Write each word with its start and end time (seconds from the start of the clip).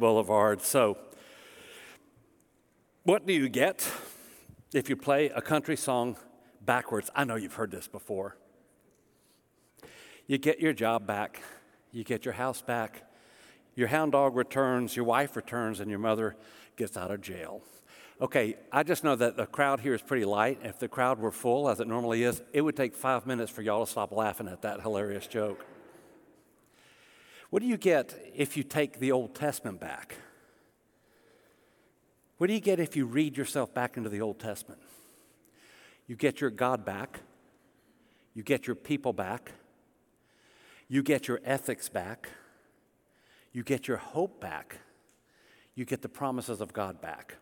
Boulevard. 0.00 0.62
So, 0.62 0.98
what 3.04 3.26
do 3.26 3.32
you 3.32 3.48
get 3.48 3.88
if 4.74 4.88
you 4.88 4.96
play 4.96 5.28
a 5.28 5.40
country 5.40 5.76
song 5.76 6.16
backwards? 6.60 7.10
I 7.14 7.24
know 7.24 7.36
you've 7.36 7.54
heard 7.54 7.70
this 7.70 7.86
before. 7.86 8.36
You 10.26 10.38
get 10.38 10.60
your 10.60 10.72
job 10.72 11.06
back, 11.06 11.42
you 11.92 12.02
get 12.02 12.24
your 12.24 12.34
house 12.34 12.62
back, 12.62 13.04
your 13.74 13.88
hound 13.88 14.12
dog 14.12 14.36
returns, 14.36 14.96
your 14.96 15.04
wife 15.04 15.36
returns, 15.36 15.80
and 15.80 15.90
your 15.90 15.98
mother 15.98 16.36
gets 16.76 16.96
out 16.96 17.10
of 17.10 17.20
jail. 17.20 17.62
Okay, 18.20 18.56
I 18.70 18.82
just 18.82 19.02
know 19.02 19.16
that 19.16 19.36
the 19.36 19.46
crowd 19.46 19.80
here 19.80 19.94
is 19.94 20.02
pretty 20.02 20.24
light. 20.24 20.60
If 20.62 20.78
the 20.78 20.88
crowd 20.88 21.18
were 21.18 21.30
full, 21.30 21.68
as 21.68 21.80
it 21.80 21.88
normally 21.88 22.22
is, 22.22 22.42
it 22.52 22.60
would 22.60 22.76
take 22.76 22.94
five 22.94 23.26
minutes 23.26 23.50
for 23.50 23.62
y'all 23.62 23.84
to 23.84 23.90
stop 23.90 24.12
laughing 24.12 24.48
at 24.48 24.62
that 24.62 24.82
hilarious 24.82 25.26
joke. 25.26 25.64
What 27.50 27.62
do 27.62 27.68
you 27.68 27.76
get 27.76 28.30
if 28.34 28.56
you 28.56 28.62
take 28.62 29.00
the 29.00 29.12
Old 29.12 29.34
Testament 29.34 29.80
back? 29.80 30.14
What 32.38 32.46
do 32.46 32.54
you 32.54 32.60
get 32.60 32.80
if 32.80 32.96
you 32.96 33.06
read 33.06 33.36
yourself 33.36 33.74
back 33.74 33.96
into 33.96 34.08
the 34.08 34.20
Old 34.20 34.38
Testament? 34.38 34.80
You 36.06 36.16
get 36.16 36.40
your 36.40 36.50
God 36.50 36.84
back, 36.84 37.20
you 38.34 38.42
get 38.42 38.66
your 38.66 38.76
people 38.76 39.12
back, 39.12 39.52
you 40.88 41.02
get 41.02 41.28
your 41.28 41.40
ethics 41.44 41.88
back, 41.88 42.30
you 43.52 43.62
get 43.62 43.88
your 43.88 43.96
hope 43.96 44.40
back, 44.40 44.78
you 45.74 45.84
get 45.84 46.02
the 46.02 46.08
promises 46.08 46.60
of 46.60 46.72
God 46.72 47.00
back. 47.00 47.36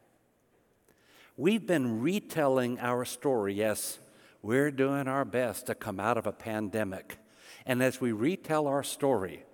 We've 1.36 1.66
been 1.66 2.00
retelling 2.00 2.80
our 2.80 3.04
story. 3.04 3.54
Yes, 3.54 3.98
we're 4.42 4.70
doing 4.70 5.06
our 5.06 5.25
best 5.25 5.66
to 5.66 5.75
come 5.75 6.00
out 6.00 6.19
of 6.19 6.27
a 6.27 6.32
pandemic. 6.32 7.19
And 7.64 7.82
as 7.82 8.00
we 8.00 8.12
retell 8.12 8.66
our 8.66 8.82
story, 8.82 9.44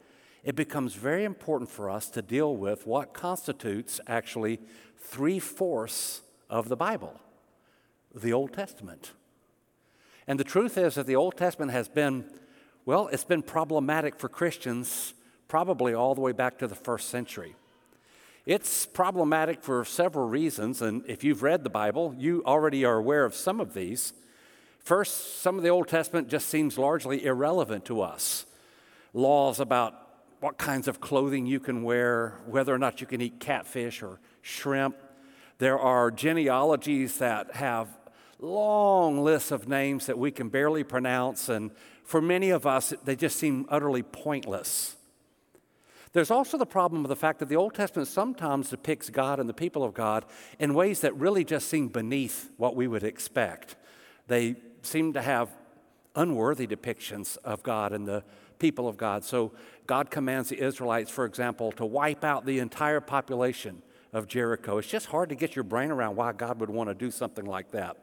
it 0.44 0.54
becomes 0.54 0.94
very 0.94 1.24
important 1.24 1.70
for 1.70 1.88
us 1.88 2.10
to 2.10 2.22
deal 2.22 2.54
with 2.54 2.86
what 2.86 3.14
constitutes 3.14 4.00
actually 4.06 4.60
three 4.98 5.38
fourths 5.38 6.22
of 6.50 6.68
the 6.68 6.76
Bible 6.76 7.20
the 8.14 8.32
Old 8.32 8.52
Testament. 8.52 9.10
And 10.28 10.38
the 10.38 10.44
truth 10.44 10.78
is 10.78 10.94
that 10.94 11.06
the 11.06 11.16
Old 11.16 11.36
Testament 11.36 11.72
has 11.72 11.88
been, 11.88 12.24
well, 12.84 13.08
it's 13.08 13.24
been 13.24 13.42
problematic 13.42 14.20
for 14.20 14.28
Christians 14.28 15.14
probably 15.48 15.94
all 15.94 16.14
the 16.14 16.20
way 16.20 16.30
back 16.30 16.58
to 16.58 16.68
the 16.68 16.76
first 16.76 17.08
century. 17.08 17.56
It's 18.46 18.86
problematic 18.86 19.62
for 19.62 19.84
several 19.84 20.28
reasons, 20.28 20.80
and 20.80 21.02
if 21.08 21.24
you've 21.24 21.42
read 21.42 21.64
the 21.64 21.70
Bible, 21.70 22.14
you 22.16 22.44
already 22.46 22.84
are 22.84 22.98
aware 22.98 23.24
of 23.24 23.34
some 23.34 23.58
of 23.58 23.74
these. 23.74 24.12
First, 24.78 25.40
some 25.40 25.56
of 25.56 25.64
the 25.64 25.70
Old 25.70 25.88
Testament 25.88 26.28
just 26.28 26.48
seems 26.48 26.78
largely 26.78 27.24
irrelevant 27.24 27.84
to 27.86 28.00
us. 28.00 28.46
Laws 29.12 29.58
about 29.58 30.03
what 30.44 30.58
kinds 30.58 30.88
of 30.88 31.00
clothing 31.00 31.46
you 31.46 31.58
can 31.58 31.82
wear, 31.82 32.38
whether 32.44 32.74
or 32.74 32.76
not 32.76 33.00
you 33.00 33.06
can 33.06 33.22
eat 33.22 33.40
catfish 33.40 34.02
or 34.02 34.20
shrimp. 34.42 34.94
There 35.56 35.78
are 35.78 36.10
genealogies 36.10 37.16
that 37.16 37.56
have 37.56 37.88
long 38.40 39.24
lists 39.24 39.50
of 39.50 39.66
names 39.68 40.04
that 40.04 40.18
we 40.18 40.30
can 40.30 40.50
barely 40.50 40.84
pronounce, 40.84 41.48
and 41.48 41.70
for 42.04 42.20
many 42.20 42.50
of 42.50 42.66
us, 42.66 42.92
they 43.04 43.16
just 43.16 43.38
seem 43.38 43.64
utterly 43.70 44.02
pointless. 44.02 44.96
There's 46.12 46.30
also 46.30 46.58
the 46.58 46.66
problem 46.66 47.06
of 47.06 47.08
the 47.08 47.16
fact 47.16 47.38
that 47.38 47.48
the 47.48 47.56
Old 47.56 47.72
Testament 47.72 48.06
sometimes 48.06 48.68
depicts 48.68 49.08
God 49.08 49.40
and 49.40 49.48
the 49.48 49.54
people 49.54 49.82
of 49.82 49.94
God 49.94 50.26
in 50.58 50.74
ways 50.74 51.00
that 51.00 51.16
really 51.16 51.46
just 51.46 51.68
seem 51.68 51.88
beneath 51.88 52.50
what 52.58 52.76
we 52.76 52.86
would 52.86 53.02
expect. 53.02 53.76
They 54.26 54.56
seem 54.82 55.14
to 55.14 55.22
have 55.22 55.48
unworthy 56.14 56.66
depictions 56.66 57.38
of 57.44 57.62
God 57.62 57.94
and 57.94 58.06
the 58.06 58.24
people 58.58 58.88
of 58.88 58.96
God. 58.96 59.24
So 59.24 59.52
God 59.86 60.10
commands 60.10 60.48
the 60.48 60.62
Israelites, 60.62 61.10
for 61.10 61.24
example, 61.24 61.72
to 61.72 61.84
wipe 61.84 62.24
out 62.24 62.46
the 62.46 62.58
entire 62.58 63.00
population 63.00 63.82
of 64.12 64.28
Jericho. 64.28 64.78
It's 64.78 64.88
just 64.88 65.06
hard 65.06 65.28
to 65.28 65.34
get 65.34 65.56
your 65.56 65.64
brain 65.64 65.90
around 65.90 66.16
why 66.16 66.32
God 66.32 66.60
would 66.60 66.70
want 66.70 66.88
to 66.88 66.94
do 66.94 67.10
something 67.10 67.44
like 67.44 67.72
that. 67.72 67.96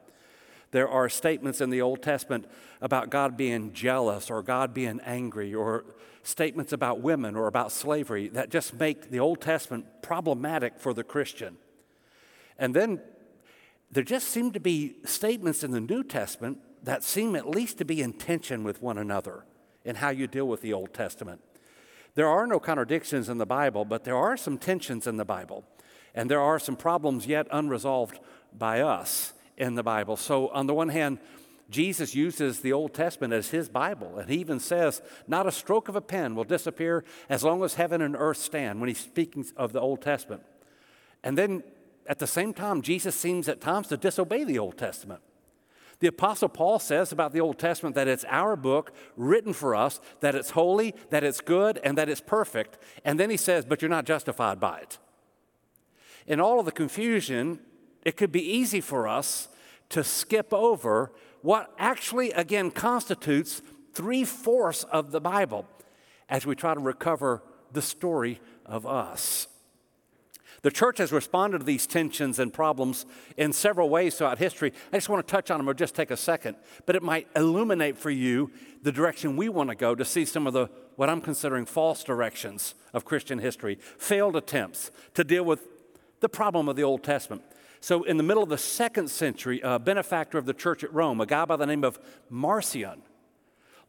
There 0.71 0.87
are 0.87 1.09
statements 1.09 1.59
in 1.59 1.69
the 1.69 1.81
Old 1.81 2.01
Testament 2.01 2.45
about 2.81 3.09
God 3.09 3.35
being 3.35 3.73
jealous 3.73 4.29
or 4.29 4.41
God 4.41 4.73
being 4.73 4.99
angry 5.01 5.53
or 5.53 5.85
statements 6.23 6.71
about 6.71 7.01
women 7.01 7.35
or 7.35 7.47
about 7.47 7.71
slavery 7.71 8.29
that 8.29 8.49
just 8.49 8.73
make 8.73 9.09
the 9.09 9.19
Old 9.19 9.41
Testament 9.41 9.85
problematic 10.01 10.79
for 10.79 10.93
the 10.93 11.03
Christian. 11.03 11.57
And 12.57 12.75
then 12.75 13.01
there 13.91 14.03
just 14.03 14.27
seem 14.29 14.51
to 14.51 14.59
be 14.59 14.95
statements 15.03 15.63
in 15.63 15.71
the 15.71 15.81
New 15.81 16.03
Testament 16.03 16.59
that 16.83 17.03
seem 17.03 17.35
at 17.35 17.49
least 17.49 17.77
to 17.79 17.85
be 17.85 18.01
in 18.01 18.13
tension 18.13 18.63
with 18.63 18.81
one 18.81 18.97
another 18.97 19.45
in 19.83 19.95
how 19.95 20.09
you 20.09 20.27
deal 20.27 20.47
with 20.47 20.61
the 20.61 20.73
Old 20.73 20.93
Testament. 20.93 21.41
There 22.15 22.27
are 22.27 22.45
no 22.45 22.59
contradictions 22.59 23.29
in 23.29 23.37
the 23.37 23.45
Bible, 23.45 23.85
but 23.85 24.03
there 24.03 24.17
are 24.17 24.35
some 24.37 24.57
tensions 24.57 25.07
in 25.07 25.17
the 25.17 25.25
Bible. 25.25 25.63
And 26.13 26.29
there 26.29 26.41
are 26.41 26.59
some 26.59 26.75
problems 26.75 27.25
yet 27.25 27.47
unresolved 27.51 28.19
by 28.57 28.81
us 28.81 29.33
in 29.57 29.75
the 29.75 29.83
Bible. 29.83 30.17
So, 30.17 30.49
on 30.49 30.67
the 30.67 30.73
one 30.73 30.89
hand, 30.89 31.19
Jesus 31.69 32.13
uses 32.13 32.59
the 32.59 32.73
Old 32.73 32.93
Testament 32.93 33.31
as 33.31 33.49
his 33.49 33.69
Bible, 33.69 34.19
and 34.19 34.29
he 34.29 34.37
even 34.37 34.59
says, 34.59 35.01
Not 35.25 35.47
a 35.47 35.51
stroke 35.51 35.87
of 35.87 35.95
a 35.95 36.01
pen 36.01 36.35
will 36.35 36.43
disappear 36.43 37.05
as 37.29 37.45
long 37.45 37.63
as 37.63 37.75
heaven 37.75 38.01
and 38.01 38.15
earth 38.15 38.37
stand 38.37 38.81
when 38.81 38.89
he's 38.89 38.99
speaking 38.99 39.45
of 39.55 39.71
the 39.71 39.79
Old 39.79 40.01
Testament. 40.01 40.43
And 41.23 41.37
then 41.37 41.63
at 42.07 42.19
the 42.19 42.27
same 42.27 42.53
time, 42.53 42.81
Jesus 42.81 43.15
seems 43.15 43.47
at 43.47 43.61
times 43.61 43.87
to 43.87 43.97
disobey 43.97 44.43
the 44.43 44.59
Old 44.59 44.77
Testament. 44.77 45.21
The 46.01 46.07
Apostle 46.07 46.49
Paul 46.49 46.79
says 46.79 47.11
about 47.11 47.31
the 47.31 47.41
Old 47.41 47.59
Testament 47.59 47.95
that 47.95 48.07
it's 48.07 48.25
our 48.27 48.55
book 48.55 48.91
written 49.15 49.53
for 49.53 49.75
us, 49.75 50.01
that 50.19 50.35
it's 50.35 50.49
holy, 50.49 50.95
that 51.11 51.23
it's 51.23 51.41
good, 51.41 51.79
and 51.83 51.97
that 51.97 52.09
it's 52.09 52.19
perfect. 52.19 52.79
And 53.05 53.19
then 53.19 53.29
he 53.29 53.37
says, 53.37 53.65
but 53.65 53.81
you're 53.81 53.89
not 53.89 54.05
justified 54.05 54.59
by 54.59 54.79
it. 54.79 54.97
In 56.25 56.41
all 56.41 56.59
of 56.59 56.65
the 56.65 56.71
confusion, 56.71 57.59
it 58.03 58.17
could 58.17 58.31
be 58.31 58.43
easy 58.43 58.81
for 58.81 59.07
us 59.07 59.47
to 59.89 60.03
skip 60.03 60.51
over 60.51 61.11
what 61.43 61.71
actually, 61.77 62.31
again, 62.31 62.71
constitutes 62.71 63.61
three 63.93 64.23
fourths 64.23 64.83
of 64.85 65.11
the 65.11 65.21
Bible 65.21 65.67
as 66.29 66.47
we 66.47 66.55
try 66.55 66.73
to 66.73 66.79
recover 66.79 67.43
the 67.73 67.81
story 67.81 68.39
of 68.65 68.87
us. 68.87 69.47
The 70.63 70.71
church 70.71 70.99
has 70.99 71.11
responded 71.11 71.59
to 71.59 71.63
these 71.63 71.87
tensions 71.87 72.37
and 72.37 72.53
problems 72.53 73.05
in 73.35 73.51
several 73.51 73.89
ways 73.89 74.15
throughout 74.15 74.37
history. 74.37 74.73
I 74.93 74.97
just 74.97 75.09
want 75.09 75.25
to 75.25 75.31
touch 75.31 75.49
on 75.49 75.57
them 75.57 75.67
or 75.67 75.73
just 75.73 75.95
take 75.95 76.11
a 76.11 76.17
second, 76.17 76.55
but 76.85 76.95
it 76.95 77.01
might 77.01 77.27
illuminate 77.35 77.97
for 77.97 78.11
you 78.11 78.51
the 78.83 78.91
direction 78.91 79.37
we 79.37 79.49
want 79.49 79.69
to 79.69 79.75
go 79.75 79.95
to 79.95 80.05
see 80.05 80.23
some 80.23 80.45
of 80.45 80.53
the 80.53 80.69
what 80.97 81.09
I'm 81.09 81.21
considering 81.21 81.65
false 81.65 82.03
directions 82.03 82.75
of 82.93 83.05
Christian 83.05 83.39
history, 83.39 83.79
failed 83.97 84.35
attempts 84.35 84.91
to 85.15 85.23
deal 85.23 85.43
with 85.43 85.67
the 86.19 86.29
problem 86.29 86.69
of 86.69 86.75
the 86.75 86.83
Old 86.83 87.01
Testament. 87.01 87.41
So, 87.79 88.03
in 88.03 88.17
the 88.17 88.23
middle 88.23 88.43
of 88.43 88.49
the 88.49 88.57
second 88.59 89.09
century, 89.09 89.59
a 89.63 89.79
benefactor 89.79 90.37
of 90.37 90.45
the 90.45 90.53
church 90.53 90.83
at 90.83 90.93
Rome, 90.93 91.19
a 91.19 91.25
guy 91.25 91.45
by 91.45 91.55
the 91.55 91.65
name 91.65 91.83
of 91.83 91.97
Marcion, 92.29 93.01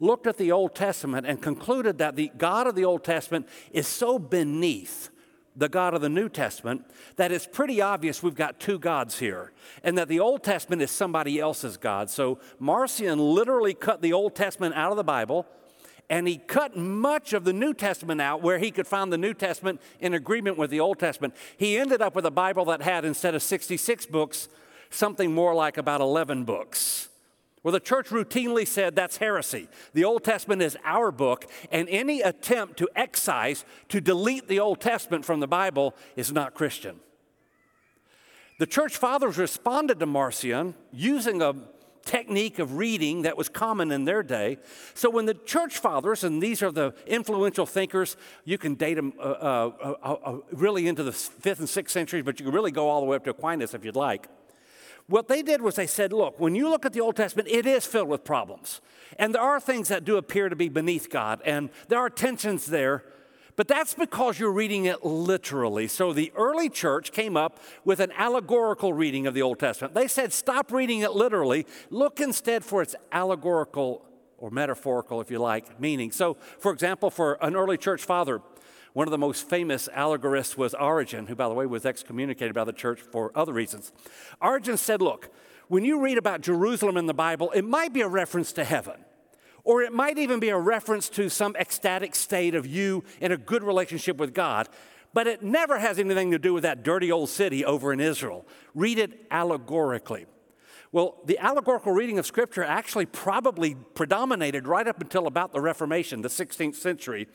looked 0.01 0.27
at 0.27 0.39
the 0.39 0.51
Old 0.51 0.75
Testament 0.75 1.27
and 1.27 1.43
concluded 1.43 1.99
that 1.99 2.17
the 2.17 2.33
God 2.39 2.67
of 2.67 2.75
the 2.75 2.87
Old 2.87 3.05
Testament 3.05 3.47
is 3.73 3.87
so 3.87 4.19
beneath 4.19 5.11
the 5.55 5.69
God 5.69 5.95
of 5.95 6.01
the 6.01 6.09
New 6.09 6.29
Testament, 6.29 6.85
that 7.17 7.31
it's 7.31 7.47
pretty 7.47 7.81
obvious 7.81 8.23
we've 8.23 8.35
got 8.35 8.59
two 8.59 8.79
gods 8.79 9.19
here, 9.19 9.53
and 9.83 9.99
that 9.99 10.09
the 10.09 10.21
Old 10.21 10.43
Testament 10.43 10.83
is 10.83 10.91
somebody 10.91 11.39
else's 11.39 11.77
God. 11.77 12.09
So 12.11 12.39
Marcion 12.59 13.19
literally 13.19 13.75
cut 13.75 14.01
the 14.01 14.13
Old 14.13 14.35
Testament 14.35 14.75
out 14.75 14.91
of 14.91 14.97
the 14.97 15.05
Bible, 15.05 15.47
and 16.09 16.27
he 16.27 16.39
cut 16.39 16.77
much 16.77 17.33
of 17.33 17.45
the 17.45 17.53
New 17.53 17.75
Testament 17.75 18.21
out 18.21 18.43
where 18.43 18.59
he 18.59 18.71
could 18.71 18.87
find 18.87 19.13
the 19.13 19.19
New 19.19 19.35
Testament 19.35 19.81
in 20.01 20.15
agreement 20.15 20.59
with 20.59 20.71
the 20.71 20.81
Old 20.81 20.99
Testament. 20.99 21.35
He 21.57 21.79
ended 21.79 22.03
up 22.03 22.15
with 22.15 22.27
a 22.27 22.31
Bible 22.31 22.65
that 22.67 22.83
had, 22.83 23.05
instead 23.05 23.35
of 23.35 23.43
66 23.43 24.07
books, 24.07 24.49
something 24.91 25.33
more 25.35 25.55
like 25.55 25.77
about 25.77 26.01
11 26.01 26.45
books. 26.45 27.09
Well, 27.63 27.73
the 27.73 27.81
church 27.81 28.09
routinely 28.09 28.67
said 28.67 28.97
that's 28.97 29.19
heresy. 29.19 29.69
The 29.95 30.05
Old 30.05 30.25
Testament 30.25 30.63
is 30.63 30.77
our 30.85 31.13
book, 31.13 31.47
and 31.71 31.89
any 31.89 32.21
attempt 32.21 32.77
to 32.79 32.89
excise, 32.97 33.65
to 33.89 34.01
delete 34.01 34.49
the 34.49 34.59
Old 34.59 34.81
Testament 34.81 35.25
from 35.25 35.41
the 35.41 35.47
Bible 35.47 35.95
is 36.17 36.33
not 36.33 36.55
Christian. 36.55 36.99
The 38.59 38.67
church 38.67 38.97
fathers 38.97 39.39
responded 39.39 40.01
to 40.01 40.07
Marcion 40.07 40.75
using 40.93 41.41
a 41.41 41.55
technique 42.05 42.59
of 42.59 42.77
reading 42.77 43.23
that 43.23 43.37
was 43.37 43.49
common 43.49 43.93
in 43.93 44.05
their 44.05 44.25
day. 44.25 44.59
So 44.95 45.09
when 45.09 45.27
the 45.27 45.35
church 45.35 45.79
fathers, 45.79 46.25
and 46.25 46.43
these 46.43 46.63
are 46.63 46.73
the 46.73 46.95
influential 47.07 47.65
thinkers, 47.65 48.17
you 48.45 48.59
can 48.59 48.75
date 48.75 48.95
them 48.95 49.13
uh, 49.19 49.23
uh, 49.23 49.95
uh, 50.03 50.13
uh 50.13 50.37
really 50.51 50.89
into 50.89 51.05
the 51.05 51.13
fifth 51.13 51.61
and 51.61 51.69
sixth 51.69 51.93
centuries, 51.93 52.25
but 52.25 52.41
you 52.41 52.47
can 52.47 52.55
really 52.55 52.73
go 52.73 52.89
all 52.89 53.01
the 53.01 53.07
way 53.07 53.17
up 53.17 53.25
to 53.25 53.31
Aquinas 53.31 53.73
if 53.73 53.85
you'd 53.85 53.97
like. 53.97 54.27
What 55.13 55.29
they 55.29 55.43
did 55.43 55.61
was 55.61 55.75
they 55.75 55.87
said, 55.87 56.11
look, 56.11 56.41
when 56.41 56.55
you 56.55 56.71
look 56.71 56.87
at 56.87 56.95
the 56.95 57.03
Old 57.03 57.17
Testament, 57.17 57.47
it 57.47 57.67
is 57.67 57.85
filled 57.85 58.09
with 58.09 58.25
problems. 58.25 58.81
And 59.19 59.35
there 59.35 59.43
are 59.43 59.61
things 59.61 59.89
that 59.89 60.07
do 60.07 60.17
appear 60.17 60.49
to 60.49 60.57
be 60.57 60.71
beneath 60.71 61.11
God, 61.11 61.43
and 61.45 61.69
there 61.89 61.99
are 61.99 62.09
tensions 62.09 62.65
there, 62.65 63.05
but 63.55 63.69
that's 63.69 63.93
because 63.93 64.41
you're 64.41 64.51
reading 64.51 64.87
it 64.87 65.05
literally. 65.05 65.87
So 65.87 66.15
the 66.15 66.33
early 66.35 66.71
church 66.71 67.13
came 67.13 67.37
up 67.37 67.61
with 67.85 68.01
an 68.01 68.11
allegorical 68.17 68.95
reading 68.95 69.27
of 69.27 69.35
the 69.35 69.43
Old 69.43 69.59
Testament. 69.59 69.93
They 69.93 70.09
said, 70.09 70.33
stop 70.33 70.73
reading 70.73 71.01
it 71.01 71.13
literally, 71.13 71.67
look 71.91 72.19
instead 72.19 72.65
for 72.65 72.81
its 72.81 72.97
allegorical 73.13 74.07
or 74.39 74.51
metaphorical, 74.51 75.21
if 75.21 75.31
you 75.31 75.39
like, 75.39 75.79
meaning. 75.79 76.11
So, 76.11 76.39
for 76.59 76.73
example, 76.73 77.11
for 77.11 77.37
an 77.43 77.55
early 77.55 77.77
church 77.77 78.03
father, 78.03 78.41
One 78.93 79.07
of 79.07 79.11
the 79.11 79.19
most 79.19 79.49
famous 79.49 79.89
allegorists 79.95 80.57
was 80.57 80.75
Origen, 80.75 81.27
who, 81.27 81.35
by 81.35 81.49
the 81.49 81.55
way, 81.55 81.65
was 81.65 81.87
excommunicated 81.87 82.55
by 82.55 82.65
the 82.65 82.73
church 82.73 83.01
for 83.01 83.33
other 83.35 83.53
reasons. 83.53 83.93
Origen 84.41 84.77
said, 84.77 85.01
Look, 85.01 85.31
when 85.69 85.85
you 85.85 86.01
read 86.01 86.19
about 86.19 86.43
Jerusalem 86.43 86.99
in 86.99 87.07
the 87.07 87.15
Bible, 87.15 87.51
it 87.53 87.63
might 87.65 87.95
be 87.95 88.03
a 88.03 88.09
reference 88.09 88.53
to 88.53 88.65
heaven. 88.65 89.05
Or 89.65 89.81
it 89.83 89.93
might 89.93 90.19
even 90.19 90.41
be 90.41 90.51
a 90.51 90.59
reference 90.59 91.09
to 91.11 91.29
some 91.29 91.57
ecstatic 91.57 92.15
state 92.15 92.55
of 92.55 92.67
you 92.67 93.05
in 93.21 93.33
a 93.33 93.37
good 93.37 93.63
relationship 93.63 94.17
with 94.17 94.35
God, 94.35 94.69
but 95.15 95.27
it 95.27 95.43
never 95.43 95.79
has 95.79 95.99
anything 95.99 96.33
to 96.33 96.39
do 96.39 96.53
with 96.53 96.65
that 96.65 96.83
dirty 96.83 97.13
old 97.13 97.29
city 97.29 97.65
over 97.65 97.93
in 97.93 98.01
Israel. 98.01 98.47
Read 98.75 98.99
it 98.99 99.27
allegorically. 99.31 100.27
Well, 100.91 101.21
the 101.25 101.39
allegorical 101.39 101.93
reading 101.93 102.19
of 102.19 102.27
Scripture 102.27 102.63
actually 102.63 103.07
probably 103.07 103.75
predominated 103.95 104.67
right 104.67 104.87
up 104.87 105.01
until 105.01 105.27
about 105.27 105.53
the 105.53 105.61
Reformation, 105.61 106.21
the 106.21 106.29
16th 106.29 106.75
century, 106.75 107.29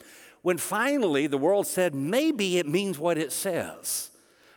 when 0.48 0.58
finally 0.58 1.28
the 1.28 1.38
world 1.38 1.68
said 1.68 1.94
maybe 1.94 2.58
it 2.58 2.66
means 2.66 2.98
what 2.98 3.18
it 3.18 3.34
says. 3.34 4.12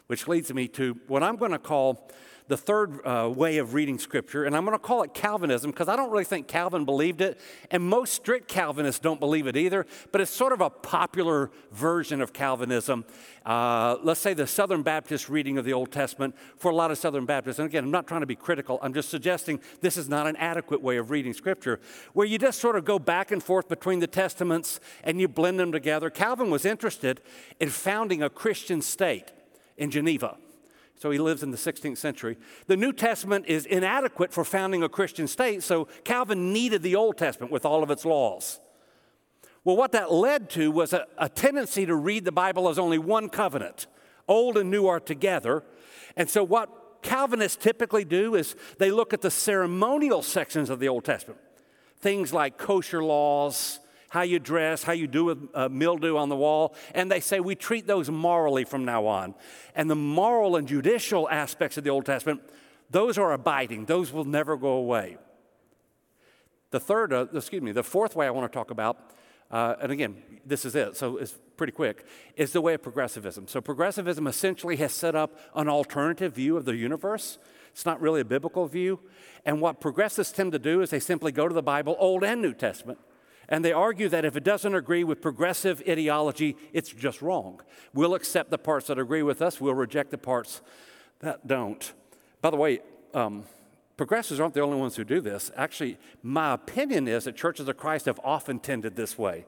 Which 0.07 0.29
leads 0.29 0.55
me 0.55 0.69
to 0.69 0.97
what 1.09 1.25
I'm 1.25 1.35
going 1.35 1.51
to 1.51 1.59
call 1.59 2.09
the 2.51 2.57
third 2.57 2.99
uh, 3.07 3.31
way 3.33 3.59
of 3.59 3.75
reading 3.75 3.97
Scripture, 3.97 4.45
and 4.45 4.57
I'm 4.57 4.65
going 4.65 4.77
to 4.77 4.83
call 4.83 5.05
it 5.05 5.15
Calvinism 5.15 5.71
because 5.71 5.87
I 5.89 5.95
don't 5.95 6.11
really 6.11 6.25
think 6.25 6.49
Calvin 6.49 6.85
believed 6.85 7.21
it, 7.21 7.39
and 7.71 7.81
most 7.81 8.13
strict 8.13 8.49
Calvinists 8.49 8.99
don't 8.99 9.21
believe 9.21 9.47
it 9.47 9.57
either, 9.57 9.87
but 10.11 10.21
it's 10.21 10.33
sort 10.33 10.53
of 10.53 10.61
a 10.61 10.69
popular 10.69 11.53
version 11.71 12.21
of 12.21 12.33
Calvinism. 12.33 13.05
Uh, 13.47 13.99
let's 14.03 14.19
say 14.19 14.35
the 14.35 14.49
Southern 14.49 14.83
Baptist 14.83 15.29
reading 15.29 15.59
of 15.59 15.65
the 15.65 15.73
Old 15.73 15.93
Testament 15.93 16.35
for 16.57 16.73
a 16.73 16.75
lot 16.75 16.91
of 16.91 16.99
Southern 16.99 17.25
Baptists. 17.25 17.61
And 17.61 17.67
again, 17.67 17.85
I'm 17.85 17.91
not 17.93 18.09
trying 18.09 18.23
to 18.23 18.27
be 18.27 18.35
critical, 18.35 18.81
I'm 18.83 18.95
just 18.95 19.11
suggesting 19.11 19.61
this 19.81 19.97
is 19.97 20.09
not 20.09 20.27
an 20.27 20.35
adequate 20.35 20.83
way 20.83 20.97
of 20.97 21.11
reading 21.11 21.33
Scripture, 21.33 21.79
where 22.15 22.27
you 22.27 22.37
just 22.37 22.59
sort 22.59 22.75
of 22.75 22.85
go 22.85 22.99
back 22.99 23.31
and 23.31 23.41
forth 23.41 23.69
between 23.69 24.01
the 24.01 24.09
Testaments 24.09 24.81
and 25.05 25.21
you 25.21 25.29
blend 25.29 25.61
them 25.61 25.71
together. 25.71 26.11
Calvin 26.11 26.51
was 26.51 26.65
interested 26.65 27.21
in 27.61 27.69
founding 27.69 28.25
a 28.25 28.29
Christian 28.29 28.83
state 28.83 29.31
in 29.77 29.93
Geneva. 29.93 30.37
So 31.01 31.11
he 31.11 31.19
lives 31.19 31.43
in 31.43 31.51
the 31.51 31.57
16th 31.57 31.97
century. 31.97 32.37
The 32.67 32.77
New 32.77 32.93
Testament 32.93 33.47
is 33.47 33.65
inadequate 33.65 34.35
for 34.35 34.45
founding 34.45 34.83
a 34.83 34.89
Christian 34.89 35.27
state, 35.27 35.63
so 35.63 35.89
Calvin 36.05 36.53
needed 36.53 36.83
the 36.83 36.95
Old 36.95 37.17
Testament 37.17 37.51
with 37.51 37.65
all 37.65 37.83
of 37.83 37.91
its 37.91 38.05
laws. 38.05 38.61
Well, 39.65 39.79
what 39.79 39.93
that 39.93 40.13
led 40.13 40.51
to 40.51 40.71
was 40.71 40.93
a, 40.93 41.07
a 41.17 41.31
tendency 41.31 41.87
to 41.87 41.95
read 41.95 42.27
the 42.27 42.33
Bible 42.33 42.69
as 42.69 42.79
only 42.79 42.99
one 42.99 43.31
covenant. 43.31 43.87
Old 44.29 44.59
and 44.59 44.71
new 44.71 44.87
are 44.89 45.01
together. 45.01 45.65
And 46.19 46.29
so, 46.29 46.45
what 46.45 46.69
Calvinists 47.01 47.57
typically 47.57 48.05
do 48.05 48.35
is 48.35 48.55
they 48.77 48.91
look 48.91 49.15
at 49.15 49.23
the 49.23 49.31
ceremonial 49.31 50.21
sections 50.21 50.69
of 50.69 50.81
the 50.81 50.89
Old 50.89 51.07
Testament, 51.07 51.41
things 51.99 52.35
like 52.35 52.59
kosher 52.59 53.03
laws, 53.03 53.81
how 54.11 54.23
you 54.23 54.39
dress, 54.39 54.83
how 54.83 54.93
you 54.93 55.07
do 55.07 55.25
with 55.25 55.49
uh, 55.55 55.69
mildew 55.69 56.17
on 56.17 56.29
the 56.29 56.37
wall. 56.37 56.75
And 56.95 57.11
they 57.11 57.21
say 57.21 57.41
we 57.41 57.55
treat 57.55 57.87
those 57.87 58.11
morally 58.11 58.65
from 58.65 58.85
now 58.85 59.07
on. 59.07 59.35
And 59.75 59.89
the 59.89 59.97
moral 59.97 60.57
and 60.57 60.69
judicial 60.69 61.29
aspects 61.31 61.79
of 61.79 61.85
the 61.85 61.91
Old 61.91 62.07
Testament, 62.07 62.43
those 62.91 63.17
are 63.19 63.33
abiding, 63.33 63.87
those 63.87 64.13
will 64.13 64.25
never 64.25 64.57
go 64.57 64.73
away. 64.73 65.17
The 66.71 66.81
third, 66.81 67.13
uh, 67.13 67.27
excuse 67.33 67.63
me, 67.63 67.73
the 67.73 67.85
fourth 67.85 68.15
way 68.15 68.27
I 68.27 68.31
want 68.31 68.51
to 68.51 68.57
talk 68.57 68.71
about, 68.71 69.13
uh, 69.51 69.77
and 69.81 69.91
again, 69.91 70.23
this 70.45 70.65
is 70.65 70.75
it, 70.75 70.97
so 70.97 71.17
it's 71.17 71.39
pretty 71.57 71.73
quick, 71.73 72.05
is 72.37 72.53
the 72.53 72.61
way 72.61 72.75
of 72.75 72.83
progressivism. 72.83 73.49
So, 73.49 73.61
progressivism 73.61 74.27
essentially 74.27 74.77
has 74.77 74.93
set 74.93 75.15
up 75.17 75.37
an 75.55 75.69
alternative 75.69 76.35
view 76.35 76.57
of 76.57 76.65
the 76.65 76.77
universe. 76.77 77.39
It's 77.73 77.87
not 77.87 78.01
really 78.01 78.21
a 78.21 78.25
biblical 78.25 78.67
view. 78.67 79.01
And 79.45 79.61
what 79.61 79.81
progressives 79.81 80.33
tend 80.33 80.53
to 80.53 80.59
do 80.59 80.81
is 80.81 80.91
they 80.91 81.01
simply 81.01 81.33
go 81.33 81.49
to 81.49 81.55
the 81.55 81.63
Bible, 81.63 81.97
Old 81.99 82.25
and 82.25 82.41
New 82.41 82.55
Testament, 82.55 82.99
and 83.51 83.65
they 83.65 83.73
argue 83.73 84.09
that 84.09 84.25
if 84.25 84.37
it 84.37 84.45
doesn't 84.45 84.75
agree 84.75 85.03
with 85.03 85.21
progressive 85.21 85.83
ideology, 85.89 86.57
it's 86.73 86.91
just 86.91 87.21
wrong. 87.21 87.61
We'll 87.93 88.15
accept 88.15 88.51
the 88.51 88.59
parts 88.59 88.87
that 88.87 88.99
agree 88.99 89.23
with 89.23 89.43
us, 89.43 89.61
we'll 89.61 89.75
reject 89.75 90.11
the 90.11 90.19
parts 90.19 90.63
that 91.19 91.47
don't. 91.47 91.93
By 92.41 92.51
the 92.51 92.57
way, 92.57 92.81
um, 93.13 93.45
progressives 93.97 94.41
aren't 94.41 94.55
the 94.55 94.63
only 94.63 94.79
ones 94.79 94.97
who 94.97 95.05
do 95.05 95.21
this. 95.21 95.51
Actually, 95.57 95.99
my 96.23 96.55
opinion 96.55 97.09
is 97.09 97.25
that 97.25 97.37
churches 97.37 97.69
of 97.69 97.77
Christ 97.77 98.07
have 98.07 98.21
often 98.25 98.61
tended 98.61 98.97
this 98.97 99.19
way 99.19 99.45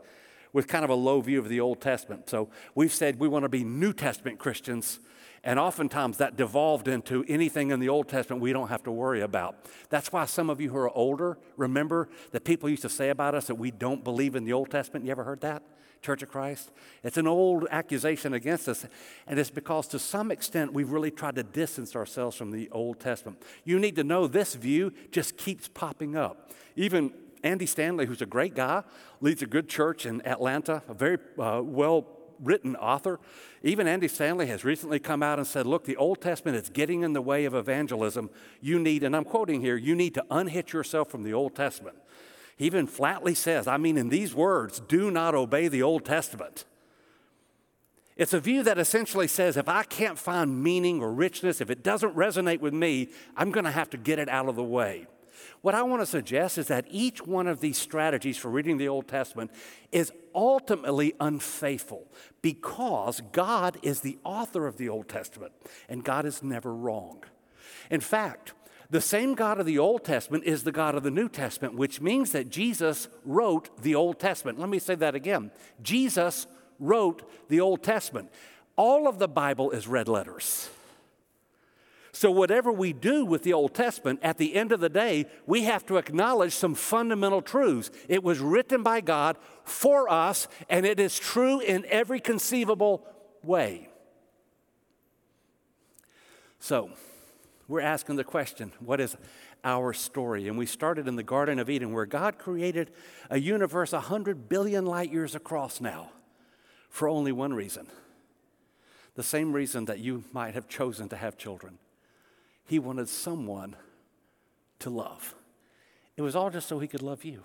with 0.53 0.69
kind 0.69 0.85
of 0.85 0.91
a 0.91 0.95
low 0.95 1.21
view 1.21 1.39
of 1.39 1.49
the 1.49 1.61
Old 1.61 1.81
Testament. 1.81 2.29
So 2.29 2.51
we've 2.75 2.93
said 2.93 3.19
we 3.19 3.29
want 3.29 3.45
to 3.45 3.49
be 3.49 3.65
New 3.65 3.93
Testament 3.93 4.39
Christians 4.39 5.01
and 5.45 5.59
oftentimes 5.59 6.19
that 6.19 6.37
devolved 6.37 6.89
into 6.89 7.25
anything 7.29 7.71
in 7.71 7.81
the 7.81 7.89
Old 7.89 8.09
Testament 8.09 8.43
we 8.43 8.53
don't 8.53 8.69
have 8.69 8.83
to 8.85 8.93
worry 8.93 9.21
about. 9.21 9.57
That's 9.89 10.13
why 10.13 10.25
some 10.27 10.51
of 10.51 10.61
you 10.61 10.71
who 10.71 10.77
are 10.77 10.91
older 10.91 11.39
remember 11.57 12.09
that 12.31 12.45
people 12.45 12.69
used 12.69 12.83
to 12.83 12.89
say 12.89 13.11
about 13.11 13.35
us 13.35 13.47
that 13.47 13.57
we 13.57 13.71
don't 13.71 14.05
believe 14.05 14.37
in 14.37 14.45
the 14.45 14.53
Old 14.53 14.71
Testament. 14.71 15.05
You 15.05 15.11
ever 15.11 15.25
heard 15.25 15.41
that? 15.41 15.63
Church 16.01 16.23
of 16.23 16.31
Christ? 16.31 16.73
It's 17.05 17.17
an 17.17 17.29
old 17.29 17.67
accusation 17.71 18.35
against 18.35 18.69
us, 18.69 18.85
and 19.27 19.39
it's 19.39 19.51
because 19.51 19.87
to 19.89 20.01
some 20.01 20.33
extent 20.33 20.73
we've 20.73 20.91
really 20.91 21.13
tried 21.13 21.37
to 21.37 21.45
distance 21.45 21.95
ourselves 21.95 22.37
from 22.37 22.51
the 22.51 22.69
Old 22.71 22.99
Testament. 22.99 23.41
You 23.65 23.79
need 23.79 23.95
to 23.97 24.05
know 24.05 24.27
this 24.27 24.55
view 24.55 24.93
just 25.13 25.37
keeps 25.37 25.69
popping 25.69 26.17
up. 26.17 26.51
Even 26.75 27.13
Andy 27.45 27.67
Stanley, 27.67 28.07
who's 28.07 28.23
a 28.23 28.27
great 28.27 28.55
guy, 28.55 28.83
leads 29.21 29.43
a 29.43 29.47
good 29.47 29.69
church 29.69 30.07
in 30.07 30.25
Atlanta, 30.27 30.83
a 30.89 30.95
very 30.95 31.19
uh, 31.39 31.61
well 31.65 32.07
written 32.43 32.77
author. 32.77 33.21
Even 33.63 33.87
Andy 33.87 34.09
Stanley 34.09 34.47
has 34.47 34.65
recently 34.65 34.99
come 34.99 35.23
out 35.23 35.39
and 35.39 35.47
said, 35.47 35.67
look, 35.67 35.85
the 35.85 35.97
Old 35.97 36.21
Testament 36.21 36.57
is 36.57 36.69
getting 36.69 37.03
in 37.03 37.13
the 37.13 37.23
way 37.23 37.45
of 37.45 37.55
evangelism. 37.55 38.31
You 38.61 38.79
need, 38.79 39.03
and 39.03 39.15
I'm 39.15 39.25
quoting 39.25 39.61
here, 39.61 39.77
you 39.77 39.95
need 39.95 40.15
to 40.15 40.25
unhitch 40.31 40.73
yourself 40.73 41.11
from 41.11 41.23
the 41.23 41.33
Old 41.33 41.55
Testament. 41.55 41.97
He 42.57 42.67
even 42.67 42.87
flatly 42.87 43.35
says, 43.35 43.67
I 43.67 43.77
mean, 43.77 43.97
in 43.97 44.09
these 44.09 44.35
words, 44.35 44.81
do 44.81 45.11
not 45.11 45.35
obey 45.35 45.69
the 45.69 45.83
Old 45.83 46.05
Testament. 46.05 46.65
It's 48.17 48.35
a 48.35 48.41
view 48.41 48.63
that 48.65 48.79
essentially 48.79 49.27
says 49.27 49.57
if 49.57 49.69
I 49.69 49.85
can't 49.85 50.19
find 50.19 50.63
meaning 50.63 51.01
or 51.01 51.13
richness, 51.13 51.61
if 51.61 51.71
it 51.71 51.83
doesn't 51.83 52.15
resonate 52.15 52.61
with 52.61 52.75
me, 52.75 53.09
I'm 53.37 53.51
going 53.51 53.65
to 53.65 53.71
have 53.71 53.91
to 53.91 53.97
get 53.97 54.19
it 54.19 54.29
out 54.29 54.49
of 54.49 54.57
the 54.57 54.63
way. 54.63 55.07
What 55.63 55.75
I 55.75 55.83
want 55.83 56.03
to 56.03 56.07
suggest 56.07 56.59
is 56.59 56.69
that 56.69 56.87
each 56.91 57.27
one 57.27 57.47
of 57.47 57.61
these 57.61 57.79
strategies 57.79 58.37
for 58.37 58.49
reading 58.49 58.77
the 58.77 58.89
Old 58.89 59.09
Testament 59.09 59.51
is 59.91 60.13
ultimately 60.35 61.15
unfaithful 61.21 62.07
because 62.41 63.21
God 63.33 63.79
is 63.83 64.01
the 64.01 64.19
author 64.25 64.67
of 64.67 64.77
the 64.77 64.89
Old 64.89 65.09
Testament 65.09 65.53
and 65.89 66.05
God 66.05 66.27
is 66.27 66.43
never 66.43 66.75
wrong. 66.75 67.25
In 67.91 68.01
fact, 68.01 68.55
the 68.91 69.01
same 69.01 69.35
God 69.35 69.59
of 69.59 69.67
the 69.67 69.79
Old 69.79 70.05
Testament 70.05 70.45
is 70.45 70.65
the 70.65 70.73
God 70.73 70.95
of 70.95 71.03
the 71.03 71.11
New 71.11 71.29
Testament, 71.29 71.77
which 71.77 72.01
means 72.01 72.33
that 72.33 72.51
Jesus 72.51 73.09
wrote 73.25 73.83
the 73.83 73.95
Old 73.95 74.19
Testament. 74.19 74.59
Let 74.59 74.69
me 74.69 74.79
say 74.79 74.95
that 74.97 75.15
again 75.15 75.51
Jesus 75.83 76.47
wrote 76.79 77.29
the 77.49 77.61
Old 77.61 77.83
Testament. 77.83 78.31
All 78.77 79.09
of 79.09 79.19
the 79.19 79.29
Bible 79.29 79.71
is 79.71 79.87
red 79.87 80.09
letters. 80.09 80.69
So, 82.15 82.31
whatever 82.31 82.71
we 82.71 82.93
do 82.93 83.25
with 83.25 83.43
the 83.43 83.55
Old 83.55 83.73
Testament, 83.73 84.21
at 84.23 84.37
the 84.37 84.55
end 84.55 84.71
of 84.71 84.81
the 84.81 84.91
day, 84.91 85.27
we 85.47 85.63
have 85.63 85.87
to 85.87 85.97
acknowledge 85.97 86.53
some 86.55 86.75
fundamental 86.75 87.41
truths. 87.41 87.91
It 88.07 88.23
was 88.23 88.39
written 88.39 88.83
by 88.83 89.01
God 89.01 89.39
for 89.65 90.11
us, 90.11 90.47
and 90.69 90.85
it 90.85 91.01
is 91.01 91.19
true 91.19 91.61
in 91.61 91.87
every 91.87 92.21
conceivable 92.21 93.07
way. 93.43 93.89
So, 96.59 96.91
we're 97.67 97.81
asking 97.81 98.17
the 98.17 98.25
question 98.25 98.73
what 98.79 99.01
is 99.01 99.17
our 99.65 99.95
story? 99.95 100.49
And 100.49 100.59
we 100.59 100.67
started 100.67 101.09
in 101.09 101.17
the 101.17 101.23
Garden 101.23 101.59
of 101.59 101.71
Eden, 101.71 101.95
where 101.95 102.05
God 102.05 102.39
created 102.39 102.91
a 103.31 103.41
universe 103.41 103.93
100 103.93 104.51
billion 104.51 104.85
light 104.85 105.11
years 105.11 105.35
across 105.35 105.81
now 105.81 106.11
for 106.91 107.09
only 107.09 107.33
one 107.33 107.55
reason 107.55 107.87
the 109.15 109.23
same 109.23 109.53
reason 109.53 109.85
that 109.87 109.99
you 109.99 110.25
might 110.33 110.55
have 110.55 110.69
chosen 110.69 111.09
to 111.09 111.17
have 111.17 111.37
children 111.37 111.79
he 112.67 112.79
wanted 112.79 113.09
someone 113.09 113.77
to 114.79 114.91
love. 114.91 115.35
It 116.17 116.23
was 116.23 116.37
all 116.37 116.51
just 116.51 116.69
so 116.69 116.79
he 116.79 116.89
could 116.89 117.03
love 117.03 117.25
you. 117.25 117.43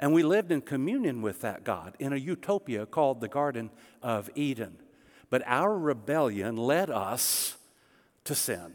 And 0.00 0.12
we 0.12 0.22
lived 0.22 0.50
in 0.50 0.62
communion 0.62 1.22
with 1.22 1.40
that 1.42 1.62
God 1.62 1.94
in 1.98 2.12
a 2.12 2.16
utopia 2.16 2.86
called 2.86 3.20
the 3.20 3.28
Garden 3.28 3.70
of 4.02 4.30
Eden. 4.34 4.78
But 5.30 5.42
our 5.46 5.78
rebellion 5.78 6.56
led 6.56 6.90
us 6.90 7.56
to 8.24 8.34
sin. 8.34 8.74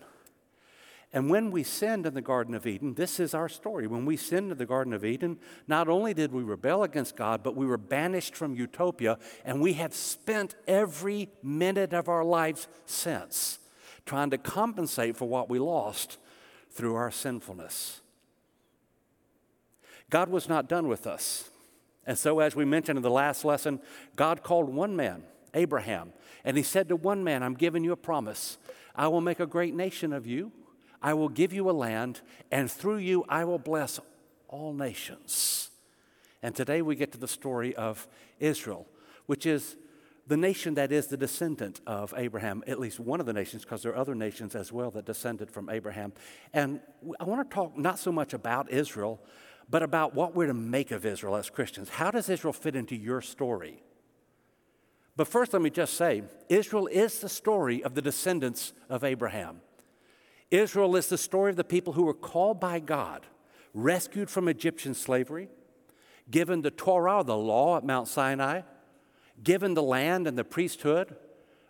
And 1.13 1.29
when 1.29 1.51
we 1.51 1.63
sinned 1.63 2.05
in 2.05 2.13
the 2.13 2.21
Garden 2.21 2.53
of 2.53 2.67
Eden, 2.67 2.93
this 2.93 3.19
is 3.19 3.33
our 3.33 3.49
story. 3.49 3.87
When 3.87 4.05
we 4.05 4.17
sinned 4.17 4.51
in 4.51 4.57
the 4.57 4.65
Garden 4.65 4.93
of 4.93 5.05
Eden, 5.05 5.37
not 5.67 5.87
only 5.87 6.13
did 6.13 6.31
we 6.31 6.43
rebel 6.43 6.83
against 6.83 7.15
God, 7.15 7.43
but 7.43 7.55
we 7.55 7.65
were 7.65 7.77
banished 7.77 8.35
from 8.35 8.55
utopia, 8.55 9.17
and 9.45 9.61
we 9.61 9.73
have 9.73 9.93
spent 9.93 10.55
every 10.67 11.29
minute 11.41 11.93
of 11.93 12.09
our 12.09 12.23
lives 12.23 12.67
since 12.85 13.59
trying 14.07 14.31
to 14.31 14.37
compensate 14.37 15.15
for 15.15 15.27
what 15.27 15.49
we 15.49 15.59
lost 15.59 16.17
through 16.71 16.95
our 16.95 17.11
sinfulness. 17.11 18.01
God 20.09 20.29
was 20.29 20.49
not 20.49 20.67
done 20.67 20.87
with 20.87 21.05
us. 21.05 21.49
And 22.05 22.17
so, 22.17 22.39
as 22.39 22.55
we 22.55 22.65
mentioned 22.65 22.97
in 22.97 23.03
the 23.03 23.11
last 23.11 23.43
lesson, 23.43 23.81
God 24.15 24.41
called 24.41 24.69
one 24.69 24.95
man, 24.95 25.23
Abraham, 25.53 26.13
and 26.45 26.55
he 26.55 26.63
said 26.63 26.87
to 26.87 26.95
one 26.95 27.23
man, 27.23 27.43
I'm 27.43 27.53
giving 27.53 27.83
you 27.83 27.91
a 27.91 27.97
promise. 27.97 28.57
I 28.95 29.09
will 29.09 29.21
make 29.21 29.41
a 29.41 29.45
great 29.45 29.75
nation 29.75 30.13
of 30.13 30.25
you. 30.25 30.53
I 31.01 31.13
will 31.13 31.29
give 31.29 31.53
you 31.53 31.69
a 31.69 31.71
land, 31.71 32.21
and 32.49 32.71
through 32.71 32.97
you 32.97 33.25
I 33.27 33.43
will 33.43 33.59
bless 33.59 33.99
all 34.47 34.73
nations. 34.73 35.69
And 36.41 36.55
today 36.55 36.81
we 36.81 36.95
get 36.95 37.11
to 37.11 37.17
the 37.17 37.27
story 37.27 37.75
of 37.75 38.07
Israel. 38.39 38.87
which 39.25 39.45
is 39.45 39.75
the 40.27 40.37
nation 40.37 40.73
that 40.73 40.91
is 40.91 41.07
the 41.07 41.17
descendant 41.17 41.79
of 41.87 42.13
Abraham, 42.17 42.63
at 42.67 42.79
least 42.79 42.99
one 42.99 43.19
of 43.19 43.25
the 43.25 43.33
nations, 43.33 43.63
because 43.63 43.83
there 43.83 43.93
are 43.93 43.97
other 43.97 44.15
nations 44.15 44.55
as 44.55 44.71
well 44.73 44.91
that 44.91 45.05
descended 45.05 45.49
from 45.49 45.69
Abraham. 45.69 46.11
And 46.53 46.81
I 47.19 47.23
want 47.23 47.49
to 47.49 47.55
talk 47.55 47.77
not 47.77 47.97
so 47.97 48.11
much 48.11 48.33
about 48.33 48.69
Israel, 48.69 49.21
but 49.69 49.83
about 49.83 50.13
what 50.13 50.35
we're 50.35 50.47
to 50.47 50.53
make 50.53 50.91
of 50.91 51.05
Israel 51.05 51.35
as 51.35 51.49
Christians. 51.49 51.89
How 51.89 52.11
does 52.11 52.27
Israel 52.29 52.53
fit 52.53 52.75
into 52.75 52.95
your 52.95 53.21
story? 53.21 53.81
But 55.15 55.27
first, 55.27 55.53
let 55.53 55.61
me 55.61 55.69
just 55.69 55.95
say 55.95 56.23
Israel 56.49 56.87
is 56.87 57.19
the 57.19 57.29
story 57.29 57.83
of 57.83 57.95
the 57.95 58.01
descendants 58.01 58.73
of 58.89 59.03
Abraham. 59.03 59.61
Israel 60.51 60.95
is 60.95 61.07
the 61.07 61.17
story 61.17 61.49
of 61.51 61.57
the 61.57 61.63
people 61.63 61.93
who 61.93 62.03
were 62.03 62.13
called 62.13 62.59
by 62.59 62.79
God, 62.79 63.25
rescued 63.73 64.29
from 64.29 64.47
Egyptian 64.47 64.93
slavery, 64.93 65.49
given 66.29 66.61
the 66.61 66.71
Torah, 66.71 67.23
the 67.23 67.37
law 67.37 67.77
at 67.77 67.85
Mount 67.85 68.07
Sinai, 68.07 68.61
given 69.43 69.73
the 69.73 69.83
land 69.83 70.27
and 70.27 70.37
the 70.37 70.43
priesthood, 70.43 71.15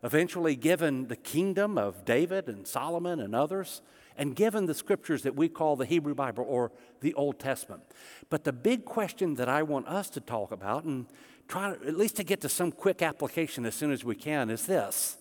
eventually 0.04 0.56
given 0.56 1.08
the 1.08 1.16
kingdom 1.16 1.78
of 1.78 2.06
David 2.06 2.48
and 2.48 2.68
Solomon 2.68 3.20
and 3.20 3.36
others, 3.36 3.82
and 4.18 4.36
given 4.36 4.66
the 4.66 4.74
scriptures 4.74 5.24
that 5.24 5.36
we 5.36 5.48
call 5.48 5.76
the 5.76 5.86
Hebrew 5.86 6.16
Bible 6.16 6.46
or 6.48 6.72
the 7.02 7.14
Old 7.14 7.40
Testament. 7.40 7.84
But 8.30 8.44
the 8.44 8.54
big 8.54 8.84
question 8.84 9.36
that 9.36 9.48
I 9.48 9.64
want 9.64 9.88
us 9.88 10.10
to 10.12 10.20
talk 10.20 10.52
about, 10.52 10.86
and 10.86 11.06
try 11.48 11.72
at 11.72 11.98
least 11.98 12.16
to 12.18 12.24
get 12.24 12.42
to 12.42 12.50
some 12.50 12.72
quick 12.72 13.02
application 13.02 13.66
as 13.66 13.76
soon 13.76 13.92
as 13.92 14.04
we 14.04 14.16
can, 14.16 14.50
is 14.50 14.66
this 14.66 15.18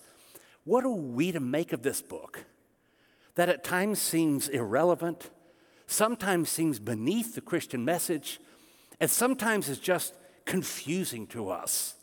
What 0.63 0.83
are 0.83 0.89
we 0.89 1.31
to 1.31 1.39
make 1.39 1.73
of 1.73 1.83
this 1.83 2.01
book 2.01 2.45
that 3.35 3.49
at 3.49 3.63
times 3.63 3.99
seems 3.99 4.47
irrelevant, 4.47 5.29
sometimes 5.85 6.49
seems 6.49 6.79
beneath 6.79 7.35
the 7.35 7.41
Christian 7.41 7.85
message, 7.85 8.39
and 8.99 9.11
sometimes 9.11 9.69
is 9.69 9.79
just 9.79 10.15
confusing 10.45 11.27
to 11.27 11.49
us? 11.49 11.96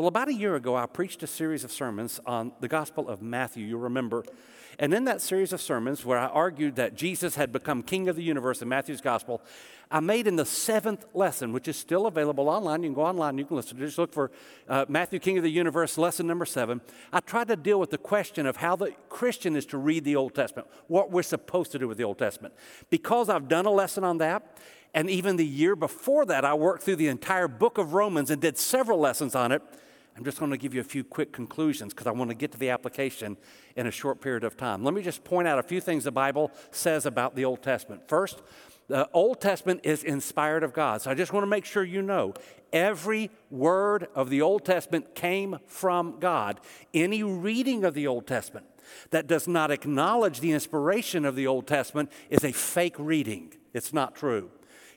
Well, 0.00 0.08
about 0.08 0.28
a 0.28 0.34
year 0.34 0.54
ago, 0.56 0.76
I 0.76 0.86
preached 0.86 1.22
a 1.22 1.26
series 1.26 1.62
of 1.62 1.70
sermons 1.70 2.20
on 2.24 2.52
the 2.60 2.68
Gospel 2.68 3.06
of 3.06 3.20
Matthew, 3.20 3.66
you 3.66 3.76
remember. 3.76 4.24
And 4.78 4.94
in 4.94 5.04
that 5.04 5.20
series 5.20 5.52
of 5.52 5.60
sermons, 5.60 6.06
where 6.06 6.16
I 6.16 6.24
argued 6.24 6.76
that 6.76 6.94
Jesus 6.94 7.34
had 7.34 7.52
become 7.52 7.82
King 7.82 8.08
of 8.08 8.16
the 8.16 8.22
universe 8.22 8.62
in 8.62 8.68
Matthew's 8.70 9.02
Gospel, 9.02 9.42
I 9.90 10.00
made 10.00 10.26
in 10.26 10.36
the 10.36 10.46
seventh 10.46 11.04
lesson, 11.12 11.52
which 11.52 11.68
is 11.68 11.76
still 11.76 12.06
available 12.06 12.48
online. 12.48 12.82
You 12.82 12.88
can 12.88 12.94
go 12.94 13.02
online, 13.02 13.36
you 13.36 13.44
can 13.44 13.56
listen 13.56 13.76
to 13.76 13.82
it. 13.82 13.88
Just 13.88 13.98
look 13.98 14.14
for 14.14 14.30
uh, 14.70 14.86
Matthew, 14.88 15.18
King 15.18 15.36
of 15.36 15.44
the 15.44 15.50
Universe, 15.50 15.98
lesson 15.98 16.26
number 16.26 16.46
seven. 16.46 16.80
I 17.12 17.20
tried 17.20 17.48
to 17.48 17.56
deal 17.56 17.78
with 17.78 17.90
the 17.90 17.98
question 17.98 18.46
of 18.46 18.56
how 18.56 18.76
the 18.76 18.94
Christian 19.10 19.54
is 19.54 19.66
to 19.66 19.76
read 19.76 20.04
the 20.04 20.16
Old 20.16 20.34
Testament, 20.34 20.66
what 20.86 21.10
we're 21.10 21.22
supposed 21.22 21.72
to 21.72 21.78
do 21.78 21.86
with 21.86 21.98
the 21.98 22.04
Old 22.04 22.16
Testament. 22.16 22.54
Because 22.88 23.28
I've 23.28 23.48
done 23.48 23.66
a 23.66 23.70
lesson 23.70 24.02
on 24.02 24.16
that, 24.16 24.56
and 24.94 25.10
even 25.10 25.36
the 25.36 25.46
year 25.46 25.76
before 25.76 26.24
that, 26.24 26.42
I 26.42 26.54
worked 26.54 26.84
through 26.84 26.96
the 26.96 27.08
entire 27.08 27.48
book 27.48 27.76
of 27.76 27.92
Romans 27.92 28.30
and 28.30 28.40
did 28.40 28.56
several 28.56 28.98
lessons 28.98 29.34
on 29.34 29.52
it. 29.52 29.62
I'm 30.16 30.24
just 30.24 30.38
going 30.38 30.50
to 30.50 30.56
give 30.56 30.74
you 30.74 30.80
a 30.80 30.84
few 30.84 31.04
quick 31.04 31.32
conclusions 31.32 31.94
because 31.94 32.06
I 32.06 32.10
want 32.10 32.30
to 32.30 32.34
get 32.34 32.52
to 32.52 32.58
the 32.58 32.70
application 32.70 33.36
in 33.76 33.86
a 33.86 33.90
short 33.90 34.20
period 34.20 34.44
of 34.44 34.56
time. 34.56 34.84
Let 34.84 34.94
me 34.94 35.02
just 35.02 35.24
point 35.24 35.48
out 35.48 35.58
a 35.58 35.62
few 35.62 35.80
things 35.80 36.04
the 36.04 36.12
Bible 36.12 36.50
says 36.70 37.06
about 37.06 37.36
the 37.36 37.44
Old 37.44 37.62
Testament. 37.62 38.08
First, 38.08 38.42
the 38.88 39.08
Old 39.12 39.40
Testament 39.40 39.80
is 39.84 40.02
inspired 40.02 40.64
of 40.64 40.72
God. 40.72 41.00
So 41.00 41.10
I 41.10 41.14
just 41.14 41.32
want 41.32 41.44
to 41.44 41.48
make 41.48 41.64
sure 41.64 41.84
you 41.84 42.02
know 42.02 42.34
every 42.72 43.30
word 43.50 44.08
of 44.14 44.30
the 44.30 44.42
Old 44.42 44.64
Testament 44.64 45.14
came 45.14 45.58
from 45.66 46.18
God. 46.18 46.60
Any 46.92 47.22
reading 47.22 47.84
of 47.84 47.94
the 47.94 48.08
Old 48.08 48.26
Testament 48.26 48.66
that 49.10 49.28
does 49.28 49.46
not 49.46 49.70
acknowledge 49.70 50.40
the 50.40 50.50
inspiration 50.50 51.24
of 51.24 51.36
the 51.36 51.46
Old 51.46 51.66
Testament 51.68 52.10
is 52.28 52.44
a 52.44 52.52
fake 52.52 52.96
reading. 52.98 53.54
It's 53.72 53.92
not 53.92 54.16
true. 54.16 54.50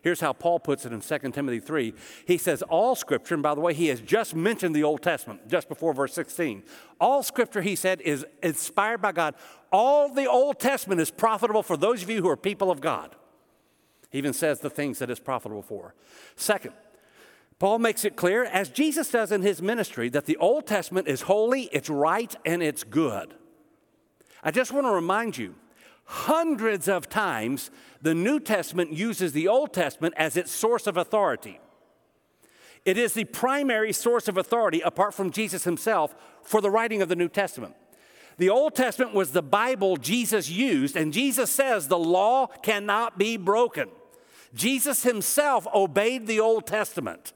Here's 0.04 0.20
how 0.20 0.34
Paul 0.34 0.60
puts 0.60 0.86
it 0.86 0.92
in 0.92 1.00
2 1.00 1.32
Timothy 1.32 1.62
3. 1.62 1.94
He 2.28 2.38
says, 2.38 2.62
All 2.64 2.94
scripture, 2.94 3.36
and 3.36 3.42
by 3.42 3.56
the 3.56 3.62
way, 3.62 3.74
he 3.74 3.88
has 3.88 4.02
just 4.02 4.36
mentioned 4.36 4.76
the 4.76 4.84
Old 4.84 5.02
Testament 5.02 5.48
just 5.48 5.70
before 5.70 5.94
verse 5.94 6.14
16. 6.14 6.62
All 7.00 7.24
scripture, 7.24 7.62
he 7.62 7.78
said, 7.78 8.02
is 8.02 8.26
inspired 8.44 9.02
by 9.02 9.14
God. 9.14 9.34
All 9.72 10.14
the 10.14 10.30
Old 10.30 10.60
Testament 10.60 11.00
is 11.00 11.10
profitable 11.10 11.64
for 11.64 11.78
those 11.78 12.04
of 12.04 12.10
you 12.10 12.22
who 12.22 12.28
are 12.28 12.36
people 12.36 12.70
of 12.70 12.82
God. 12.82 13.16
He 14.10 14.18
even 14.18 14.34
says 14.34 14.60
the 14.60 14.70
things 14.70 15.00
that 15.00 15.10
it's 15.10 15.22
profitable 15.22 15.64
for. 15.64 15.96
Second, 16.36 16.74
Paul 17.58 17.80
makes 17.80 18.04
it 18.04 18.18
clear, 18.18 18.44
as 18.44 18.68
Jesus 18.68 19.10
does 19.10 19.32
in 19.32 19.42
his 19.42 19.62
ministry, 19.62 20.10
that 20.10 20.26
the 20.26 20.36
Old 20.36 20.68
Testament 20.68 21.08
is 21.08 21.22
holy, 21.22 21.70
it's 21.72 21.90
right, 21.90 22.36
and 22.46 22.62
it's 22.62 22.84
good. 22.84 23.36
I 24.44 24.52
just 24.52 24.74
want 24.74 24.86
to 24.86 24.92
remind 24.92 25.38
you 25.38 25.56
hundreds 26.06 26.88
of 26.88 27.10
times 27.10 27.72
the 28.02 28.14
New 28.14 28.40
Testament 28.40 28.92
uses 28.92 29.32
the 29.32 29.48
Old 29.48 29.74
Testament 29.74 30.14
as 30.18 30.36
its 30.38 30.52
source 30.52 30.88
of 30.88 30.98
authority. 30.98 31.60
It 32.86 32.98
is 32.98 33.14
the 33.14 33.24
primary 33.26 33.94
source 33.94 34.28
of 34.28 34.38
authority, 34.38 34.82
apart 34.82 35.14
from 35.14 35.32
Jesus 35.32 35.64
himself, 35.64 36.14
for 36.44 36.60
the 36.60 36.70
writing 36.70 37.02
of 37.02 37.10
the 37.10 37.16
New 37.16 37.30
Testament. 37.30 37.76
The 38.38 38.50
Old 38.50 38.76
Testament 38.76 39.14
was 39.14 39.32
the 39.32 39.42
Bible 39.42 39.96
Jesus 39.96 40.50
used, 40.50 40.96
and 40.96 41.14
Jesus 41.14 41.50
says 41.50 41.88
the 41.88 41.98
law 41.98 42.48
cannot 42.48 43.18
be 43.18 43.38
broken. 43.38 43.90
Jesus 44.54 45.04
himself 45.04 45.66
obeyed 45.74 46.28
the 46.28 46.40
Old 46.40 46.68
Testament. 46.68 47.34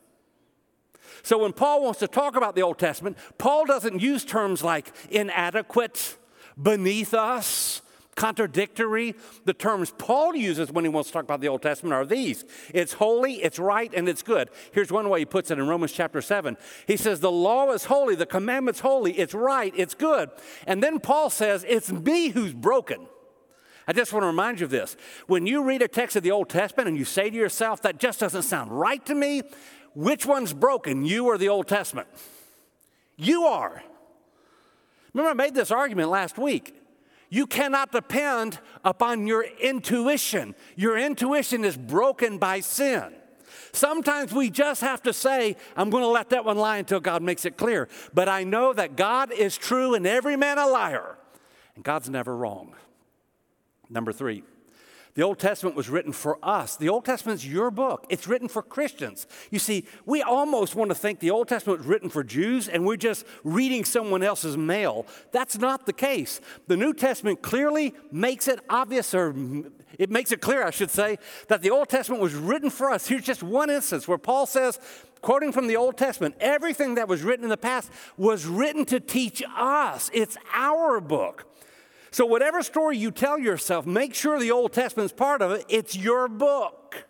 So 1.24 1.38
when 1.39 1.53
Paul 1.53 1.83
wants 1.83 2.00
to 2.00 2.07
talk 2.07 2.36
about 2.36 2.55
the 2.55 2.62
Old 2.62 2.77
Testament, 2.77 3.17
Paul 3.38 3.65
doesn't 3.65 4.01
use 4.01 4.25
terms 4.25 4.63
like 4.63 4.91
inadequate, 5.09 6.17
beneath 6.62 7.13
us, 7.13 7.81
contradictory. 8.17 9.15
The 9.45 9.53
terms 9.53 9.93
Paul 9.97 10.36
uses 10.36 10.69
when 10.71 10.83
he 10.83 10.89
wants 10.89 11.09
to 11.09 11.13
talk 11.13 11.24
about 11.24 11.39
the 11.39 11.47
Old 11.47 11.62
Testament 11.62 11.93
are 11.93 12.05
these 12.05 12.43
it's 12.74 12.93
holy, 12.93 13.36
it's 13.36 13.59
right, 13.59 13.93
and 13.95 14.09
it's 14.09 14.21
good. 14.21 14.50
Here's 14.74 14.91
one 14.91 15.07
way 15.07 15.19
he 15.19 15.25
puts 15.25 15.50
it 15.50 15.59
in 15.59 15.67
Romans 15.67 15.93
chapter 15.93 16.21
7. 16.21 16.57
He 16.86 16.97
says, 16.97 17.21
The 17.21 17.31
law 17.31 17.71
is 17.71 17.86
holy, 17.86 18.15
the 18.15 18.25
commandment's 18.25 18.81
holy, 18.81 19.13
it's 19.13 19.33
right, 19.33 19.71
it's 19.77 19.93
good. 19.93 20.29
And 20.65 20.83
then 20.83 21.00
Paul 21.00 21.29
says, 21.29 21.65
It's 21.69 21.89
me 21.89 22.29
who's 22.29 22.53
broken. 22.53 23.07
I 23.89 23.93
just 23.93 24.12
want 24.12 24.24
to 24.24 24.27
remind 24.27 24.59
you 24.59 24.65
of 24.65 24.71
this. 24.71 24.97
When 25.27 25.47
you 25.47 25.63
read 25.63 25.81
a 25.81 25.88
text 25.88 26.17
of 26.17 26.24
the 26.24 26.31
Old 26.31 26.50
Testament 26.50 26.89
and 26.89 26.97
you 26.97 27.05
say 27.05 27.29
to 27.29 27.36
yourself, 27.36 27.83
That 27.83 28.00
just 28.00 28.19
doesn't 28.19 28.43
sound 28.43 28.71
right 28.71 29.05
to 29.05 29.15
me, 29.15 29.43
which 29.93 30.25
one's 30.25 30.53
broken, 30.53 31.05
you 31.05 31.27
or 31.27 31.38
the 31.38 31.50
Old 31.50 31.67
Testament? 31.67 32.07
You 33.15 33.45
are. 33.45 33.83
Remember, 35.13 35.31
I 35.31 35.45
made 35.45 35.55
this 35.55 35.71
argument 35.71 36.09
last 36.09 36.38
week. 36.38 36.75
You 37.29 37.46
cannot 37.46 37.91
depend 37.91 38.60
upon 38.84 39.27
your 39.27 39.43
intuition. 39.43 40.55
Your 40.75 40.98
intuition 40.98 41.65
is 41.65 41.77
broken 41.77 42.38
by 42.38 42.62
sin. 42.62 43.13
Sometimes 43.74 44.34
we 44.34 44.50
just 44.50 44.81
have 44.81 45.01
to 45.03 45.13
say, 45.13 45.55
I'm 45.75 45.89
going 45.89 46.03
to 46.03 46.10
let 46.10 46.29
that 46.29 46.46
one 46.46 46.57
lie 46.57 46.77
until 46.77 47.00
God 47.00 47.22
makes 47.22 47.46
it 47.46 47.57
clear. 47.57 47.89
But 48.13 48.29
I 48.29 48.43
know 48.43 48.74
that 48.74 48.96
God 48.96 49.31
is 49.31 49.57
true 49.57 49.93
and 49.93 50.07
every 50.07 50.36
man 50.36 50.57
a 50.57 50.67
liar, 50.67 51.17
and 51.75 51.84
God's 51.84 52.10
never 52.10 52.36
wrong. 52.36 52.75
Number 53.89 54.12
three, 54.12 54.43
the 55.17 55.24
Old 55.24 55.39
Testament 55.39 55.75
was 55.75 55.89
written 55.89 56.13
for 56.13 56.38
us. 56.43 56.77
The 56.77 56.89
Old 56.89 57.03
Testament's 57.03 57.43
your 57.43 57.71
book. 57.71 58.05
It's 58.07 58.27
written 58.27 58.47
for 58.47 58.62
Christians. 58.62 59.25
You 59.50 59.57
see, 59.57 59.86
we 60.05 60.21
almost 60.21 60.75
want 60.75 60.91
to 60.91 60.95
think 60.95 61.19
the 61.19 61.31
Old 61.31 61.47
Testament 61.47 61.79
was 61.79 61.88
written 61.88 62.07
for 62.07 62.24
Jews 62.24 62.67
and 62.67 62.86
we're 62.86 62.97
just 62.97 63.25
reading 63.43 63.83
someone 63.83 64.21
else's 64.21 64.55
mail. 64.55 65.07
That's 65.31 65.57
not 65.57 65.88
the 65.88 65.91
case. 65.91 66.39
The 66.67 66.77
New 66.77 66.93
Testament 66.93 67.41
clearly 67.41 67.95
makes 68.12 68.47
it 68.47 68.59
obvious, 68.69 69.15
or 69.15 69.33
it 69.97 70.12
makes 70.12 70.31
it 70.31 70.39
clear, 70.39 70.63
I 70.63 70.69
should 70.69 70.91
say, 70.91 71.17
that 71.47 71.63
the 71.63 71.71
Old 71.71 71.89
Testament 71.89 72.21
was 72.21 72.36
written 72.36 72.69
for 72.69 72.91
us. 72.91 73.07
Here's 73.07 73.24
just 73.24 73.41
one 73.41 73.71
instance 73.71 74.07
where 74.07 74.19
Paul 74.19 74.45
says, 74.45 74.79
quoting 75.21 75.51
from 75.51 75.65
the 75.65 75.77
Old 75.77 75.97
Testament, 75.97 76.36
everything 76.39 76.93
that 76.93 77.07
was 77.07 77.24
written 77.24 77.43
in 77.43 77.50
the 77.50 77.57
past 77.57 77.91
was 78.17 78.45
written 78.45 78.86
to 78.86 79.00
teach 79.00 79.41
us. 79.57 80.12
It's 80.13 80.38
our 80.53 81.01
book. 81.01 81.47
So, 82.12 82.26
whatever 82.26 82.64
story 82.64 82.98
you 82.98 83.12
tell 83.12 83.38
yourself, 83.38 83.86
make 83.86 84.14
sure 84.14 84.40
the 84.40 84.52
Old 84.52 84.74
Testament's 84.74 85.14
part 85.14 85.42
of 85.42 85.52
it. 85.52 85.66
It's 85.70 85.96
your 85.96 86.28
book. 86.28 87.06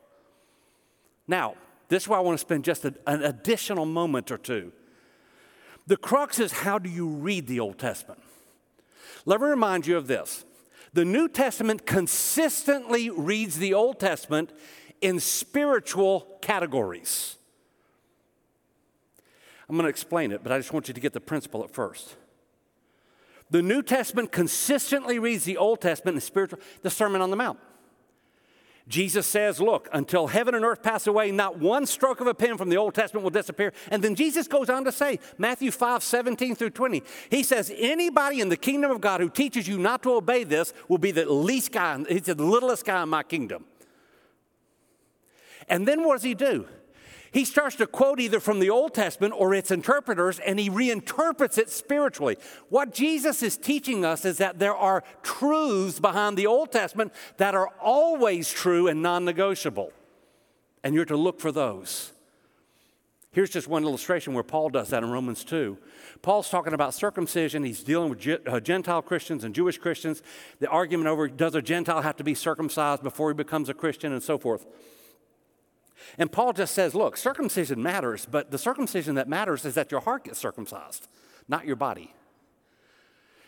Now, 1.27 1.56
this 1.89 2.04
is 2.04 2.10
why 2.10 2.18
I 2.18 2.22
want 2.22 2.38
to 2.38 2.42
spend 2.42 2.63
just 2.66 2.86
a, 2.86 2.94
an 3.06 3.24
additional 3.24 3.86
moment 3.86 4.32
or 4.32 4.38
two. 4.38 4.72
The 5.86 5.98
crux 5.98 6.39
is 6.39 6.51
how 6.51 6.80
do 6.80 6.89
you 6.89 7.08
read 7.08 7.48
the 7.48 7.60
Old 7.60 7.77
Testament? 7.77 8.22
Let 9.25 9.42
me 9.42 9.48
remind 9.48 9.88
you 9.88 9.98
of 9.98 10.08
this. 10.08 10.46
The 10.94 11.06
New 11.06 11.27
Testament 11.27 11.86
consistently 11.86 13.10
reads 13.10 13.58
the 13.58 13.74
Old 13.74 14.00
Testament 14.00 14.51
in 15.01 15.20
spiritual 15.20 16.39
categories. 16.42 17.36
I'm 19.70 19.75
going 19.75 19.84
to 19.84 19.89
explain 19.89 20.32
it, 20.32 20.44
but 20.44 20.51
I 20.51 20.58
just 20.58 20.72
want 20.72 20.88
you 20.88 20.94
to 20.94 21.01
get 21.01 21.13
the 21.13 21.20
principle 21.20 21.63
at 21.63 21.72
first. 21.72 22.16
The 23.50 23.62
New 23.62 23.82
Testament 23.82 24.32
consistently 24.32 25.20
reads 25.20 25.46
the 25.46 25.58
Old 25.58 25.82
Testament 25.82 26.16
and 26.16 26.24
spiritual, 26.24 26.60
the 26.82 26.89
Sermon 26.89 27.22
on 27.22 27.30
the 27.30 27.38
Mount. 27.38 27.60
Jesus 28.88 29.27
says, 29.27 29.60
Look, 29.60 29.89
until 29.92 30.27
heaven 30.27 30.56
and 30.56 30.63
earth 30.63 30.82
pass 30.82 31.08
away, 31.08 31.32
not 31.32 31.60
one 31.60 31.86
stroke 31.86 32.22
of 32.22 32.27
a 32.27 32.34
pen 32.34 32.58
from 32.58 32.70
the 32.70 32.77
Old 32.77 32.94
Testament 32.94 33.24
will 33.24 33.32
disappear. 33.32 33.74
And 33.92 34.01
then 34.01 34.16
Jesus 34.16 34.48
goes 34.48 34.70
on 34.70 34.86
to 34.86 34.92
say, 34.92 35.20
Matthew 35.38 35.72
5 35.72 36.01
17 36.01 36.56
through 36.56 36.70
20, 36.70 37.04
he 37.30 37.44
says, 37.44 37.72
Anybody 37.75 38.39
in 38.39 38.50
the 38.50 38.58
kingdom 38.58 38.92
of 38.92 39.01
God 39.01 39.20
who 39.20 39.30
teaches 39.30 39.68
you 39.68 39.77
not 39.77 40.04
to 40.04 40.13
obey 40.13 40.44
this 40.46 40.74
will 40.88 40.98
be 40.98 41.12
the 41.12 41.25
least 41.25 41.74
guy, 41.74 42.01
he's 42.08 42.24
the 42.24 42.36
littlest 42.36 42.86
guy 42.86 43.04
in 43.04 43.10
my 43.10 43.24
kingdom. 43.24 43.66
And 45.68 45.86
then 45.86 46.06
what 46.06 46.16
does 46.16 46.24
he 46.24 46.34
do? 46.34 46.66
He 47.31 47.46
starts 47.46 47.75
to 47.77 47.88
quote 47.88 48.19
either 48.19 48.39
from 48.39 48.60
the 48.60 48.69
Old 48.69 48.93
Testament 48.93 49.34
or 49.38 49.53
its 49.53 49.72
interpreters, 49.72 50.39
and 50.39 50.60
he 50.60 50.69
reinterprets 50.69 51.57
it 51.57 51.69
spiritually. 51.69 52.38
What 52.69 52.93
Jesus 52.93 53.43
is 53.43 53.57
teaching 53.57 54.05
us 54.05 54.25
is 54.25 54.38
that 54.38 54.60
there 54.60 54.75
are 54.75 55.03
truths 55.24 56.00
behind 56.00 56.38
the 56.38 56.48
Old 56.48 56.72
Testament 56.72 57.13
that 57.38 57.55
are 57.55 57.69
always 57.81 58.51
true 58.51 58.88
and 58.88 59.01
non 59.01 59.25
negotiable. 59.25 59.91
And 60.84 60.96
you're 60.96 61.05
to 61.05 61.17
look 61.17 61.39
for 61.39 61.51
those. 61.51 62.13
Here's 63.38 63.50
just 63.51 63.67
one 63.67 63.84
illustration 63.84 64.34
where 64.34 64.43
Paul 64.43 64.69
does 64.69 64.89
that 64.89 65.03
in 65.03 65.12
Romans 65.12 65.43
2. 65.43 65.77
Paul's 66.24 66.50
talking 66.50 66.74
about 66.74 66.96
circumcision. 66.96 67.63
He's 67.63 67.84
dealing 67.84 68.10
with 68.10 68.25
uh, 68.48 68.60
Gentile 68.60 69.03
Christians 69.03 69.43
and 69.43 69.53
Jewish 69.53 69.77
Christians. 69.77 70.24
The 70.60 70.67
argument 70.69 71.07
over 71.07 71.27
does 71.27 71.53
a 71.53 71.62
Gentile 71.62 72.01
have 72.01 72.15
to 72.15 72.24
be 72.24 72.34
circumcised 72.34 73.03
before 73.03 73.29
he 73.29 73.36
becomes 73.36 73.69
a 73.69 73.75
Christian 73.75 74.12
and 74.12 74.24
so 74.24 74.39
forth. 74.39 74.65
And 76.18 76.32
Paul 76.32 76.54
just 76.54 76.74
says, 76.74 76.96
look, 76.96 77.18
circumcision 77.18 77.82
matters, 77.82 78.27
but 78.30 78.51
the 78.51 78.58
circumcision 78.58 79.16
that 79.16 79.27
matters 79.27 79.66
is 79.66 79.75
that 79.75 79.92
your 79.92 80.01
heart 80.01 80.25
gets 80.25 80.39
circumcised, 80.39 81.08
not 81.48 81.66
your 81.66 81.75
body. 81.75 82.13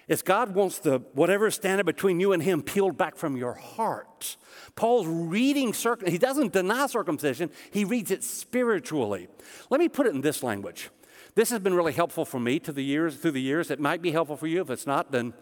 It's 0.08 0.24
God 0.24 0.56
wants 0.56 0.79
the 0.79 1.00
whatever 1.13 1.48
is 1.48 1.56
standing 1.56 1.86
between 1.86 2.20
you 2.20 2.34
and 2.34 2.41
Him 2.41 2.63
peeled 2.63 2.98
back 2.98 3.15
from 3.15 3.38
your 3.38 3.53
heart. 3.53 4.38
Paul's 4.75 5.06
reading, 5.06 5.72
circ- 5.72 6.08
he 6.08 6.18
doesn't 6.18 6.51
deny 6.51 6.88
circumcision, 6.88 7.51
he 7.72 7.86
reads 7.86 8.10
it 8.10 8.24
spiritually. 8.24 9.27
Let 9.70 9.79
me 9.79 9.88
put 9.88 10.08
it 10.08 10.15
in 10.15 10.22
this 10.22 10.41
language. 10.41 10.89
This 11.36 11.51
has 11.51 11.60
been 11.60 11.75
really 11.75 11.94
helpful 11.94 12.25
for 12.25 12.39
me 12.39 12.60
to 12.60 12.72
the 12.72 12.84
years, 12.84 13.18
through 13.18 13.32
the 13.32 13.41
years. 13.41 13.70
It 13.70 13.79
might 13.79 14.01
be 14.01 14.12
helpful 14.12 14.36
for 14.36 14.48
you. 14.48 14.62
If 14.62 14.72
it's 14.72 14.88
not, 14.88 15.12
then 15.12 15.34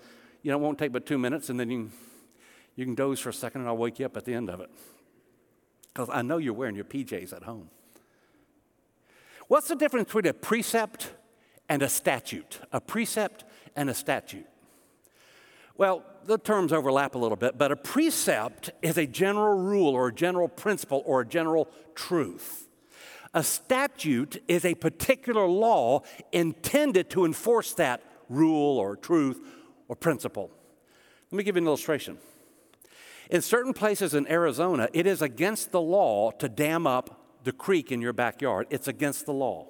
you 0.44 0.52
know, 0.52 0.58
it 0.58 0.62
won't 0.62 0.78
take 0.78 0.92
but 0.92 1.06
two 1.06 1.18
minutes, 1.18 1.50
and 1.50 1.58
then 1.58 1.70
you 1.70 1.78
can, 1.78 1.92
you 2.76 2.86
can 2.86 2.96
doze 2.96 3.22
for 3.22 3.30
a 3.30 3.34
second, 3.34 3.62
and 3.62 3.70
I'll 3.70 3.78
wake 3.78 4.00
you 4.00 4.06
up 4.06 4.18
at 4.18 4.26
the 4.26 4.34
end 4.34 4.50
of 4.50 4.60
it 4.60 4.70
because 5.98 6.12
I 6.14 6.22
know 6.22 6.38
you're 6.38 6.54
wearing 6.54 6.76
your 6.76 6.86
PJs 6.86 7.34
at 7.34 7.42
home. 7.42 7.72
What's 9.48 9.68
the 9.68 9.76
difference 9.76 10.06
between 10.06 10.28
a 10.28 10.34
precept 10.34 11.12
and 11.68 11.82
a 11.82 11.90
statute? 11.90 12.60
A 12.72 12.80
precept 12.80 13.46
and 13.76 13.90
a 13.90 13.96
statute. 13.96 14.46
Well, 15.76 16.04
the 16.26 16.38
terms 16.38 16.72
overlap 16.72 17.16
a 17.16 17.18
little 17.18 17.36
bit, 17.36 17.58
but 17.58 17.72
a 17.72 17.76
precept 17.76 18.70
is 18.84 19.00
a 19.00 19.08
general 19.08 19.58
rule 19.58 19.96
or 19.96 20.10
a 20.10 20.14
general 20.14 20.48
principle 20.48 21.02
or 21.04 21.22
a 21.22 21.26
general 21.26 21.68
truth. 21.96 22.68
A 23.34 23.42
statute 23.42 24.44
is 24.48 24.66
a 24.66 24.76
particular 24.76 25.48
law 25.48 26.04
intended 26.32 27.10
to 27.10 27.26
enforce 27.26 27.74
that 27.74 28.04
rule 28.30 28.78
or 28.78 28.96
truth 28.96 29.40
or 29.88 29.96
principle. 29.96 30.52
Let 31.32 31.38
me 31.38 31.44
give 31.44 31.56
you 31.56 31.64
an 31.64 31.68
illustration. 31.68 32.20
In 33.30 33.42
certain 33.42 33.74
places 33.74 34.14
in 34.14 34.28
Arizona, 34.28 34.90
it 34.94 35.06
is 35.06 35.22
against 35.22 35.72
the 35.72 35.82
law 35.82 36.32
to 36.32 36.48
dam 36.48 36.88
up 36.88 37.44
the 37.44 37.52
creek 37.52 37.92
in 37.92 38.02
your 38.02 38.14
backyard. 38.14 38.68
It's 38.70 38.88
against 38.88 39.26
the 39.26 39.34
law. 39.34 39.68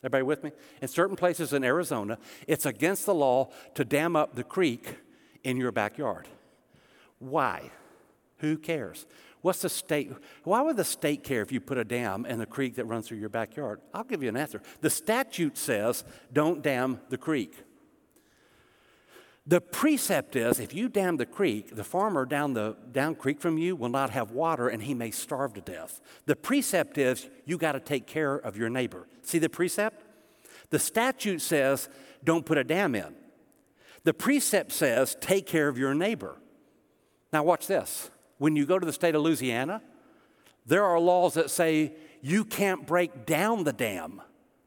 Everybody 0.00 0.22
with 0.24 0.44
me? 0.44 0.52
In 0.82 0.88
certain 0.88 1.16
places 1.16 1.52
in 1.52 1.64
Arizona, 1.64 2.18
it's 2.46 2.66
against 2.66 3.06
the 3.06 3.14
law 3.14 3.50
to 3.74 3.84
dam 3.84 4.14
up 4.14 4.34
the 4.34 4.44
creek 4.44 4.98
in 5.42 5.56
your 5.56 5.72
backyard. 5.72 6.28
Why? 7.18 7.70
Who 8.38 8.58
cares? 8.58 9.06
What's 9.40 9.62
the 9.62 9.68
state? 9.68 10.12
Why 10.44 10.60
would 10.60 10.76
the 10.76 10.84
state 10.84 11.22
care 11.22 11.40
if 11.42 11.52
you 11.52 11.60
put 11.60 11.78
a 11.78 11.84
dam 11.84 12.26
in 12.26 12.38
the 12.38 12.46
creek 12.46 12.76
that 12.76 12.84
runs 12.84 13.08
through 13.08 13.18
your 13.18 13.28
backyard? 13.28 13.80
I'll 13.94 14.04
give 14.04 14.22
you 14.22 14.28
an 14.28 14.36
answer. 14.36 14.60
The 14.80 14.90
statute 14.90 15.56
says 15.56 16.04
don't 16.32 16.62
dam 16.62 17.00
the 17.08 17.18
creek. 17.18 17.62
The 19.48 19.60
precept 19.60 20.34
is 20.34 20.58
if 20.58 20.74
you 20.74 20.88
dam 20.88 21.18
the 21.18 21.26
creek, 21.26 21.76
the 21.76 21.84
farmer 21.84 22.24
down 22.24 22.54
the 22.54 22.76
down 22.90 23.14
creek 23.14 23.40
from 23.40 23.58
you 23.58 23.76
will 23.76 23.88
not 23.88 24.10
have 24.10 24.32
water 24.32 24.68
and 24.68 24.82
he 24.82 24.92
may 24.92 25.12
starve 25.12 25.54
to 25.54 25.60
death. 25.60 26.00
The 26.26 26.34
precept 26.34 26.98
is 26.98 27.28
you 27.44 27.56
got 27.56 27.72
to 27.72 27.80
take 27.80 28.06
care 28.06 28.34
of 28.34 28.56
your 28.56 28.68
neighbor. 28.68 29.06
See 29.22 29.38
the 29.38 29.48
precept? 29.48 30.02
The 30.70 30.80
statute 30.80 31.40
says 31.40 31.88
don't 32.24 32.44
put 32.44 32.58
a 32.58 32.64
dam 32.64 32.96
in. 32.96 33.14
The 34.02 34.14
precept 34.14 34.72
says 34.72 35.16
take 35.20 35.46
care 35.46 35.68
of 35.68 35.78
your 35.78 35.94
neighbor. 35.94 36.36
Now 37.32 37.44
watch 37.44 37.68
this. 37.68 38.10
When 38.38 38.56
you 38.56 38.66
go 38.66 38.80
to 38.80 38.86
the 38.86 38.92
state 38.92 39.14
of 39.14 39.22
Louisiana, 39.22 39.80
there 40.66 40.84
are 40.84 40.98
laws 40.98 41.34
that 41.34 41.50
say 41.50 41.92
you 42.20 42.44
can't 42.44 42.84
break 42.84 43.26
down 43.26 43.62
the 43.62 43.72
dam 43.72 44.20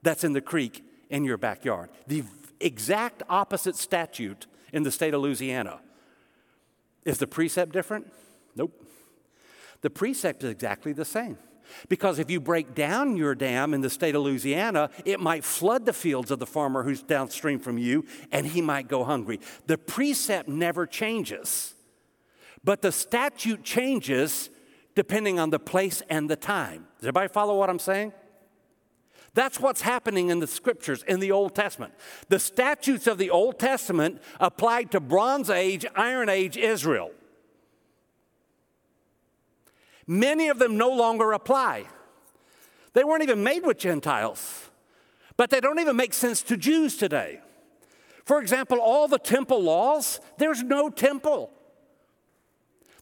that's 0.04 0.24
in 0.24 0.32
the 0.32 0.42
creek 0.42 0.86
in 1.10 1.26
your 1.26 1.38
backyard. 1.38 1.90
The 2.08 2.24
exact 2.62 3.24
opposite 3.30 3.76
statute 3.76 4.48
in 4.74 4.84
the 4.84 4.92
state 4.92 5.14
of 5.14 5.22
Louisiana. 5.22 5.80
Is 7.06 7.18
the 7.18 7.28
precept 7.28 7.72
different? 7.72 8.12
Nope. 8.56 8.86
The 9.82 9.90
precept 9.90 10.44
is 10.44 10.50
exactly 10.50 10.94
the 10.94 11.06
same. 11.06 11.38
Because 11.88 12.20
if 12.20 12.30
you 12.30 12.40
break 12.40 12.74
down 12.74 13.16
your 13.16 13.36
dam 13.36 13.74
in 13.74 13.82
the 13.82 13.90
state 13.90 14.16
of 14.16 14.24
Louisiana, 14.24 14.90
it 15.06 15.20
might 15.20 15.44
flood 15.44 15.86
the 15.86 15.94
fields 15.94 16.32
of 16.32 16.40
the 16.40 16.46
farmer 16.46 16.84
who's 16.84 17.04
downstream 17.04 17.60
from 17.60 17.78
you 17.78 18.06
and 18.32 18.48
he 18.48 18.62
might 18.62 18.88
go 18.88 19.04
hungry. 19.04 19.40
The 19.68 19.78
precept 19.78 20.50
never 20.50 20.86
changes, 20.86 21.76
but 22.64 22.82
the 22.82 22.92
statute 22.92 23.64
changes 23.64 24.50
depending 24.96 25.40
on 25.40 25.52
the 25.52 25.60
place 25.60 26.02
and 26.10 26.30
the 26.30 26.36
time. 26.36 26.88
Does 26.98 27.08
everybody 27.08 27.28
follow 27.30 27.58
what 27.58 27.70
I'm 27.70 27.80
saying? 27.80 28.14
That's 29.34 29.60
what's 29.60 29.82
happening 29.82 30.30
in 30.30 30.40
the 30.40 30.48
scriptures 30.48 31.04
in 31.08 31.20
the 31.20 31.32
Old 31.32 31.56
Testament. 31.56 31.94
The 32.30 32.40
statutes 32.40 33.08
of 33.08 33.18
the 33.18 33.30
Old 33.30 33.60
Testament 33.60 34.22
applied 34.40 34.92
to 34.92 35.00
Bronze 35.00 35.50
Age, 35.50 35.86
Iron 35.96 36.30
Age 36.30 36.58
Israel. 36.58 37.12
Many 40.08 40.48
of 40.50 40.58
them 40.58 40.78
no 40.78 40.90
longer 40.90 41.32
apply. 41.32 41.86
They 42.94 43.04
weren't 43.04 43.22
even 43.22 43.44
made 43.44 43.64
with 43.64 43.78
Gentiles, 43.78 44.70
but 45.38 45.52
they 45.52 45.60
don't 45.60 45.80
even 45.80 45.96
make 45.96 46.14
sense 46.14 46.42
to 46.44 46.58
Jews 46.58 46.98
today. 46.98 47.42
For 48.26 48.42
example, 48.42 48.80
all 48.80 49.08
the 49.08 49.20
temple 49.20 49.62
laws, 49.62 50.20
there's 50.38 50.64
no 50.64 50.90
temple. 50.90 51.52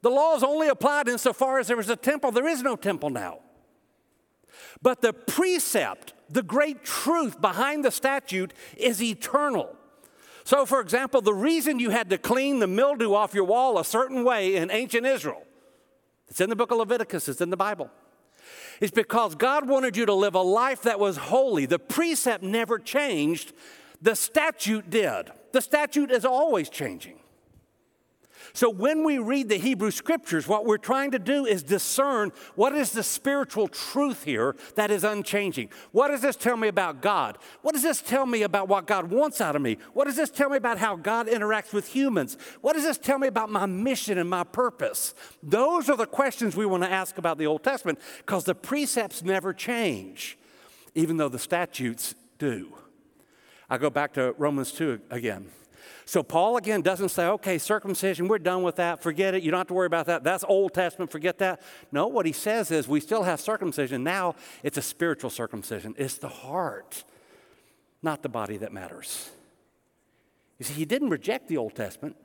The 0.01 0.09
laws 0.09 0.43
only 0.43 0.67
applied 0.67 1.07
insofar 1.07 1.59
as 1.59 1.67
there 1.67 1.77
was 1.77 1.89
a 1.89 1.95
temple. 1.95 2.31
There 2.31 2.47
is 2.47 2.61
no 2.61 2.75
temple 2.75 3.09
now. 3.09 3.39
But 4.81 5.01
the 5.01 5.13
precept 5.13 6.13
the 6.29 6.43
great 6.43 6.83
truth 6.83 7.39
behind 7.39 7.85
the 7.85 7.91
statute 7.91 8.53
is 8.75 9.01
eternal. 9.01 9.75
So, 10.43 10.65
for 10.65 10.79
example, 10.79 11.21
the 11.21 11.33
reason 11.33 11.79
you 11.79 11.89
had 11.89 12.09
to 12.09 12.17
clean 12.17 12.59
the 12.59 12.67
mildew 12.67 13.13
off 13.13 13.33
your 13.33 13.43
wall 13.43 13.79
a 13.79 13.85
certain 13.85 14.23
way 14.23 14.55
in 14.55 14.71
ancient 14.71 15.05
Israel, 15.05 15.43
it's 16.27 16.41
in 16.41 16.49
the 16.49 16.55
book 16.55 16.71
of 16.71 16.77
Leviticus, 16.77 17.27
it's 17.27 17.41
in 17.41 17.49
the 17.49 17.57
Bible, 17.57 17.89
is 18.79 18.91
because 18.91 19.35
God 19.35 19.67
wanted 19.67 19.97
you 19.97 20.05
to 20.05 20.13
live 20.13 20.35
a 20.35 20.41
life 20.41 20.83
that 20.83 20.99
was 20.99 21.17
holy. 21.17 21.65
The 21.65 21.79
precept 21.79 22.43
never 22.43 22.79
changed, 22.79 23.53
the 24.01 24.15
statute 24.15 24.89
did. 24.89 25.31
The 25.51 25.61
statute 25.61 26.11
is 26.11 26.23
always 26.23 26.69
changing. 26.69 27.19
So 28.57 28.71
when 28.71 29.03
we 29.03 29.19
read 29.19 29.49
the 29.49 29.59
Hebrew 29.59 29.91
scriptures, 29.91 30.47
what 30.47 30.65
we're 30.65 30.79
trying 30.79 31.11
to 31.11 31.19
do 31.19 31.45
is 31.45 31.61
discern 31.61 32.31
what 32.55 32.73
is 32.73 32.91
the 32.91 33.03
spiritual 33.03 33.67
truth 33.67 34.23
here 34.23 34.55
that 34.73 34.89
is 34.89 35.03
unchanging. 35.03 35.69
What 35.91 36.07
does 36.07 36.21
this 36.21 36.35
tell 36.35 36.57
me 36.57 36.67
about 36.67 36.99
God? 36.99 37.37
What 37.61 37.75
does 37.75 37.83
this 37.83 38.01
tell 38.01 38.25
me 38.25 38.41
about 38.41 38.67
what 38.67 38.87
God 38.87 39.11
wants 39.11 39.41
out 39.41 39.55
of 39.55 39.61
me? 39.61 39.77
What 39.93 40.05
does 40.05 40.15
this 40.15 40.31
tell 40.31 40.49
me 40.49 40.57
about 40.57 40.79
how 40.79 40.95
God 40.95 41.27
interacts 41.27 41.71
with 41.71 41.89
humans? 41.89 42.35
What 42.61 42.73
does 42.73 42.81
this 42.81 42.97
tell 42.97 43.19
me 43.19 43.27
about 43.27 43.51
my 43.51 43.67
mission 43.67 44.17
and 44.17 44.27
my 44.27 44.43
purpose? 44.43 45.13
Those 45.43 45.87
are 45.87 45.95
the 45.95 46.07
questions 46.07 46.55
we 46.55 46.65
want 46.65 46.81
to 46.81 46.89
ask 46.89 47.19
about 47.19 47.37
the 47.37 47.45
Old 47.45 47.63
Testament 47.63 47.99
because 48.25 48.45
the 48.45 48.55
precepts 48.55 49.21
never 49.21 49.53
change, 49.53 50.35
even 50.95 51.17
though 51.17 51.29
the 51.29 51.37
statutes 51.37 52.15
do. 52.39 52.73
I 53.69 53.77
go 53.77 53.91
back 53.91 54.13
to 54.13 54.33
Romans 54.39 54.71
2 54.71 55.01
again. 55.11 55.51
So 56.07 56.23
Paul 56.23 56.55
again 56.55 56.81
doesn't 56.81 57.09
say, 57.09 57.27
okay, 57.27 57.57
circumcision, 57.57 58.29
we're 58.29 58.39
done 58.39 58.63
with 58.63 58.77
that, 58.77 59.03
forget 59.03 59.35
it, 59.35 59.43
you 59.43 59.51
don't 59.51 59.57
have 59.57 59.67
to 59.67 59.73
worry 59.73 59.87
about 59.87 60.05
that. 60.05 60.23
That's 60.23 60.45
Old 60.47 60.73
Testament, 60.73 61.11
forget 61.11 61.37
that. 61.39 61.61
No, 61.91 62.07
what 62.07 62.25
he 62.25 62.31
says 62.31 62.71
is 62.71 62.87
we 62.87 63.01
still 63.01 63.23
have 63.23 63.41
circumcision. 63.41 64.05
Now 64.05 64.35
it's 64.63 64.77
a 64.77 64.81
spiritual 64.81 65.29
circumcision, 65.29 65.93
it's 65.97 66.17
the 66.17 66.29
heart, 66.29 67.03
not 68.01 68.23
the 68.23 68.29
body 68.29 68.55
that 68.55 68.71
matters. 68.71 69.29
You 70.57 70.63
see, 70.63 70.75
he 70.75 70.85
didn't 70.85 71.09
reject 71.09 71.49
the 71.49 71.57
Old 71.57 71.75
Testament, 71.75 72.15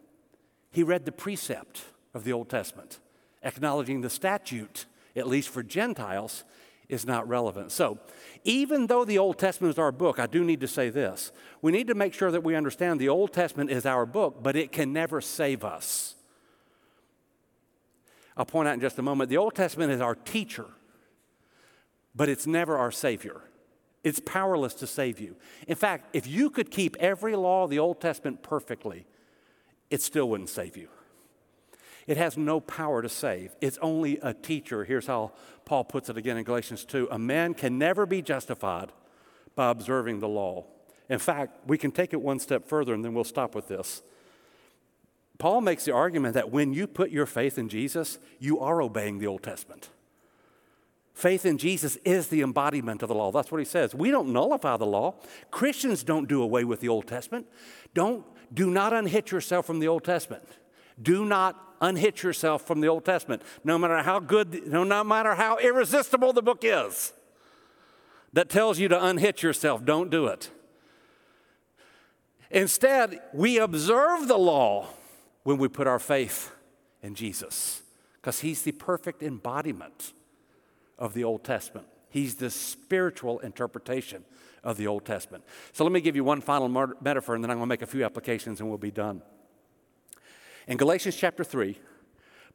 he 0.70 0.84
read 0.84 1.04
the 1.04 1.10
precept 1.10 1.82
of 2.14 2.22
the 2.22 2.32
Old 2.32 2.48
Testament, 2.48 3.00
acknowledging 3.42 4.00
the 4.00 4.10
statute, 4.10 4.86
at 5.16 5.26
least 5.26 5.48
for 5.48 5.64
Gentiles, 5.64 6.44
is 6.92 7.06
not 7.06 7.26
relevant. 7.26 7.72
So, 7.72 7.98
even 8.44 8.86
though 8.86 9.06
the 9.06 9.16
Old 9.16 9.38
Testament 9.38 9.72
is 9.72 9.78
our 9.78 9.90
book, 9.90 10.18
I 10.18 10.26
do 10.26 10.44
need 10.44 10.60
to 10.60 10.68
say 10.68 10.90
this. 10.90 11.32
We 11.62 11.72
need 11.72 11.86
to 11.86 11.94
make 11.94 12.12
sure 12.12 12.30
that 12.30 12.44
we 12.44 12.54
understand 12.54 13.00
the 13.00 13.08
Old 13.08 13.32
Testament 13.32 13.70
is 13.70 13.86
our 13.86 14.04
book, 14.04 14.42
but 14.42 14.56
it 14.56 14.72
can 14.72 14.92
never 14.92 15.22
save 15.22 15.64
us. 15.64 16.16
I'll 18.36 18.44
point 18.44 18.68
out 18.68 18.74
in 18.74 18.80
just 18.80 18.98
a 18.98 19.02
moment 19.02 19.30
the 19.30 19.38
Old 19.38 19.54
Testament 19.54 19.90
is 19.90 20.02
our 20.02 20.14
teacher, 20.14 20.66
but 22.14 22.28
it's 22.28 22.46
never 22.46 22.76
our 22.76 22.90
Savior. 22.90 23.40
It's 24.04 24.20
powerless 24.20 24.74
to 24.74 24.86
save 24.86 25.18
you. 25.18 25.36
In 25.66 25.76
fact, 25.76 26.14
if 26.14 26.26
you 26.26 26.50
could 26.50 26.70
keep 26.70 26.94
every 26.96 27.36
law 27.36 27.64
of 27.64 27.70
the 27.70 27.78
Old 27.78 28.02
Testament 28.02 28.42
perfectly, 28.42 29.06
it 29.88 30.02
still 30.02 30.28
wouldn't 30.28 30.50
save 30.50 30.76
you. 30.76 30.88
It 32.06 32.16
has 32.16 32.36
no 32.36 32.60
power 32.60 33.02
to 33.02 33.08
save. 33.08 33.54
It's 33.60 33.78
only 33.78 34.18
a 34.22 34.34
teacher. 34.34 34.84
Here's 34.84 35.06
how 35.06 35.32
Paul 35.64 35.84
puts 35.84 36.08
it 36.08 36.16
again 36.16 36.36
in 36.36 36.44
Galatians 36.44 36.84
2 36.84 37.08
A 37.10 37.18
man 37.18 37.54
can 37.54 37.78
never 37.78 38.06
be 38.06 38.22
justified 38.22 38.90
by 39.54 39.70
observing 39.70 40.20
the 40.20 40.28
law. 40.28 40.64
In 41.08 41.18
fact, 41.18 41.66
we 41.66 41.78
can 41.78 41.90
take 41.90 42.12
it 42.12 42.20
one 42.20 42.38
step 42.38 42.66
further 42.66 42.94
and 42.94 43.04
then 43.04 43.14
we'll 43.14 43.24
stop 43.24 43.54
with 43.54 43.68
this. 43.68 44.02
Paul 45.38 45.60
makes 45.60 45.84
the 45.84 45.92
argument 45.92 46.34
that 46.34 46.50
when 46.50 46.72
you 46.72 46.86
put 46.86 47.10
your 47.10 47.26
faith 47.26 47.58
in 47.58 47.68
Jesus, 47.68 48.18
you 48.38 48.60
are 48.60 48.80
obeying 48.80 49.18
the 49.18 49.26
Old 49.26 49.42
Testament. 49.42 49.90
Faith 51.14 51.44
in 51.44 51.58
Jesus 51.58 51.96
is 52.04 52.28
the 52.28 52.40
embodiment 52.42 53.02
of 53.02 53.08
the 53.08 53.14
law. 53.14 53.30
That's 53.30 53.50
what 53.50 53.58
he 53.58 53.64
says. 53.64 53.94
We 53.94 54.10
don't 54.10 54.32
nullify 54.32 54.76
the 54.76 54.86
law. 54.86 55.16
Christians 55.50 56.04
don't 56.04 56.28
do 56.28 56.42
away 56.42 56.64
with 56.64 56.80
the 56.80 56.88
Old 56.88 57.06
Testament. 57.06 57.46
Don't, 57.92 58.24
do 58.52 58.70
not 58.70 58.92
unhitch 58.92 59.30
yourself 59.30 59.66
from 59.66 59.78
the 59.78 59.88
Old 59.88 60.04
Testament. 60.04 60.44
Do 61.00 61.24
not 61.24 61.58
unhitch 61.80 62.22
yourself 62.22 62.66
from 62.66 62.80
the 62.80 62.86
Old 62.86 63.04
Testament, 63.04 63.42
no 63.64 63.76
matter 63.76 63.98
how 63.98 64.20
good, 64.20 64.66
no, 64.66 65.04
matter 65.04 65.34
how 65.34 65.58
irresistible 65.58 66.32
the 66.32 66.42
book 66.42 66.60
is 66.62 67.12
that 68.32 68.48
tells 68.48 68.78
you 68.78 68.88
to 68.88 69.04
unhitch 69.04 69.42
yourself. 69.42 69.84
Don't 69.84 70.10
do 70.10 70.26
it. 70.26 70.50
Instead, 72.50 73.20
we 73.32 73.58
observe 73.58 74.28
the 74.28 74.38
law 74.38 74.88
when 75.42 75.58
we 75.58 75.68
put 75.68 75.86
our 75.86 75.98
faith 75.98 76.52
in 77.02 77.14
Jesus 77.14 77.82
because 78.20 78.40
he's 78.40 78.62
the 78.62 78.72
perfect 78.72 79.22
embodiment 79.22 80.12
of 80.98 81.14
the 81.14 81.24
Old 81.24 81.42
Testament. 81.44 81.86
He's 82.10 82.36
the 82.36 82.50
spiritual 82.50 83.40
interpretation 83.40 84.24
of 84.62 84.76
the 84.76 84.86
Old 84.86 85.04
Testament. 85.04 85.44
So 85.72 85.82
let 85.82 85.92
me 85.92 86.00
give 86.00 86.14
you 86.14 86.24
one 86.24 86.40
final 86.40 86.68
metaphor 87.00 87.34
and 87.34 87.42
then 87.42 87.50
I'm 87.50 87.56
going 87.56 87.66
to 87.66 87.72
make 87.72 87.82
a 87.82 87.86
few 87.86 88.04
applications 88.04 88.60
and 88.60 88.68
we'll 88.68 88.78
be 88.78 88.90
done. 88.90 89.22
In 90.66 90.76
Galatians 90.76 91.16
chapter 91.16 91.44
3, 91.44 91.78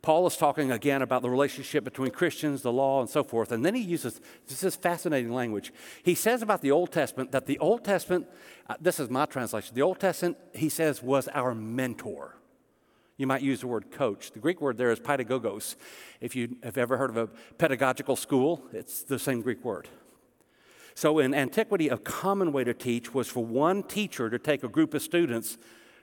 Paul 0.01 0.27
is 0.27 0.37
talking 0.37 0.71
again 0.71 1.01
about 1.01 1.21
the 1.21 1.29
relationship 1.29 1.83
between 1.83 2.11
Christians, 2.11 2.61
the 2.61 2.71
law, 2.71 3.01
and 3.01 3.09
so 3.09 3.23
forth. 3.23 3.51
And 3.51 3.65
then 3.65 3.75
he 3.75 3.81
uses 3.81 4.21
this 4.47 4.63
is 4.63 4.75
fascinating 4.75 5.33
language. 5.33 5.73
He 6.03 6.15
says 6.15 6.41
about 6.41 6.61
the 6.61 6.71
Old 6.71 6.91
Testament 6.91 7.31
that 7.31 7.45
the 7.45 7.57
Old 7.59 7.83
Testament, 7.83 8.27
uh, 8.69 8.75
this 8.79 8.99
is 8.99 9.09
my 9.09 9.25
translation, 9.25 9.75
the 9.75 9.81
Old 9.81 9.99
Testament, 9.99 10.37
he 10.53 10.69
says, 10.69 11.01
was 11.01 11.27
our 11.29 11.53
mentor. 11.55 12.37
You 13.17 13.25
might 13.25 13.41
use 13.41 13.61
the 13.61 13.67
word 13.67 13.91
coach. 13.91 14.31
The 14.31 14.39
Greek 14.39 14.61
word 14.61 14.77
there 14.77 14.91
is 14.91 14.99
pedagogos. 14.99 15.75
If 16.21 16.35
you 16.35 16.55
have 16.61 16.77
ever 16.77 16.97
heard 16.97 17.09
of 17.09 17.17
a 17.17 17.27
pedagogical 17.57 18.15
school, 18.15 18.63
it's 18.71 19.01
the 19.01 19.17
same 19.17 19.41
Greek 19.41 19.65
word. 19.65 19.89
So 20.93 21.17
in 21.17 21.33
antiquity, 21.33 21.89
a 21.89 21.97
common 21.97 22.51
way 22.51 22.63
to 22.63 22.73
teach 22.73 23.13
was 23.13 23.27
for 23.27 23.43
one 23.43 23.81
teacher 23.81 24.29
to 24.29 24.37
take 24.37 24.63
a 24.63 24.67
group 24.67 24.93
of 24.93 25.01
students 25.01 25.57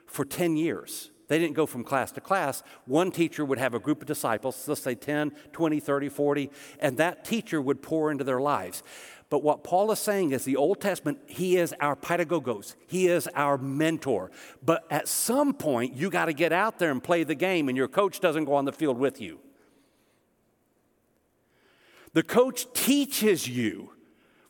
for 0.05 0.25
10 0.25 0.57
years. 0.57 1.11
They 1.27 1.39
didn't 1.39 1.55
go 1.55 1.65
from 1.65 1.83
class 1.83 2.11
to 2.13 2.21
class. 2.21 2.61
One 2.85 3.11
teacher 3.11 3.43
would 3.43 3.57
have 3.57 3.73
a 3.73 3.79
group 3.79 4.01
of 4.01 4.07
disciples, 4.07 4.67
let's 4.67 4.81
say 4.81 4.95
10, 4.95 5.31
20, 5.51 5.79
30, 5.79 6.09
40, 6.09 6.51
and 6.79 6.97
that 6.97 7.25
teacher 7.25 7.61
would 7.61 7.81
pour 7.81 8.11
into 8.11 8.23
their 8.23 8.39
lives. 8.39 8.83
But 9.29 9.43
what 9.43 9.63
Paul 9.63 9.91
is 9.91 9.99
saying 9.99 10.31
is 10.31 10.45
the 10.45 10.55
Old 10.55 10.79
Testament, 10.79 11.19
he 11.25 11.57
is 11.57 11.73
our 11.79 11.95
pedagogos, 11.95 12.75
he 12.85 13.07
is 13.07 13.27
our 13.33 13.57
mentor. 13.57 14.29
But 14.63 14.85
at 14.91 15.07
some 15.07 15.53
point, 15.53 15.95
you 15.95 16.11
got 16.11 16.25
to 16.25 16.33
get 16.33 16.53
out 16.53 16.77
there 16.77 16.91
and 16.91 17.03
play 17.03 17.23
the 17.23 17.35
game, 17.35 17.67
and 17.67 17.77
your 17.77 17.87
coach 17.87 18.19
doesn't 18.19 18.45
go 18.45 18.53
on 18.53 18.65
the 18.65 18.71
field 18.71 18.99
with 18.99 19.19
you. 19.19 19.39
The 22.13 22.23
coach 22.23 22.71
teaches 22.73 23.47
you 23.47 23.91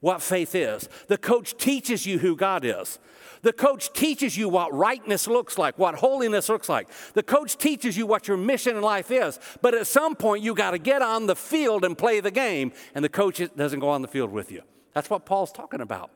what 0.02 0.22
faith 0.22 0.54
is, 0.54 0.88
the 1.08 1.18
coach 1.18 1.58
teaches 1.58 2.06
you 2.06 2.20
who 2.20 2.36
God 2.36 2.64
is. 2.64 3.00
The 3.46 3.54
coach 3.54 3.94
teaches 3.94 4.36
you 4.36 4.50
what 4.50 4.74
rightness 4.74 5.28
looks 5.28 5.60
like, 5.60 5.78
what 5.78 5.94
holiness 5.94 6.50
looks 6.50 6.68
like. 6.68 6.88
The 7.14 7.22
coach 7.22 7.60
teaches 7.60 7.96
you 7.96 8.08
what 8.08 8.28
your 8.28 8.38
mission 8.38 8.76
in 8.76 8.82
life 8.82 9.12
is. 9.12 9.40
But 9.62 9.76
at 9.76 9.86
some 9.86 10.16
point, 10.16 10.44
you 10.44 10.56
got 10.56 10.72
to 10.72 10.80
get 10.80 11.04
on 11.04 11.28
the 11.28 11.36
field 11.36 11.86
and 11.86 11.96
play 11.96 12.22
the 12.22 12.32
game, 12.32 12.72
and 12.96 13.06
the 13.06 13.10
coach 13.10 13.40
doesn't 13.56 13.80
go 13.82 13.90
on 13.90 14.02
the 14.02 14.08
field 14.08 14.32
with 14.32 14.52
you. 14.52 14.64
That's 14.96 15.12
what 15.12 15.28
Paul's 15.28 15.52
talking 15.52 15.80
about. 15.80 16.10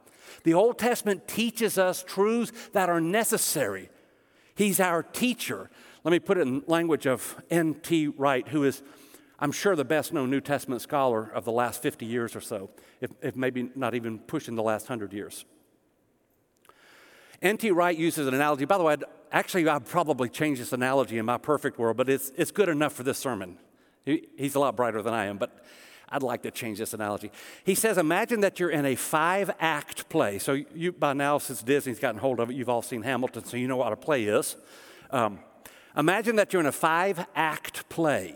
The 0.44 0.56
Old 0.56 0.80
Testament 0.80 1.28
teaches 1.28 1.78
us 1.78 2.02
truths 2.02 2.52
that 2.74 2.90
are 2.90 3.00
necessary. 3.00 3.92
He's 4.56 4.80
our 4.80 5.04
teacher. 5.04 5.70
Let 6.04 6.14
me 6.14 6.18
put 6.18 6.40
it 6.40 6.48
in 6.48 6.64
language 6.66 7.06
of 7.06 7.40
N.T. 7.52 8.08
Wright, 8.08 8.48
who 8.48 8.64
is, 8.64 8.82
I'm 9.40 9.52
sure, 9.52 9.76
the 9.76 9.86
best 9.86 10.14
known 10.14 10.32
New 10.32 10.42
Testament 10.42 10.82
scholar 10.82 11.30
of 11.32 11.46
the 11.46 11.52
last 11.52 11.84
50 11.84 12.08
years 12.08 12.36
or 12.36 12.42
so, 12.42 12.72
if, 13.02 13.12
if 13.22 13.36
maybe 13.36 13.70
not 13.76 13.94
even 13.94 14.18
pushing 14.18 14.56
the 14.56 14.64
last 14.64 14.90
100 14.90 15.14
years. 15.14 15.46
N.T. 17.42 17.72
Wright 17.72 17.98
uses 17.98 18.28
an 18.28 18.34
analogy. 18.34 18.66
By 18.66 18.78
the 18.78 18.84
way, 18.84 18.94
I'd, 18.94 19.04
actually, 19.32 19.68
I'd 19.68 19.86
probably 19.86 20.30
change 20.30 20.60
this 20.60 20.74
analogy 20.74 21.18
in 21.18 21.26
my 21.26 21.38
perfect 21.38 21.80
world, 21.80 21.98
but 21.98 22.10
it's, 22.10 22.32
it's 22.36 22.52
good 22.52 22.70
enough 22.70 22.94
for 22.94 23.04
this 23.04 23.18
sermon. 23.18 23.58
He, 24.06 24.28
he's 24.38 24.56
a 24.56 24.60
lot 24.60 24.76
brighter 24.76 25.02
than 25.02 25.14
I 25.14 25.26
am, 25.26 25.38
but 25.38 25.64
I'd 26.10 26.24
like 26.24 26.42
to 26.44 26.52
change 26.52 26.80
this 26.80 26.94
analogy. 26.94 27.32
He 27.64 27.76
says, 27.76 27.98
Imagine 27.98 28.42
that 28.42 28.60
you're 28.60 28.72
in 28.72 28.86
a 28.86 28.96
five 28.96 29.52
act 29.60 30.10
play. 30.10 30.40
So, 30.40 30.54
you, 30.74 30.92
by 30.92 31.14
now, 31.14 31.38
since 31.38 31.62
Disney's 31.62 32.00
gotten 32.00 32.20
hold 32.20 32.40
of 32.40 32.50
it, 32.50 32.56
you've 32.56 32.70
all 32.70 32.82
seen 32.82 33.04
Hamilton, 33.04 33.46
so 33.46 33.58
you 33.58 33.68
know 33.68 33.78
what 33.78 33.94
a 33.94 33.96
play 33.96 34.26
is. 34.26 34.58
Um, 35.12 35.40
imagine 35.96 36.36
that 36.38 36.52
you're 36.52 36.62
in 36.62 36.66
a 36.66 36.72
five 36.72 37.26
act 37.36 37.88
play. 37.90 38.36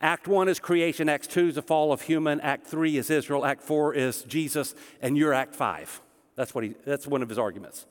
Act 0.00 0.28
one 0.28 0.48
is 0.48 0.58
creation, 0.58 1.08
Act 1.08 1.30
two 1.30 1.48
is 1.48 1.54
the 1.54 1.62
fall 1.62 1.92
of 1.92 2.02
human, 2.02 2.40
Act 2.42 2.66
three 2.66 2.98
is 2.98 3.08
Israel, 3.08 3.46
Act 3.46 3.62
four 3.62 3.94
is 3.94 4.22
Jesus, 4.24 4.74
and 5.00 5.16
you're 5.16 5.32
Act 5.32 5.54
five. 5.54 6.02
That's, 6.36 6.54
what 6.54 6.64
he, 6.64 6.74
that's 6.84 7.06
one 7.06 7.22
of 7.22 7.28
his 7.28 7.38
arguments. 7.38 7.86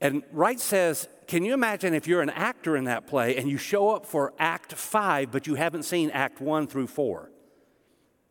And 0.00 0.22
Wright 0.32 0.60
says, 0.60 1.08
Can 1.26 1.44
you 1.44 1.54
imagine 1.54 1.94
if 1.94 2.06
you're 2.06 2.22
an 2.22 2.30
actor 2.30 2.76
in 2.76 2.84
that 2.84 3.06
play 3.06 3.36
and 3.36 3.48
you 3.48 3.56
show 3.56 3.90
up 3.90 4.06
for 4.06 4.32
Act 4.38 4.72
five, 4.74 5.32
but 5.32 5.46
you 5.46 5.56
haven't 5.56 5.82
seen 5.82 6.10
Act 6.10 6.40
one 6.40 6.66
through 6.66 6.86
four? 6.86 7.30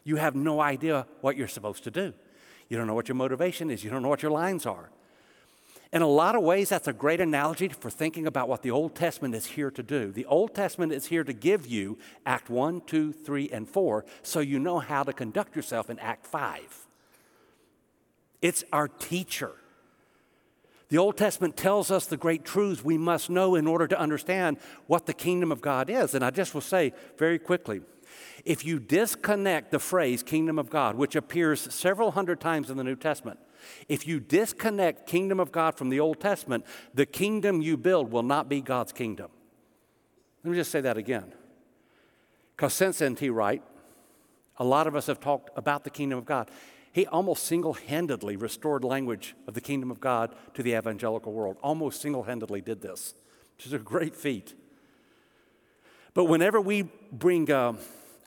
You 0.03 0.15
have 0.15 0.35
no 0.35 0.61
idea 0.61 1.05
what 1.19 1.35
you're 1.35 1.49
supposed 1.49 1.83
to 1.83 1.91
do. 1.91 2.13
You 2.69 2.77
don't 2.77 2.87
know 2.87 2.93
what 2.93 3.09
your 3.09 3.15
motivation 3.15 3.69
is, 3.69 3.83
you 3.83 3.89
don't 3.89 4.01
know 4.01 4.09
what 4.09 4.21
your 4.21 4.31
lines 4.31 4.65
are. 4.65 4.89
In 5.93 6.01
a 6.01 6.07
lot 6.07 6.35
of 6.35 6.43
ways, 6.43 6.69
that's 6.69 6.87
a 6.87 6.93
great 6.93 7.21
analogy 7.21 7.69
for 7.69 7.89
thinking 7.89 8.27
about 8.27 8.49
what 8.49 8.61
the 8.61 8.71
Old 8.71 8.93
Testament 8.93 9.33
is 9.33 9.45
here 9.45 9.71
to 9.71 9.81
do. 9.81 10.11
The 10.11 10.25
Old 10.25 10.53
Testament 10.53 10.91
is 10.91 11.05
here 11.05 11.23
to 11.23 11.31
give 11.31 11.65
you 11.65 11.97
Act 12.25 12.49
1, 12.49 12.81
2, 12.85 13.13
3, 13.13 13.49
and 13.51 13.69
4 13.69 14.05
so 14.21 14.41
you 14.41 14.59
know 14.59 14.79
how 14.79 15.03
to 15.03 15.13
conduct 15.13 15.55
yourself 15.55 15.89
in 15.89 15.97
Act 15.99 16.27
5. 16.27 16.86
It's 18.41 18.63
our 18.71 18.87
teacher. 18.87 19.51
The 20.89 20.97
Old 20.97 21.17
Testament 21.17 21.57
tells 21.57 21.91
us 21.91 22.05
the 22.05 22.17
great 22.17 22.45
truths 22.45 22.83
we 22.83 22.97
must 22.97 23.29
know 23.29 23.55
in 23.55 23.67
order 23.67 23.87
to 23.87 23.99
understand 23.99 24.57
what 24.87 25.05
the 25.05 25.13
kingdom 25.13 25.51
of 25.51 25.61
God 25.61 25.89
is. 25.89 26.13
And 26.13 26.23
I 26.23 26.29
just 26.29 26.53
will 26.53 26.61
say 26.61 26.93
very 27.17 27.39
quickly 27.39 27.81
if 28.45 28.63
you 28.63 28.79
disconnect 28.79 29.71
the 29.71 29.79
phrase 29.79 30.23
kingdom 30.23 30.57
of 30.57 30.69
God, 30.69 30.95
which 30.95 31.15
appears 31.15 31.73
several 31.73 32.11
hundred 32.11 32.39
times 32.39 32.69
in 32.69 32.77
the 32.77 32.83
New 32.83 32.95
Testament, 32.95 33.39
if 33.89 34.07
you 34.07 34.21
disconnect 34.21 35.07
kingdom 35.07 35.39
of 35.39 35.51
God 35.51 35.75
from 35.75 35.89
the 35.89 35.99
Old 35.99 36.21
Testament, 36.21 36.65
the 36.93 37.05
kingdom 37.05 37.61
you 37.61 37.75
build 37.75 38.11
will 38.11 38.23
not 38.23 38.47
be 38.47 38.61
God's 38.61 38.93
kingdom. 38.93 39.29
Let 40.43 40.51
me 40.51 40.57
just 40.57 40.71
say 40.71 40.79
that 40.81 40.97
again. 40.97 41.33
Because 42.55 42.73
since 42.73 43.01
N.T. 43.01 43.29
Wright, 43.29 43.61
a 44.57 44.63
lot 44.63 44.87
of 44.87 44.95
us 44.95 45.07
have 45.07 45.19
talked 45.19 45.49
about 45.57 45.83
the 45.83 45.89
kingdom 45.89 46.17
of 46.17 46.25
God. 46.25 46.49
He 46.97 47.05
almost 47.05 47.43
single 47.43 47.73
handedly 47.73 48.37
restored 48.37 48.83
language 48.83 49.35
of 49.45 49.53
the 49.53 49.61
kingdom 49.61 49.91
of 49.91 49.99
God 49.99 50.33
to 50.55 50.63
the 50.63 50.75
evangelical 50.75 51.31
world. 51.31 51.57
Almost 51.61 52.01
single 52.01 52.23
handedly 52.23 52.59
did 52.59 52.81
this, 52.81 53.13
which 53.55 53.67
is 53.67 53.73
a 53.73 53.77
great 53.77 54.15
feat. 54.15 54.55
But 56.15 56.23
whenever 56.23 56.59
we 56.59 56.89
bring 57.11 57.51
uh, 57.51 57.73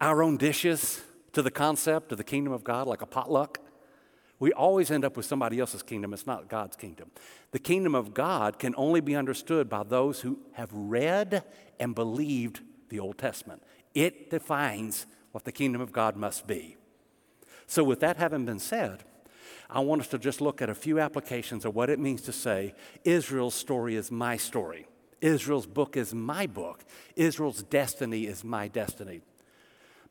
our 0.00 0.22
own 0.22 0.36
dishes 0.36 1.00
to 1.32 1.42
the 1.42 1.50
concept 1.50 2.12
of 2.12 2.18
the 2.18 2.22
kingdom 2.22 2.52
of 2.52 2.62
God, 2.62 2.86
like 2.86 3.02
a 3.02 3.06
potluck, 3.06 3.58
we 4.38 4.52
always 4.52 4.92
end 4.92 5.04
up 5.04 5.16
with 5.16 5.26
somebody 5.26 5.58
else's 5.58 5.82
kingdom. 5.82 6.12
It's 6.12 6.24
not 6.24 6.46
God's 6.48 6.76
kingdom. 6.76 7.10
The 7.50 7.58
kingdom 7.58 7.96
of 7.96 8.14
God 8.14 8.60
can 8.60 8.76
only 8.76 9.00
be 9.00 9.16
understood 9.16 9.68
by 9.68 9.82
those 9.82 10.20
who 10.20 10.38
have 10.52 10.70
read 10.72 11.42
and 11.80 11.92
believed 11.92 12.60
the 12.88 13.00
Old 13.00 13.18
Testament. 13.18 13.64
It 13.94 14.30
defines 14.30 15.06
what 15.32 15.42
the 15.42 15.50
kingdom 15.50 15.80
of 15.80 15.90
God 15.90 16.14
must 16.14 16.46
be. 16.46 16.76
So, 17.70 17.84
with 17.84 18.00
that 18.00 18.16
having 18.16 18.46
been 18.46 18.58
said, 18.58 19.04
I 19.70 19.78
want 19.78 20.00
us 20.00 20.08
to 20.08 20.18
just 20.18 20.40
look 20.40 20.60
at 20.60 20.68
a 20.68 20.74
few 20.74 20.98
applications 20.98 21.64
of 21.64 21.72
what 21.72 21.88
it 21.88 22.00
means 22.00 22.20
to 22.22 22.32
say 22.32 22.74
Israel's 23.04 23.54
story 23.54 23.94
is 23.94 24.10
my 24.10 24.36
story. 24.38 24.88
Israel's 25.20 25.66
book 25.68 25.96
is 25.96 26.12
my 26.12 26.48
book. 26.48 26.84
Israel's 27.14 27.62
destiny 27.62 28.26
is 28.26 28.42
my 28.42 28.66
destiny. 28.66 29.20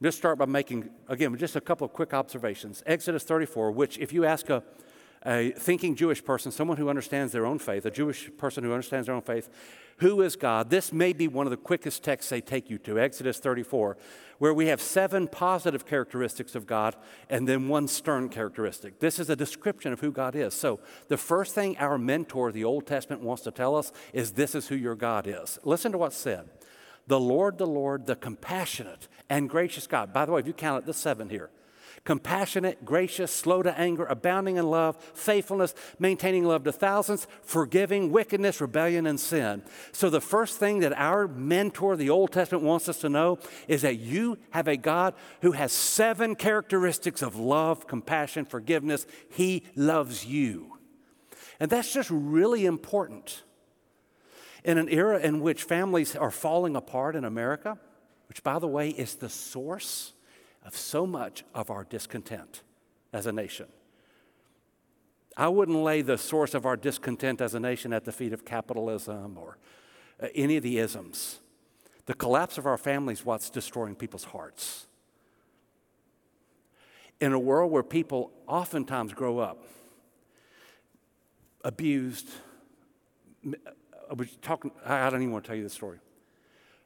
Just 0.01 0.17
start 0.17 0.37
by 0.37 0.45
making, 0.45 0.89
again, 1.09 1.35
just 1.35 1.57
a 1.57 1.61
couple 1.61 1.83
of 1.83 1.91
quick 1.91 2.13
observations. 2.13 2.81
Exodus 2.85 3.25
34, 3.25 3.71
which, 3.71 3.97
if 3.97 4.13
you 4.13 4.23
ask 4.23 4.49
a, 4.49 4.63
a 5.25 5.51
thinking 5.51 5.95
Jewish 5.95 6.23
person, 6.23 6.51
someone 6.51 6.77
who 6.77 6.89
understands 6.89 7.33
their 7.33 7.45
own 7.45 7.59
faith, 7.59 7.85
a 7.85 7.91
Jewish 7.91 8.29
person 8.37 8.63
who 8.63 8.71
understands 8.71 9.07
their 9.07 9.15
own 9.15 9.21
faith, 9.21 9.49
who 9.97 10.21
is 10.21 10.37
God? 10.37 10.69
This 10.69 10.93
may 10.93 11.11
be 11.11 11.27
one 11.27 11.45
of 11.45 11.51
the 11.51 11.57
quickest 11.57 12.03
texts 12.03 12.29
they 12.29 12.39
take 12.39 12.69
you 12.69 12.77
to, 12.79 12.97
Exodus 12.97 13.37
34, 13.39 13.97
where 14.37 14.53
we 14.53 14.67
have 14.67 14.81
seven 14.81 15.27
positive 15.27 15.85
characteristics 15.85 16.55
of 16.55 16.65
God 16.65 16.95
and 17.29 17.47
then 17.47 17.67
one 17.67 17.87
stern 17.89 18.29
characteristic. 18.29 18.99
This 18.99 19.19
is 19.19 19.29
a 19.29 19.35
description 19.35 19.91
of 19.91 19.99
who 19.99 20.13
God 20.13 20.35
is. 20.35 20.53
So, 20.53 20.79
the 21.09 21.17
first 21.17 21.53
thing 21.53 21.77
our 21.77 21.97
mentor, 21.97 22.53
the 22.53 22.63
Old 22.63 22.87
Testament, 22.87 23.21
wants 23.21 23.43
to 23.43 23.51
tell 23.51 23.75
us 23.75 23.91
is 24.13 24.31
this 24.31 24.55
is 24.55 24.69
who 24.69 24.75
your 24.75 24.95
God 24.95 25.27
is. 25.27 25.59
Listen 25.65 25.91
to 25.91 25.97
what's 25.97 26.15
said. 26.15 26.49
The 27.07 27.19
Lord, 27.19 27.57
the 27.57 27.67
Lord, 27.67 28.05
the 28.05 28.15
compassionate 28.15 29.09
and 29.29 29.49
gracious 29.49 29.85
God. 29.85 30.13
By 30.13 30.25
the 30.25 30.31
way, 30.31 30.39
if 30.39 30.47
you 30.47 30.53
count 30.53 30.83
it, 30.83 30.85
the 30.85 30.93
seven 30.93 31.27
here 31.27 31.49
compassionate, 32.03 32.85
gracious, 32.85 33.31
slow 33.31 33.61
to 33.63 33.77
anger, 33.79 34.05
abounding 34.05 34.57
in 34.57 34.69
love, 34.69 34.97
faithfulness, 35.13 35.73
maintaining 35.99 36.45
love 36.45 36.63
to 36.63 36.71
thousands, 36.71 37.27
forgiving 37.41 38.11
wickedness, 38.11 38.61
rebellion, 38.61 39.05
and 39.05 39.19
sin. 39.19 39.61
So, 39.91 40.09
the 40.09 40.21
first 40.21 40.57
thing 40.57 40.79
that 40.79 40.93
our 40.93 41.27
mentor, 41.27 41.95
the 41.95 42.09
Old 42.09 42.31
Testament, 42.31 42.63
wants 42.63 42.89
us 42.89 42.99
to 42.99 43.09
know 43.09 43.39
is 43.67 43.81
that 43.81 43.99
you 43.99 44.37
have 44.51 44.67
a 44.67 44.77
God 44.77 45.13
who 45.41 45.51
has 45.53 45.71
seven 45.71 46.35
characteristics 46.35 47.21
of 47.21 47.35
love, 47.35 47.87
compassion, 47.87 48.45
forgiveness. 48.45 49.05
He 49.29 49.63
loves 49.75 50.25
you. 50.25 50.77
And 51.59 51.69
that's 51.69 51.93
just 51.93 52.09
really 52.09 52.65
important. 52.65 53.43
In 54.63 54.77
an 54.77 54.89
era 54.89 55.19
in 55.19 55.41
which 55.41 55.63
families 55.63 56.15
are 56.15 56.31
falling 56.31 56.75
apart 56.75 57.15
in 57.15 57.23
America, 57.23 57.77
which, 58.27 58.43
by 58.43 58.59
the 58.59 58.67
way, 58.67 58.89
is 58.89 59.15
the 59.15 59.29
source 59.29 60.13
of 60.65 60.75
so 60.75 61.05
much 61.05 61.43
of 61.53 61.69
our 61.69 61.83
discontent 61.83 62.63
as 63.13 63.25
a 63.25 63.31
nation. 63.31 63.67
I 65.37 65.47
wouldn't 65.47 65.77
lay 65.77 66.01
the 66.01 66.17
source 66.17 66.53
of 66.53 66.65
our 66.65 66.75
discontent 66.75 67.39
as 67.39 67.53
a 67.53 67.59
nation 67.59 67.93
at 67.93 68.05
the 68.05 68.11
feet 68.11 68.33
of 68.33 68.43
capitalism 68.43 69.37
or 69.37 69.57
uh, 70.21 70.27
any 70.35 70.57
of 70.57 70.63
the 70.63 70.79
isms. 70.79 71.39
The 72.07 72.13
collapse 72.13 72.57
of 72.57 72.65
our 72.65 72.77
families 72.77 73.23
what's 73.23 73.49
destroying 73.49 73.95
people's 73.95 74.25
hearts. 74.25 74.87
In 77.21 77.33
a 77.33 77.39
world 77.39 77.71
where 77.71 77.83
people 77.83 78.31
oftentimes 78.47 79.13
grow 79.13 79.39
up 79.39 79.63
abused, 81.63 82.29
I 84.09 84.13
was 84.13 84.27
talking, 84.41 84.71
I 84.85 85.09
don't 85.09 85.21
even 85.21 85.31
want 85.31 85.45
to 85.45 85.47
tell 85.49 85.57
you 85.57 85.63
the 85.63 85.69
story. 85.69 85.99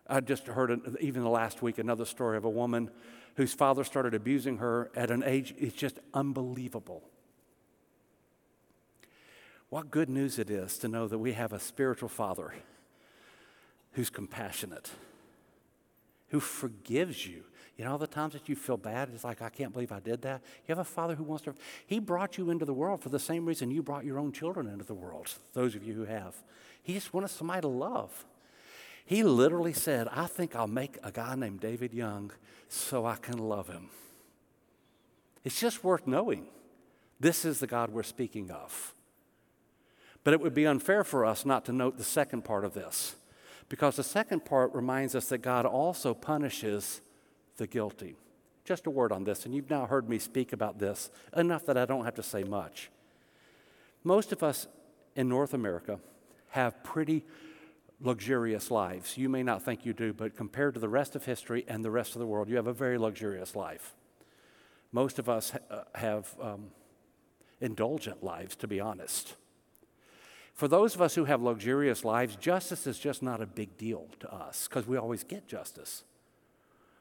I 0.07 0.19
just 0.19 0.47
heard, 0.47 0.79
even 0.99 1.23
the 1.23 1.29
last 1.29 1.62
week, 1.62 1.77
another 1.77 2.05
story 2.05 2.38
of 2.38 2.45
a 2.45 2.49
woman 2.49 2.91
whose 3.36 3.54
father 3.54 3.84
started 3.84 4.13
abusing 4.13 4.58
her 4.58 4.91
at 4.96 5.12
an 5.12 5.24
age, 5.24 5.54
it's 5.58 5.76
just 5.76 6.00
unbelievable. 6.13 7.04
What 9.69 9.89
good 9.89 10.10
news 10.10 10.38
it 10.38 10.52
is 10.52 10.78
to 10.80 10.88
know 10.88 11.08
that 11.08 11.17
we 11.17 11.34
have 11.34 11.52
a 11.52 11.60
spiritual 11.60 12.10
father 12.10 12.54
who's 13.93 14.10
compassionate, 14.10 14.91
who 16.30 16.39
forgives 16.39 17.26
you. 17.26 17.43
You 17.78 17.86
know, 17.86 17.93
all 17.93 17.98
the 17.98 18.06
times 18.06 18.34
that 18.34 18.48
you 18.48 18.56
feel 18.56 18.78
bad, 18.78 19.10
it's 19.13 19.24
like, 19.24 19.41
I 19.41 19.50
can't 19.50 19.74
believe 19.74 19.91
I 19.91 20.00
did 20.00 20.22
that. 20.22 20.41
You 20.67 20.76
have 20.76 20.80
a 20.80 20.84
father 20.84 21.15
who 21.15 21.24
wants 21.24 21.46
to, 21.46 21.56
he 21.88 21.98
brought 21.98 22.38
you 22.38 22.52
into 22.52 22.65
the 22.65 22.74
world 22.74 23.02
for 23.02 23.10
the 23.10 23.17
same 23.19 23.48
reason 23.48 23.72
you 23.72 23.82
brought 23.82 24.06
your 24.06 24.19
own 24.19 24.32
children 24.32 24.67
into 24.67 24.86
the 24.86 24.93
world, 24.93 25.34
those 25.54 25.74
of 25.74 25.84
you 25.84 25.93
who 25.93 26.06
have. 26.06 26.36
He 26.84 26.93
just 26.93 27.12
wanted 27.12 27.30
somebody 27.30 27.62
to 27.62 27.67
love. 27.67 28.26
He 29.05 29.23
literally 29.23 29.73
said, 29.73 30.07
I 30.11 30.27
think 30.27 30.55
I'll 30.55 30.67
make 30.67 30.97
a 31.03 31.11
guy 31.11 31.35
named 31.35 31.59
David 31.59 31.93
Young 31.93 32.31
so 32.69 33.05
I 33.05 33.15
can 33.15 33.37
love 33.37 33.67
him. 33.67 33.89
It's 35.43 35.59
just 35.59 35.83
worth 35.83 36.07
knowing. 36.07 36.47
This 37.19 37.45
is 37.45 37.59
the 37.59 37.67
God 37.67 37.89
we're 37.89 38.03
speaking 38.03 38.49
of. 38.49 38.93
But 40.23 40.33
it 40.33 40.39
would 40.39 40.53
be 40.53 40.65
unfair 40.65 41.03
for 41.03 41.25
us 41.25 41.45
not 41.45 41.65
to 41.65 41.73
note 41.73 41.97
the 41.97 42.03
second 42.03 42.43
part 42.45 42.63
of 42.63 42.73
this, 42.73 43.15
because 43.67 43.97
the 43.97 44.03
second 44.03 44.45
part 44.45 44.73
reminds 44.73 45.15
us 45.15 45.27
that 45.27 45.39
God 45.39 45.65
also 45.65 46.13
punishes 46.13 47.01
the 47.57 47.67
guilty. 47.67 48.15
Just 48.63 48.87
a 48.87 48.89
word 48.89 49.11
on 49.11 49.25
this, 49.25 49.45
and 49.45 49.53
you've 49.53 49.69
now 49.69 49.85
heard 49.85 50.07
me 50.07 50.17
speak 50.17 50.53
about 50.53 50.79
this 50.79 51.11
enough 51.35 51.65
that 51.65 51.77
I 51.77 51.85
don't 51.85 52.05
have 52.05 52.15
to 52.15 52.23
say 52.23 52.43
much. 52.43 52.89
Most 54.05 54.31
of 54.31 54.43
us 54.43 54.67
in 55.15 55.27
North 55.27 55.53
America 55.53 55.99
have 56.49 56.81
pretty 56.83 57.25
luxurious 58.03 58.69
lives. 58.69 59.17
You 59.17 59.29
may 59.29 59.43
not 59.43 59.63
think 59.63 59.85
you 59.85 59.93
do, 59.93 60.13
but 60.13 60.35
compared 60.35 60.73
to 60.75 60.79
the 60.79 60.89
rest 60.89 61.15
of 61.15 61.25
history 61.25 61.65
and 61.67 61.83
the 61.83 61.91
rest 61.91 62.13
of 62.13 62.19
the 62.19 62.27
world, 62.27 62.49
you 62.49 62.57
have 62.57 62.67
a 62.67 62.73
very 62.73 62.97
luxurious 62.97 63.55
life. 63.55 63.95
Most 64.91 65.17
of 65.17 65.29
us 65.29 65.51
ha- 65.51 65.83
have 65.95 66.35
um, 66.41 66.65
indulgent 67.61 68.23
lives, 68.23 68.55
to 68.57 68.67
be 68.67 68.79
honest. 68.79 69.35
For 70.53 70.67
those 70.67 70.93
of 70.93 71.01
us 71.01 71.15
who 71.15 71.25
have 71.25 71.41
luxurious 71.41 72.03
lives, 72.03 72.35
justice 72.35 72.85
is 72.85 72.99
just 72.99 73.23
not 73.23 73.41
a 73.41 73.47
big 73.47 73.77
deal 73.77 74.07
to 74.19 74.31
us 74.31 74.67
because 74.67 74.85
we 74.85 74.97
always 74.97 75.23
get 75.23 75.47
justice. 75.47 76.03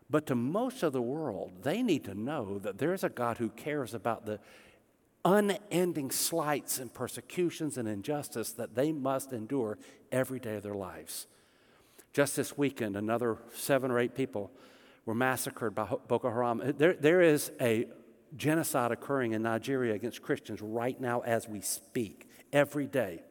But 0.09 0.27
to 0.27 0.35
most 0.35 0.83
of 0.83 0.93
the 0.93 1.03
world, 1.03 1.53
they 1.63 1.83
need 1.83 2.05
to 2.05 2.15
know 2.15 2.59
that 2.61 2.79
there's 2.79 3.05
a 3.05 3.09
God 3.09 3.39
who 3.39 3.49
cares 3.51 3.93
about 3.93 4.25
the 4.25 4.41
unending 5.25 6.11
slights 6.11 6.79
and 6.79 6.93
persecutions 6.93 7.79
and 7.79 7.89
injustice 7.89 8.53
that 8.53 8.75
they 8.75 8.93
must 8.93 9.33
endure 9.33 9.79
every 10.11 10.41
day 10.41 10.57
of 10.57 10.63
their 10.63 10.75
lives. 10.75 11.27
Just 12.13 12.37
this 12.37 12.59
weekend, 12.59 12.97
another 12.97 13.39
seven 13.55 13.91
or 13.91 13.99
eight 13.99 14.15
people 14.15 14.51
were 15.07 15.15
massacred 15.15 15.75
by 15.75 15.87
Boko 16.09 16.31
Haram. 16.31 16.61
Uh, 16.61 16.73
there, 16.77 16.95
there 16.95 17.21
is 17.21 17.51
a 17.61 17.87
genocide 18.37 18.93
occurring 18.93 19.33
in 19.33 19.43
Nigeria 19.43 19.95
against 19.95 20.23
Christians 20.23 20.61
right 20.61 21.01
now 21.01 21.21
as 21.21 21.49
we 21.49 21.61
speak, 21.61 22.29
every 22.53 22.87
day. 22.87 23.23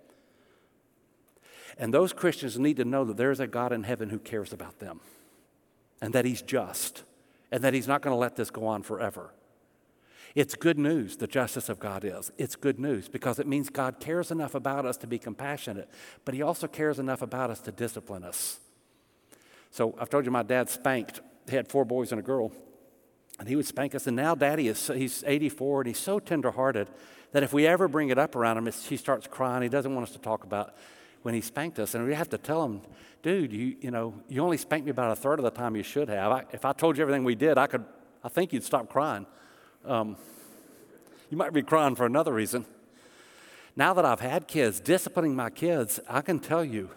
And 1.78 1.94
those 1.94 2.14
Christians 2.14 2.60
need 2.60 2.78
to 2.78 2.86
know 2.86 3.06
that 3.06 3.18
there 3.18 3.32
is 3.32 3.40
a 3.40 3.48
God 3.48 3.72
in 3.72 3.84
heaven 3.84 4.10
who 4.10 4.20
cares 4.20 4.52
about 4.52 4.80
them 4.80 5.00
and 6.02 6.14
that 6.14 6.26
He's 6.26 6.42
just 6.42 7.04
and 7.52 7.64
that 7.64 7.74
He's 7.74 7.88
not 7.88 8.02
going 8.02 8.14
to 8.14 8.20
let 8.20 8.36
this 8.36 8.50
go 8.50 8.66
on 8.68 8.84
forever. 8.84 9.32
It's 10.34 10.56
good 10.56 10.80
news, 10.80 11.18
the 11.18 11.28
justice 11.28 11.68
of 11.68 11.80
God 11.80 12.06
is. 12.06 12.32
It's 12.38 12.56
good 12.56 12.80
news 12.80 13.10
because 13.10 13.40
it 13.40 13.48
means 13.48 13.70
God 13.70 14.00
cares 14.00 14.32
enough 14.32 14.56
about 14.56 14.86
us 14.86 14.98
to 14.98 15.08
be 15.08 15.20
compassionate, 15.20 15.90
but 16.24 16.34
He 16.34 16.42
also 16.42 16.68
cares 16.68 17.00
enough 17.00 17.22
about 17.22 17.50
us 17.50 17.60
to 17.62 17.72
discipline 17.72 18.24
us. 18.24 18.60
So 19.72 19.96
I've 20.00 20.10
told 20.10 20.26
you 20.26 20.32
my 20.32 20.44
dad 20.44 20.70
spanked. 20.70 21.22
He 21.50 21.56
had 21.56 21.68
four 21.68 21.86
boys 21.86 22.12
and 22.12 22.20
a 22.20 22.24
girl, 22.24 22.52
and 23.40 23.48
he 23.48 23.56
would 23.56 23.66
spank 23.66 23.96
us. 23.96 24.06
And 24.06 24.16
now 24.16 24.36
Daddy 24.36 24.68
is 24.68 24.88
he's 24.88 25.24
84 25.26 25.82
and 25.82 25.88
he's 25.88 25.98
so 25.98 26.20
tenderhearted 26.20 26.88
that 27.32 27.44
if 27.44 27.54
we 27.54 27.66
ever 27.66 27.88
bring 27.88 28.10
it 28.10 28.20
up 28.20 28.36
around 28.36 28.58
him, 28.58 28.72
he 28.72 28.98
starts 28.98 29.28
crying. 29.28 29.64
He 29.64 29.70
doesn't 29.70 29.94
want 29.94 30.08
us 30.08 30.14
to 30.14 30.20
talk 30.20 30.44
about 30.44 30.76
when 31.24 31.34
he 31.34 31.42
spanked 31.42 31.80
us, 31.80 31.96
and 31.96 32.06
we 32.06 32.14
have 32.14 32.30
to 32.30 32.38
tell 32.38 32.64
him, 32.66 32.82
dude, 33.24 33.54
you 33.54 33.78
you 33.80 33.92
know 33.92 34.14
you 34.28 34.42
only 34.42 34.58
spanked 34.58 34.86
me 34.86 34.92
about 34.92 35.12
a 35.12 35.16
third 35.16 35.40
of 35.40 35.44
the 35.44 35.52
time 35.52 35.76
you 35.76 35.84
should 35.84 36.10
have. 36.10 36.32
I, 36.32 36.44
if 36.52 36.66
I 36.66 36.74
told 36.74 36.98
you 36.98 37.02
everything 37.02 37.24
we 37.24 37.36
did, 37.36 37.58
I 37.58 37.68
could 37.68 37.86
I 38.24 38.30
think 38.30 38.54
you'd 38.54 38.64
stop 38.64 38.90
crying. 38.90 39.26
Um, 39.86 40.16
you 41.30 41.38
might 41.38 41.54
be 41.54 41.62
crying 41.62 41.96
for 41.96 42.06
another 42.06 42.34
reason. 42.34 42.66
Now 43.76 43.94
that 43.94 44.06
I've 44.06 44.20
had 44.20 44.48
kids, 44.48 44.80
disciplining 44.80 45.36
my 45.36 45.50
kids, 45.50 46.00
I 46.10 46.22
can 46.22 46.40
tell 46.40 46.64
you 46.64 46.90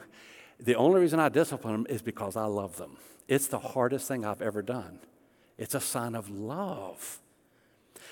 the 0.59 0.75
only 0.75 1.01
reason 1.01 1.21
I 1.21 1.29
discipline 1.29 1.73
them 1.73 1.87
is 1.89 2.03
because 2.03 2.37
I 2.37 2.45
love 2.45 2.77
them. 2.77 2.97
It's 3.29 3.47
the 3.47 3.59
hardest 3.59 4.09
thing 4.09 4.25
I've 4.25 4.43
ever 4.43 4.61
done. 4.61 4.99
It's 5.57 5.75
a 5.75 5.81
sign 5.81 6.15
of 6.15 6.29
love. 6.31 7.21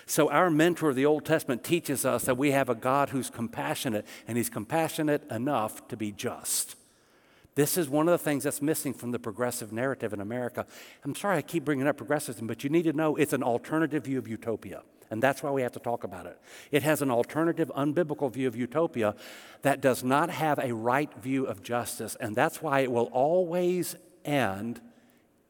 So, 0.07 0.31
our 0.31 0.51
mentor 0.51 0.91
of 0.91 0.97
the 0.97 1.07
Old 1.07 1.25
Testament 1.25 1.63
teaches 1.63 2.05
us 2.05 2.25
that 2.25 2.37
we 2.37 2.51
have 2.53 2.69
a 2.69 2.75
God 2.75 3.11
who's 3.11 3.31
compassionate, 3.31 4.07
and 4.27 4.37
he's 4.37 4.51
compassionate 4.51 5.23
enough 5.31 5.87
to 5.89 5.97
be 5.97 6.13
just. 6.13 6.77
This 7.55 7.77
is 7.77 7.89
one 7.89 8.09
of 8.09 8.13
the 8.13 8.25
things 8.25 8.45
that's 8.45 8.63
missing 8.63 8.95
from 8.95 9.11
the 9.11 9.19
progressive 9.19 9.73
narrative 9.73 10.13
in 10.13 10.21
America. 10.21 10.67
I'm 11.05 11.15
sorry 11.15 11.37
I 11.37 11.43
keep 11.43 11.65
bringing 11.65 11.87
up 11.87 11.99
progressivism, 11.99 12.47
but 12.47 12.65
you 12.65 12.71
need 12.71 12.85
to 12.85 12.93
know 12.93 13.17
it's 13.17 13.35
an 13.35 13.43
alternative 13.43 14.05
view 14.05 14.19
of 14.19 14.27
utopia. 14.27 14.83
And 15.11 15.23
that's 15.23 15.43
why 15.43 15.51
we 15.51 15.61
have 15.61 15.73
to 15.73 15.79
talk 15.79 16.05
about 16.05 16.25
it. 16.25 16.39
It 16.71 16.83
has 16.85 17.03
an 17.03 17.11
alternative, 17.11 17.71
unbiblical 17.77 18.33
view 18.33 18.49
of 18.49 18.57
utopia 18.57 19.15
that 19.61 19.83
does 19.83 20.03
not 20.03 20.31
have 20.31 20.59
a 20.59 20.73
right 20.73 21.13
view 21.21 21.45
of 21.45 21.63
justice. 21.63 22.17
And 22.19 22.35
that's 22.35 22.63
why 22.63 22.81
it 22.81 22.91
will 22.91 23.11
always 23.13 23.95
end 24.25 24.81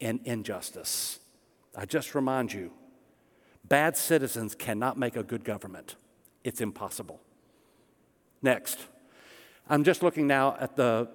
in 0.00 0.18
injustice. 0.24 1.20
I 1.76 1.84
just 1.84 2.16
remind 2.16 2.52
you 2.52 2.72
bad 3.64 3.96
citizens 3.96 4.56
cannot 4.56 4.98
make 4.98 5.14
a 5.14 5.22
good 5.22 5.44
government, 5.44 5.94
it's 6.42 6.60
impossible. 6.60 7.20
Next, 8.42 8.80
I'm 9.68 9.84
just 9.84 10.02
looking 10.02 10.26
now 10.26 10.56
at 10.58 10.74
the 10.74 11.08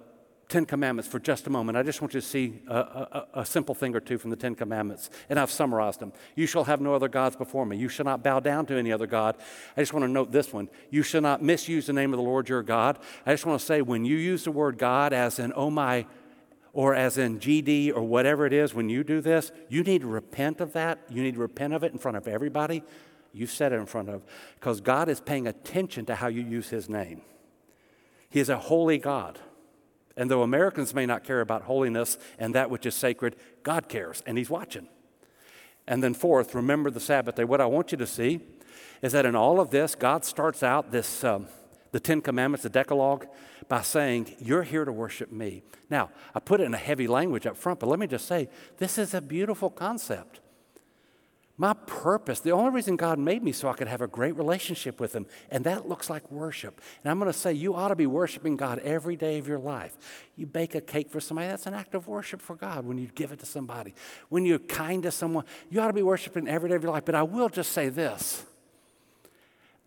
Ten 0.49 0.65
Commandments 0.65 1.10
for 1.10 1.19
just 1.19 1.45
a 1.47 1.49
moment. 1.49 1.77
I 1.77 1.83
just 1.83 2.01
want 2.01 2.13
you 2.13 2.21
to 2.21 2.25
see 2.25 2.62
a, 2.67 2.75
a, 2.75 3.27
a, 3.41 3.45
simple 3.45 3.75
thing 3.75 3.93
or 3.93 3.99
two 3.99 4.17
from 4.17 4.29
the 4.29 4.38
Ten 4.38 4.55
Commandments, 4.55 5.10
and 5.29 5.38
I've 5.38 5.51
summarized 5.51 5.99
them. 5.99 6.13
You 6.36 6.47
shall 6.47 6.63
have 6.63 6.79
no 6.79 6.95
other 6.95 7.10
gods 7.10 7.36
before 7.36 7.65
me. 7.65 7.75
You 7.75 7.89
shall 7.89 8.05
not 8.05 8.23
bow 8.23 8.39
down 8.39 8.65
to 8.67 8.75
any 8.75 8.93
other 8.93 9.07
God. 9.07 9.36
I 9.75 9.81
just 9.81 9.91
want 9.91 10.05
to 10.05 10.12
note 10.12 10.31
this 10.31 10.53
one. 10.53 10.69
You 10.89 11.03
shall 11.03 11.21
not 11.21 11.41
misuse 11.43 11.88
the 11.88 11.93
name 11.93 12.13
of 12.13 12.17
the 12.17 12.23
Lord 12.23 12.47
your 12.47 12.63
God. 12.63 12.97
I 13.25 13.33
just 13.33 13.45
want 13.45 13.60
to 13.60 13.65
say 13.65 13.81
when 13.81 14.05
you 14.05 14.15
use 14.15 14.45
the 14.45 14.51
word 14.51 14.77
God 14.77 15.12
as 15.12 15.38
in, 15.38 15.51
oh 15.53 15.69
my, 15.69 16.05
or 16.71 16.95
as 16.95 17.17
in 17.17 17.39
GD 17.39 17.93
or 17.93 18.03
whatever 18.03 18.45
it 18.45 18.53
is, 18.53 18.73
when 18.73 18.88
you 18.88 19.03
do 19.03 19.19
this, 19.19 19.51
you 19.67 19.83
need 19.83 20.01
to 20.01 20.07
repent 20.07 20.62
of 20.62 20.71
that. 20.73 20.99
You 21.10 21.23
need 21.23 21.33
to 21.33 21.41
repent 21.41 21.73
of 21.73 21.83
it 21.83 21.91
in 21.91 21.97
front 21.97 22.15
of 22.15 22.27
everybody. 22.27 22.83
You 23.33 23.47
said 23.47 23.73
it 23.73 23.75
in 23.75 23.86
front 23.86 24.07
of, 24.07 24.23
because 24.55 24.79
God 24.79 25.10
is 25.10 25.19
paying 25.19 25.45
attention 25.45 26.05
to 26.05 26.15
how 26.15 26.27
you 26.27 26.41
use 26.41 26.69
his 26.69 26.88
name. 26.88 27.21
He 28.29 28.39
is 28.39 28.47
a 28.47 28.57
holy 28.57 28.97
God. 28.97 29.39
And 30.17 30.30
though 30.30 30.41
Americans 30.41 30.93
may 30.93 31.06
not 31.06 31.23
care 31.23 31.41
about 31.41 31.63
holiness 31.63 32.17
and 32.39 32.56
that 32.56 32.69
which 32.69 32.86
is 32.86 32.95
sacred, 32.95 33.36
God 33.63 33.88
cares 33.88 34.23
and 34.25 34.38
He's 34.38 34.49
watching. 34.49 34.89
And 35.88 36.03
then, 36.03 36.13
fourth, 36.13 36.53
remember 36.53 36.89
the 36.91 36.99
Sabbath 36.99 37.36
day. 37.36 37.45
What 37.45 37.62
I 37.62 37.65
want 37.65 37.91
you 37.91 37.97
to 37.99 38.08
see 38.08 38.41
is 39.01 39.13
that 39.13 39.25
in 39.25 39.36
all 39.36 39.60
of 39.60 39.69
this, 39.69 39.95
God 39.95 40.25
starts 40.25 40.63
out 40.63 40.91
this, 40.91 41.23
um, 41.23 41.47
the 41.91 41.99
Ten 41.99 42.19
Commandments, 42.19 42.63
the 42.63 42.69
Decalogue, 42.69 43.27
by 43.69 43.82
saying, 43.82 44.36
You're 44.39 44.63
here 44.63 44.84
to 44.84 44.91
worship 44.91 45.32
me. 45.32 45.63
Now, 45.89 46.10
I 46.36 46.39
put 46.39 46.60
it 46.60 46.65
in 46.65 46.73
a 46.73 46.77
heavy 46.77 47.08
language 47.08 47.45
up 47.45 47.56
front, 47.56 47.80
but 47.80 47.88
let 47.88 47.99
me 47.99 48.08
just 48.08 48.27
say, 48.27 48.49
this 48.77 48.97
is 48.97 49.13
a 49.13 49.21
beautiful 49.21 49.69
concept. 49.69 50.41
My 51.60 51.74
purpose, 51.74 52.39
the 52.39 52.52
only 52.52 52.70
reason 52.70 52.98
God 52.98 53.17
made 53.17 53.41
me 53.41 53.52
so 53.52 53.67
I 53.67 53.74
could 53.74 53.88
have 53.88 54.02
a 54.02 54.08
great 54.08 54.36
relationship 54.36 55.00
with 55.00 55.15
Him, 55.15 55.26
and 55.50 55.63
that 55.63 55.89
looks 55.89 56.08
like 56.08 56.32
worship. 56.32 56.80
And 57.04 57.10
I'm 57.10 57.17
going 57.17 57.32
to 57.32 57.38
say 57.38 57.52
you 57.52 57.74
ought 57.74 57.88
to 57.88 57.96
be 57.96 58.06
worshiping 58.06 58.58
God 58.58 58.78
every 58.80 59.15
day 59.15 59.39
of 59.39 59.48
your 59.48 59.58
life. 59.58 59.98
You 60.36 60.46
bake 60.46 60.76
a 60.76 60.82
cake 60.82 61.10
for 61.10 61.20
somebody, 61.20 61.48
that's 61.48 61.65
an 61.65 61.74
act 61.74 61.96
of 61.96 62.08
worship 62.08 62.43
for 62.43 62.56
God 62.56 62.86
when 62.86 63.00
you 63.00 63.08
give 63.08 63.32
it 63.32 63.39
to 63.39 63.48
somebody. 63.48 63.96
When 64.30 64.46
you're 64.46 64.60
kind 64.60 65.02
to 65.02 65.10
someone, 65.10 65.46
you 65.72 65.82
ought 65.82 65.88
to 65.88 65.93
be 65.93 66.04
worshiping 66.04 66.48
every 66.48 66.70
day 66.70 66.76
of 66.76 66.84
your 66.84 66.91
life. 66.91 67.06
But 67.06 67.15
I 67.15 67.24
will 67.24 67.50
just 67.50 67.72
say 67.72 67.89
this 67.89 68.46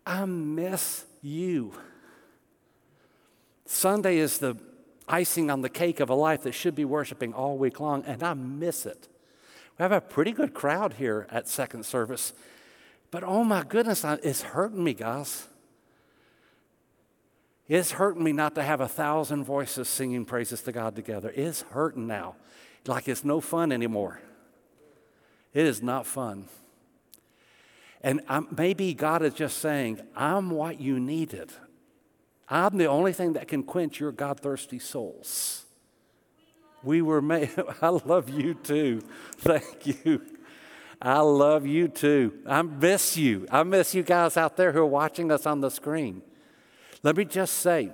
I 0.05 0.25
miss 0.25 1.05
you. 1.21 1.71
Sunday 3.65 4.17
is 4.17 4.39
the 4.39 4.57
icing 5.07 5.49
on 5.49 5.61
the 5.61 5.69
cake 5.69 6.01
of 6.01 6.09
a 6.09 6.15
life 6.15 6.43
that 6.43 6.51
should 6.51 6.75
be 6.75 6.83
worshiping 6.83 7.33
all 7.33 7.57
week 7.57 7.79
long, 7.79 8.03
and 8.03 8.21
I 8.21 8.33
miss 8.33 8.85
it. 8.85 9.07
We 9.81 9.83
have 9.83 9.91
a 9.93 9.99
pretty 9.99 10.31
good 10.31 10.53
crowd 10.53 10.93
here 10.93 11.25
at 11.31 11.47
second 11.47 11.87
service. 11.87 12.33
But 13.09 13.23
oh 13.23 13.43
my 13.43 13.63
goodness, 13.63 14.05
it's 14.21 14.43
hurting 14.43 14.83
me, 14.83 14.93
guys. 14.93 15.47
It's 17.67 17.93
hurting 17.93 18.23
me 18.23 18.31
not 18.31 18.53
to 18.53 18.61
have 18.61 18.79
a 18.79 18.87
thousand 18.87 19.43
voices 19.43 19.87
singing 19.87 20.23
praises 20.23 20.61
to 20.61 20.71
God 20.71 20.95
together. 20.95 21.33
It's 21.35 21.63
hurting 21.63 22.05
now. 22.05 22.35
Like 22.85 23.07
it's 23.07 23.23
no 23.23 23.41
fun 23.41 23.71
anymore. 23.71 24.21
It 25.51 25.65
is 25.65 25.81
not 25.81 26.05
fun. 26.05 26.45
And 28.03 28.21
I'm, 28.29 28.49
maybe 28.55 28.93
God 28.93 29.23
is 29.23 29.33
just 29.33 29.57
saying, 29.57 29.99
I'm 30.15 30.51
what 30.51 30.79
you 30.79 30.99
needed. 30.99 31.53
I'm 32.47 32.77
the 32.77 32.85
only 32.85 33.13
thing 33.13 33.33
that 33.33 33.47
can 33.47 33.63
quench 33.63 33.99
your 33.99 34.11
God 34.11 34.41
thirsty 34.41 34.77
souls. 34.77 35.65
We 36.83 37.01
were 37.01 37.21
made, 37.21 37.51
I 37.81 37.89
love 37.89 38.29
you 38.29 38.53
too. 38.53 39.01
Thank 39.37 39.87
you. 39.87 40.21
I 41.01 41.19
love 41.19 41.65
you 41.65 41.87
too. 41.87 42.33
I 42.45 42.61
miss 42.61 43.17
you. 43.17 43.47
I 43.51 43.63
miss 43.63 43.95
you 43.95 44.03
guys 44.03 44.37
out 44.37 44.55
there 44.55 44.71
who 44.71 44.79
are 44.79 44.85
watching 44.85 45.31
us 45.31 45.45
on 45.45 45.61
the 45.61 45.71
screen. 45.71 46.21
Let 47.01 47.17
me 47.17 47.25
just 47.25 47.57
say, 47.57 47.91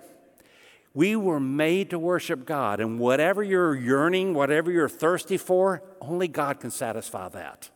we 0.94 1.16
were 1.16 1.40
made 1.40 1.92
to 1.92 2.00
worship 2.00 2.46
God, 2.46 2.80
and 2.80 3.00
whatever 3.00 3.44
you're 3.44 3.76
yearning, 3.76 4.34
whatever 4.34 4.72
you're 4.72 4.90
thirsty 4.90 5.38
for, 5.38 5.84
only 6.02 6.28
God 6.28 6.60
can 6.60 6.72
satisfy 6.72 7.30
that. 7.30 7.70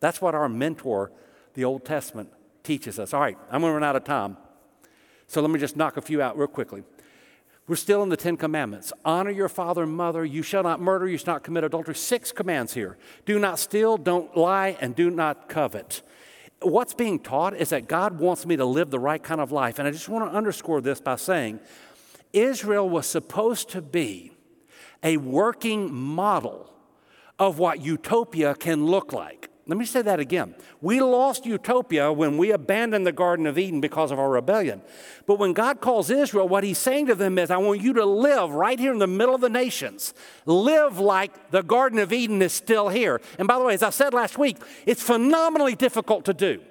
That's 0.00 0.20
what 0.20 0.34
our 0.34 0.48
mentor, 0.48 1.12
the 1.54 1.64
Old 1.64 1.84
Testament, 1.84 2.30
teaches 2.62 2.98
us. 2.98 3.14
All 3.14 3.20
right, 3.20 3.38
I'm 3.50 3.60
going 3.60 3.70
to 3.70 3.74
run 3.74 3.84
out 3.84 3.96
of 3.96 4.04
time. 4.04 4.36
So 5.28 5.40
let 5.40 5.50
me 5.50 5.60
just 5.60 5.76
knock 5.76 5.96
a 5.96 6.02
few 6.02 6.20
out 6.20 6.36
real 6.36 6.48
quickly. 6.48 6.82
We're 7.68 7.76
still 7.76 8.02
in 8.02 8.08
the 8.08 8.16
Ten 8.16 8.38
Commandments. 8.38 8.94
Honor 9.04 9.30
your 9.30 9.50
father 9.50 9.82
and 9.82 9.92
mother. 9.92 10.24
You 10.24 10.42
shall 10.42 10.62
not 10.62 10.80
murder. 10.80 11.06
You 11.06 11.18
shall 11.18 11.34
not 11.34 11.42
commit 11.44 11.64
adultery. 11.64 11.94
Six 11.94 12.32
commands 12.32 12.72
here. 12.72 12.96
Do 13.26 13.38
not 13.38 13.58
steal, 13.58 13.98
don't 13.98 14.34
lie, 14.34 14.78
and 14.80 14.96
do 14.96 15.10
not 15.10 15.50
covet. 15.50 16.00
What's 16.62 16.94
being 16.94 17.18
taught 17.20 17.54
is 17.54 17.68
that 17.68 17.86
God 17.86 18.18
wants 18.18 18.46
me 18.46 18.56
to 18.56 18.64
live 18.64 18.90
the 18.90 18.98
right 18.98 19.22
kind 19.22 19.40
of 19.40 19.52
life. 19.52 19.78
And 19.78 19.86
I 19.86 19.90
just 19.90 20.08
want 20.08 20.30
to 20.30 20.36
underscore 20.36 20.80
this 20.80 20.98
by 20.98 21.16
saying 21.16 21.60
Israel 22.32 22.88
was 22.88 23.06
supposed 23.06 23.68
to 23.70 23.82
be 23.82 24.32
a 25.02 25.18
working 25.18 25.92
model 25.92 26.72
of 27.38 27.58
what 27.58 27.82
utopia 27.82 28.54
can 28.54 28.86
look 28.86 29.12
like. 29.12 29.50
Let 29.68 29.76
me 29.76 29.84
say 29.84 30.00
that 30.00 30.18
again. 30.18 30.54
We 30.80 31.02
lost 31.02 31.44
utopia 31.44 32.10
when 32.10 32.38
we 32.38 32.52
abandoned 32.52 33.06
the 33.06 33.12
Garden 33.12 33.46
of 33.46 33.58
Eden 33.58 33.82
because 33.82 34.10
of 34.10 34.18
our 34.18 34.30
rebellion. 34.30 34.80
But 35.26 35.38
when 35.38 35.52
God 35.52 35.82
calls 35.82 36.08
Israel, 36.08 36.48
what 36.48 36.64
he's 36.64 36.78
saying 36.78 37.08
to 37.08 37.14
them 37.14 37.38
is, 37.38 37.50
I 37.50 37.58
want 37.58 37.82
you 37.82 37.92
to 37.92 38.06
live 38.06 38.50
right 38.50 38.80
here 38.80 38.92
in 38.92 38.98
the 38.98 39.06
middle 39.06 39.34
of 39.34 39.42
the 39.42 39.50
nations. 39.50 40.14
Live 40.46 40.98
like 40.98 41.50
the 41.50 41.62
Garden 41.62 41.98
of 41.98 42.14
Eden 42.14 42.40
is 42.40 42.54
still 42.54 42.88
here. 42.88 43.20
And 43.38 43.46
by 43.46 43.58
the 43.58 43.64
way, 43.66 43.74
as 43.74 43.82
I 43.82 43.90
said 43.90 44.14
last 44.14 44.38
week, 44.38 44.56
it's 44.86 45.02
phenomenally 45.02 45.74
difficult 45.74 46.24
to 46.24 46.32
do. 46.32 46.62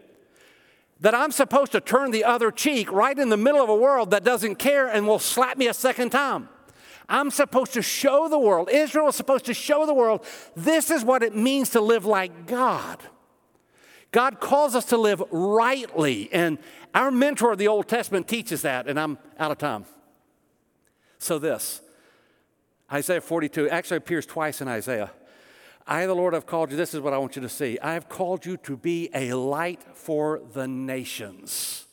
That 0.99 1.13
I'm 1.13 1.31
supposed 1.31 1.73
to 1.73 1.79
turn 1.79 2.10
the 2.10 2.23
other 2.23 2.49
cheek 2.49 2.91
right 2.91 3.17
in 3.17 3.29
the 3.29 3.38
middle 3.38 3.62
of 3.62 3.69
a 3.69 3.75
world 3.75 4.10
that 4.10 4.23
doesn't 4.23 4.55
care 4.55 4.88
and 4.88 5.05
will 5.05 5.19
slap 5.19 5.55
me 5.55 5.67
a 5.67 5.73
second 5.75 6.10
time. 6.10 6.49
I'm 7.09 7.31
supposed 7.31 7.73
to 7.73 7.81
show 7.81 8.27
the 8.27 8.39
world, 8.39 8.69
Israel 8.71 9.07
is 9.07 9.15
supposed 9.15 9.45
to 9.45 9.53
show 9.53 9.85
the 9.85 9.93
world, 9.93 10.25
this 10.55 10.91
is 10.91 11.03
what 11.03 11.23
it 11.23 11.35
means 11.35 11.69
to 11.71 11.81
live 11.81 12.05
like 12.05 12.47
God. 12.47 13.01
God 14.11 14.39
calls 14.39 14.75
us 14.75 14.85
to 14.85 14.97
live 14.97 15.21
rightly, 15.31 16.31
and 16.31 16.57
our 16.93 17.11
mentor 17.11 17.51
of 17.53 17.57
the 17.57 17.67
Old 17.67 17.87
Testament 17.87 18.27
teaches 18.27 18.61
that, 18.61 18.87
and 18.87 18.99
I'm 18.99 19.17
out 19.37 19.51
of 19.51 19.57
time. 19.57 19.85
So, 21.17 21.39
this 21.39 21.81
Isaiah 22.91 23.21
42 23.21 23.69
actually 23.69 23.97
appears 23.97 24.25
twice 24.25 24.61
in 24.61 24.67
Isaiah. 24.67 25.11
I, 25.85 26.05
the 26.05 26.13
Lord, 26.13 26.33
have 26.33 26.45
called 26.45 26.71
you. 26.71 26.77
This 26.77 26.93
is 26.93 26.99
what 26.99 27.13
I 27.13 27.17
want 27.17 27.35
you 27.37 27.41
to 27.41 27.49
see. 27.49 27.79
I 27.79 27.93
have 27.93 28.09
called 28.09 28.45
you 28.45 28.57
to 28.57 28.75
be 28.75 29.09
a 29.13 29.33
light 29.33 29.81
for 29.93 30.41
the 30.53 30.67
nations. 30.67 31.85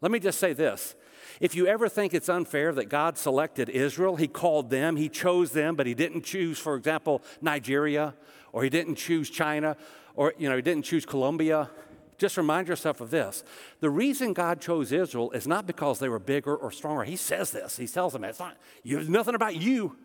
Let 0.00 0.12
me 0.12 0.20
just 0.20 0.38
say 0.38 0.52
this 0.52 0.94
if 1.40 1.54
you 1.54 1.66
ever 1.66 1.88
think 1.88 2.14
it's 2.14 2.28
unfair 2.28 2.72
that 2.72 2.88
God 2.88 3.18
selected 3.18 3.68
Israel, 3.68 4.16
He 4.16 4.28
called 4.28 4.70
them, 4.70 4.96
He 4.96 5.08
chose 5.08 5.52
them, 5.52 5.76
but 5.76 5.86
He 5.86 5.94
didn't 5.94 6.24
choose, 6.24 6.58
for 6.58 6.76
example, 6.76 7.22
Nigeria, 7.40 8.14
or 8.52 8.62
He 8.62 8.70
didn't 8.70 8.96
choose 8.96 9.30
China, 9.30 9.76
or 10.14 10.34
you 10.38 10.48
know, 10.48 10.56
He 10.56 10.62
didn't 10.62 10.84
choose 10.84 11.04
Colombia. 11.04 11.70
Just 12.16 12.36
remind 12.36 12.68
yourself 12.68 13.00
of 13.00 13.10
this. 13.10 13.42
The 13.80 13.90
reason 13.90 14.32
God 14.32 14.60
chose 14.60 14.92
Israel 14.92 15.32
is 15.32 15.48
not 15.48 15.66
because 15.66 15.98
they 15.98 16.08
were 16.08 16.20
bigger 16.20 16.54
or 16.54 16.70
stronger. 16.70 17.02
He 17.02 17.16
says 17.16 17.50
this. 17.50 17.76
He 17.76 17.88
tells 17.88 18.12
them 18.12 18.22
it's 18.24 18.38
not. 18.38 18.56
It's 18.84 19.08
nothing 19.08 19.34
about 19.34 19.56
you. 19.56 19.96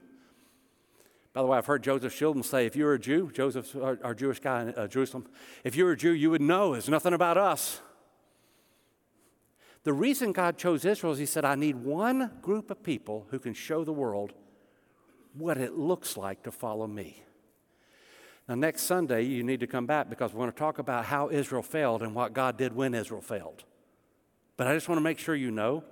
By 1.33 1.43
the 1.43 1.47
way, 1.47 1.59
I've 1.59 1.67
heard 1.67 1.83
Joseph 1.83 2.15
Chilton 2.15 2.41
say, 2.41 2.65
if 2.65 2.75
you 2.75 2.85
were 2.85 2.95
a 2.95 2.99
Jew, 2.99 3.29
Joseph, 3.31 3.75
our, 3.75 3.99
our 4.03 4.15
Jewish 4.15 4.39
guy 4.39 4.63
in 4.63 4.69
uh, 4.69 4.87
Jerusalem, 4.87 5.27
if 5.63 5.75
you 5.75 5.85
were 5.85 5.91
a 5.91 5.97
Jew, 5.97 6.11
you 6.11 6.31
would 6.31 6.41
know 6.41 6.73
it's 6.73 6.89
nothing 6.89 7.13
about 7.13 7.37
us. 7.37 7.81
The 9.83 9.93
reason 9.93 10.31
God 10.33 10.57
chose 10.57 10.83
Israel 10.85 11.13
is 11.13 11.19
He 11.19 11.25
said, 11.25 11.45
I 11.45 11.55
need 11.55 11.75
one 11.77 12.31
group 12.41 12.69
of 12.69 12.83
people 12.83 13.27
who 13.29 13.39
can 13.39 13.53
show 13.53 13.83
the 13.83 13.93
world 13.93 14.33
what 15.33 15.57
it 15.57 15.73
looks 15.73 16.17
like 16.17 16.43
to 16.43 16.51
follow 16.51 16.87
me. 16.87 17.23
Now, 18.47 18.55
next 18.55 18.83
Sunday, 18.83 19.23
you 19.23 19.43
need 19.43 19.59
to 19.59 19.67
come 19.67 19.85
back 19.85 20.09
because 20.09 20.33
we're 20.33 20.39
going 20.39 20.51
to 20.51 20.57
talk 20.57 20.79
about 20.79 21.05
how 21.05 21.29
Israel 21.29 21.61
failed 21.61 22.01
and 22.01 22.15
what 22.15 22.33
God 22.33 22.57
did 22.57 22.75
when 22.75 22.93
Israel 22.93 23.21
failed. 23.21 23.63
But 24.57 24.67
I 24.67 24.73
just 24.73 24.89
want 24.89 24.97
to 24.97 25.03
make 25.03 25.19
sure 25.19 25.35
you 25.35 25.51
know 25.51 25.83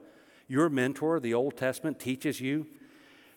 your 0.47 0.69
mentor, 0.69 1.19
the 1.19 1.33
Old 1.33 1.55
Testament, 1.55 1.99
teaches 1.99 2.41
you 2.41 2.67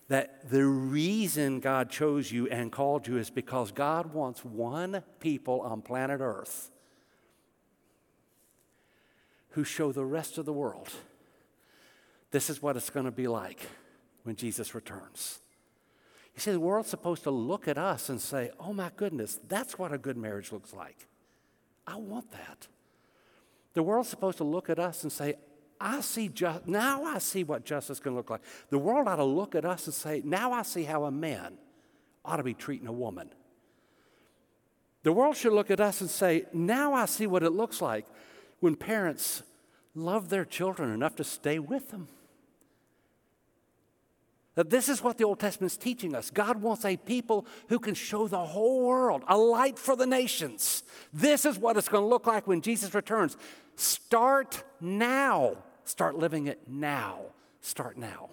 that 0.09 0.51
the 0.51 0.65
reason 0.65 1.61
God 1.61 1.91
chose 1.91 2.33
you 2.33 2.49
and 2.49 2.73
called 2.73 3.07
you 3.07 3.19
is 3.19 3.31
because 3.31 3.71
God 3.71 4.13
wants 4.13 4.45
one 4.45 5.05
people 5.21 5.61
on 5.61 5.83
planet 5.83 6.21
Earth 6.21 6.71
who 9.51 9.65
show 9.65 9.93
the 9.93 10.05
rest 10.05 10.39
of 10.39 10.45
the 10.45 10.53
world 10.53 10.91
this 12.31 12.49
is 12.49 12.63
what 12.63 12.77
it's 12.77 12.91
going 12.91 13.07
to 13.07 13.13
be 13.13 13.27
like 13.27 13.61
when 14.23 14.37
Jesus 14.37 14.75
returns. 14.75 15.41
You 16.35 16.41
see, 16.41 16.53
the 16.53 16.61
world's 16.61 16.89
supposed 16.89 17.25
to 17.25 17.31
look 17.31 17.67
at 17.67 17.77
us 17.77 18.09
and 18.09 18.21
say, 18.21 18.51
oh 18.61 18.73
my 18.73 18.91
goodness, 18.97 19.41
that's 19.49 19.79
what 19.79 19.93
a 19.93 19.99
good 19.99 20.17
marriage 20.17 20.53
looks 20.53 20.73
like. 20.73 21.09
I 21.87 21.97
want 21.97 22.31
that. 22.33 22.69
The 23.75 23.83
world's 23.83 24.09
supposed 24.09 24.39
to 24.39 24.45
look 24.45 24.71
at 24.71 24.79
us 24.79 25.03
and 25.03 25.11
say, 25.11 25.35
I 25.81 26.03
see 26.03 26.29
just 26.29 26.67
now 26.67 27.05
I 27.05 27.19
see 27.19 27.43
what 27.43 27.65
justice 27.65 27.99
can 27.99 28.15
look 28.15 28.31
like. 28.31 28.43
The 28.69 28.79
world 28.79 29.09
ought 29.09 29.17
to 29.17 29.25
look 29.25 29.55
at 29.55 29.65
us 29.65 29.87
and 29.87 29.95
say, 29.95 30.23
now 30.25 30.53
I 30.53 30.63
see 30.63 30.85
how 30.85 31.05
a 31.05 31.11
man 31.11 31.55
ought 32.25 32.37
to 32.37 32.43
be 32.43 32.55
treating 32.55 32.87
a 32.87 32.93
woman. 32.93 33.31
The 35.03 35.13
world 35.13 35.37
should 35.37 35.55
look 35.55 35.71
at 35.71 35.81
us 35.81 36.03
and 36.03 36.11
say, 36.11 36.45
now 36.53 36.93
I 36.93 37.07
see 37.07 37.27
what 37.27 37.43
it 37.43 37.51
looks 37.51 37.81
like 37.81 38.07
when 38.61 38.77
parents 38.77 39.43
love 39.95 40.29
their 40.29 40.45
children 40.45 40.93
enough 40.93 41.17
to 41.17 41.25
stay 41.25 41.59
with 41.59 41.91
them. 41.91 42.09
That 44.55 44.71
this 44.71 44.89
is 44.89 45.03
what 45.03 45.17
the 45.17 45.25
Old 45.25 45.39
Testament 45.39 45.73
is 45.73 45.79
teaching 45.79 46.15
us. 46.15 46.31
God 46.31 46.61
wants 46.61 46.85
a 46.85 46.97
people 46.97 47.47
who 47.69 47.79
can 47.79 47.95
show 47.95 48.29
the 48.29 48.45
whole 48.45 48.85
world, 48.85 49.23
a 49.27 49.37
light 49.37 49.79
for 49.79 49.97
the 49.97 50.07
nations. 50.07 50.83
This 51.13 51.45
is 51.45 51.59
what 51.59 51.77
it's 51.77 51.89
going 51.89 52.05
to 52.05 52.09
look 52.09 52.27
like 52.27 52.47
when 52.47 52.61
Jesus 52.61 52.95
returns. 52.95 53.37
Start 53.77 54.63
now. 54.81 55.57
Start 55.85 56.17
living 56.17 56.47
it 56.47 56.61
now. 56.69 57.21
Start 57.61 57.97
now. 57.97 58.31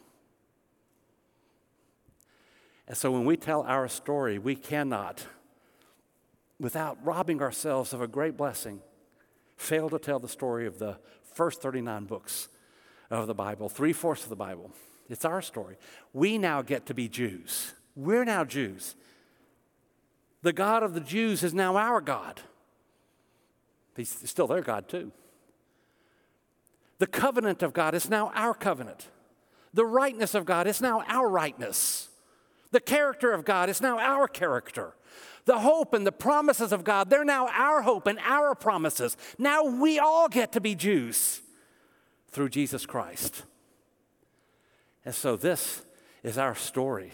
And 2.88 2.97
so 2.97 3.11
when 3.11 3.25
we 3.25 3.38
tell 3.38 3.63
our 3.63 3.88
story, 3.88 4.39
we 4.39 4.55
cannot, 4.55 5.25
without 6.59 6.97
robbing 7.05 7.41
ourselves 7.41 7.93
of 7.93 8.01
a 8.01 8.07
great 8.07 8.38
blessing, 8.38 8.82
fail 9.58 9.89
to 9.89 9.99
tell 9.99 10.20
the 10.20 10.30
story 10.30 10.66
of 10.66 10.80
the 10.80 10.97
first 11.34 11.62
39 11.62 12.05
books 12.05 12.47
of 13.10 13.28
the 13.28 13.34
Bible, 13.34 13.70
three 13.70 13.93
fourths 13.93 14.24
of 14.24 14.30
the 14.30 14.36
Bible. 14.36 14.72
It's 15.10 15.26
our 15.26 15.41
story. 15.41 15.78
We 16.14 16.38
now 16.38 16.62
get 16.62 16.86
to 16.88 16.93
be 16.93 17.08
Jews. 17.08 17.74
We're 17.95 18.26
now 18.26 18.43
Jews. 18.43 18.95
The 20.41 20.53
God 20.53 20.84
of 20.84 20.93
the 20.93 20.99
Jews 20.99 21.43
is 21.43 21.53
now 21.53 21.78
our 21.78 22.01
God. 22.01 22.41
He's 23.95 24.30
still 24.30 24.47
their 24.47 24.62
God, 24.62 24.88
too. 24.88 25.12
The 26.99 27.08
covenant 27.08 27.64
of 27.64 27.74
God 27.74 27.95
is 27.95 28.10
now 28.10 28.32
our 28.36 28.53
covenant. 28.53 29.08
The 29.74 29.86
rightness 29.86 30.36
of 30.36 30.45
God 30.45 30.68
is 30.68 30.82
now 30.82 31.03
our 31.08 31.28
rightness. 31.28 32.10
The 32.72 32.80
character 32.80 33.32
of 33.34 33.45
God 33.45 33.70
is 33.70 33.82
now 33.82 33.97
our 33.97 34.28
character. 34.28 34.93
The 35.47 35.59
hope 35.59 35.93
and 35.93 36.05
the 36.05 36.11
promises 36.11 36.73
of 36.73 36.83
God, 36.83 37.09
they're 37.09 37.23
now 37.23 37.47
our 37.47 37.81
hope 37.81 38.05
and 38.05 38.19
our 38.19 38.53
promises. 38.53 39.15
Now 39.37 39.63
we 39.63 39.97
all 39.97 40.27
get 40.27 40.51
to 40.51 40.61
be 40.61 40.75
Jews 40.75 41.41
through 42.27 42.49
Jesus 42.49 42.85
Christ. 42.85 43.43
And 45.05 45.15
so 45.15 45.37
this 45.37 45.83
is 46.21 46.37
our 46.37 46.53
story. 46.53 47.13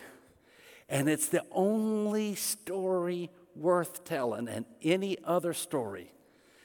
And 0.89 1.07
it's 1.07 1.27
the 1.29 1.43
only 1.51 2.33
story 2.33 3.29
worth 3.55 4.03
telling, 4.03 4.47
and 4.47 4.65
any 4.81 5.15
other 5.23 5.53
story 5.53 6.11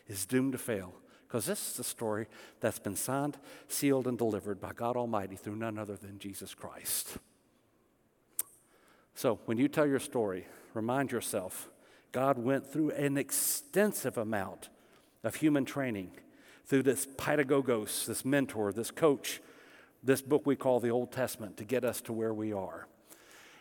is 0.07 0.25
doomed 0.25 0.53
to 0.53 0.59
fail. 0.59 0.95
Because 1.27 1.45
this 1.45 1.73
is 1.73 1.79
a 1.79 1.85
story 1.85 2.29
that's 2.61 2.79
been 2.79 2.97
signed, 2.97 3.37
sealed, 3.69 4.07
and 4.07 4.17
delivered 4.17 4.59
by 4.59 4.73
God 4.73 4.97
Almighty 4.97 5.37
through 5.37 5.57
none 5.57 5.77
other 5.77 5.97
than 5.97 6.19
Jesus 6.19 6.55
Christ. 6.55 7.19
So 9.15 9.39
when 9.45 9.59
you 9.59 9.69
tell 9.69 9.87
your 9.87 9.99
story, 9.99 10.47
remind 10.75 11.13
yourself 11.13 11.69
God 12.13 12.39
went 12.39 12.71
through 12.71 12.91
an 12.91 13.17
extensive 13.17 14.17
amount 14.17 14.69
of 15.25 15.37
human 15.37 15.65
training 15.65 16.13
through 16.67 16.83
this 16.83 17.07
pedagogos, 17.07 18.07
this 18.07 18.25
mentor, 18.25 18.73
this 18.73 18.91
coach, 18.91 19.41
this 20.03 20.23
book 20.23 20.47
we 20.47 20.57
call 20.57 20.81
the 20.81 20.91
Old 20.91 21.13
Testament 21.13 21.57
to 21.57 21.65
get 21.65 21.85
us 21.85 22.01
to 22.03 22.13
where 22.13 22.33
we 22.33 22.53
are. 22.53 22.87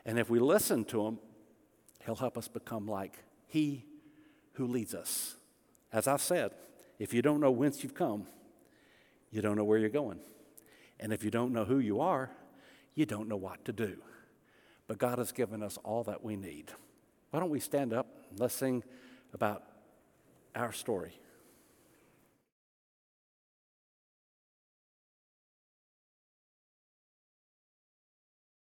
And 0.05 0.19
if 0.19 0.29
we 0.29 0.39
listen 0.39 0.85
to 0.85 1.05
him, 1.05 1.19
he'll 2.05 2.15
help 2.15 2.37
us 2.37 2.47
become 2.47 2.87
like 2.87 3.23
he 3.47 3.85
who 4.53 4.67
leads 4.67 4.93
us. 4.93 5.35
As 5.91 6.07
I've 6.07 6.21
said, 6.21 6.51
if 6.99 7.13
you 7.13 7.21
don't 7.21 7.39
know 7.39 7.51
whence 7.51 7.83
you've 7.83 7.93
come, 7.93 8.27
you 9.31 9.41
don't 9.41 9.57
know 9.57 9.63
where 9.63 9.77
you're 9.77 9.89
going. 9.89 10.19
And 10.99 11.13
if 11.13 11.23
you 11.23 11.31
don't 11.31 11.53
know 11.53 11.65
who 11.65 11.79
you 11.79 11.99
are, 12.01 12.31
you 12.95 13.05
don't 13.05 13.27
know 13.27 13.37
what 13.37 13.63
to 13.65 13.73
do. 13.73 13.97
But 14.87 14.97
God 14.97 15.17
has 15.19 15.31
given 15.31 15.61
us 15.61 15.77
all 15.83 16.03
that 16.05 16.23
we 16.23 16.35
need. 16.35 16.71
Why 17.31 17.39
don't 17.39 17.49
we 17.49 17.59
stand 17.59 17.93
up? 17.93 18.07
Let's 18.37 18.55
sing 18.55 18.83
about 19.33 19.63
our 20.55 20.71
story. 20.71 21.13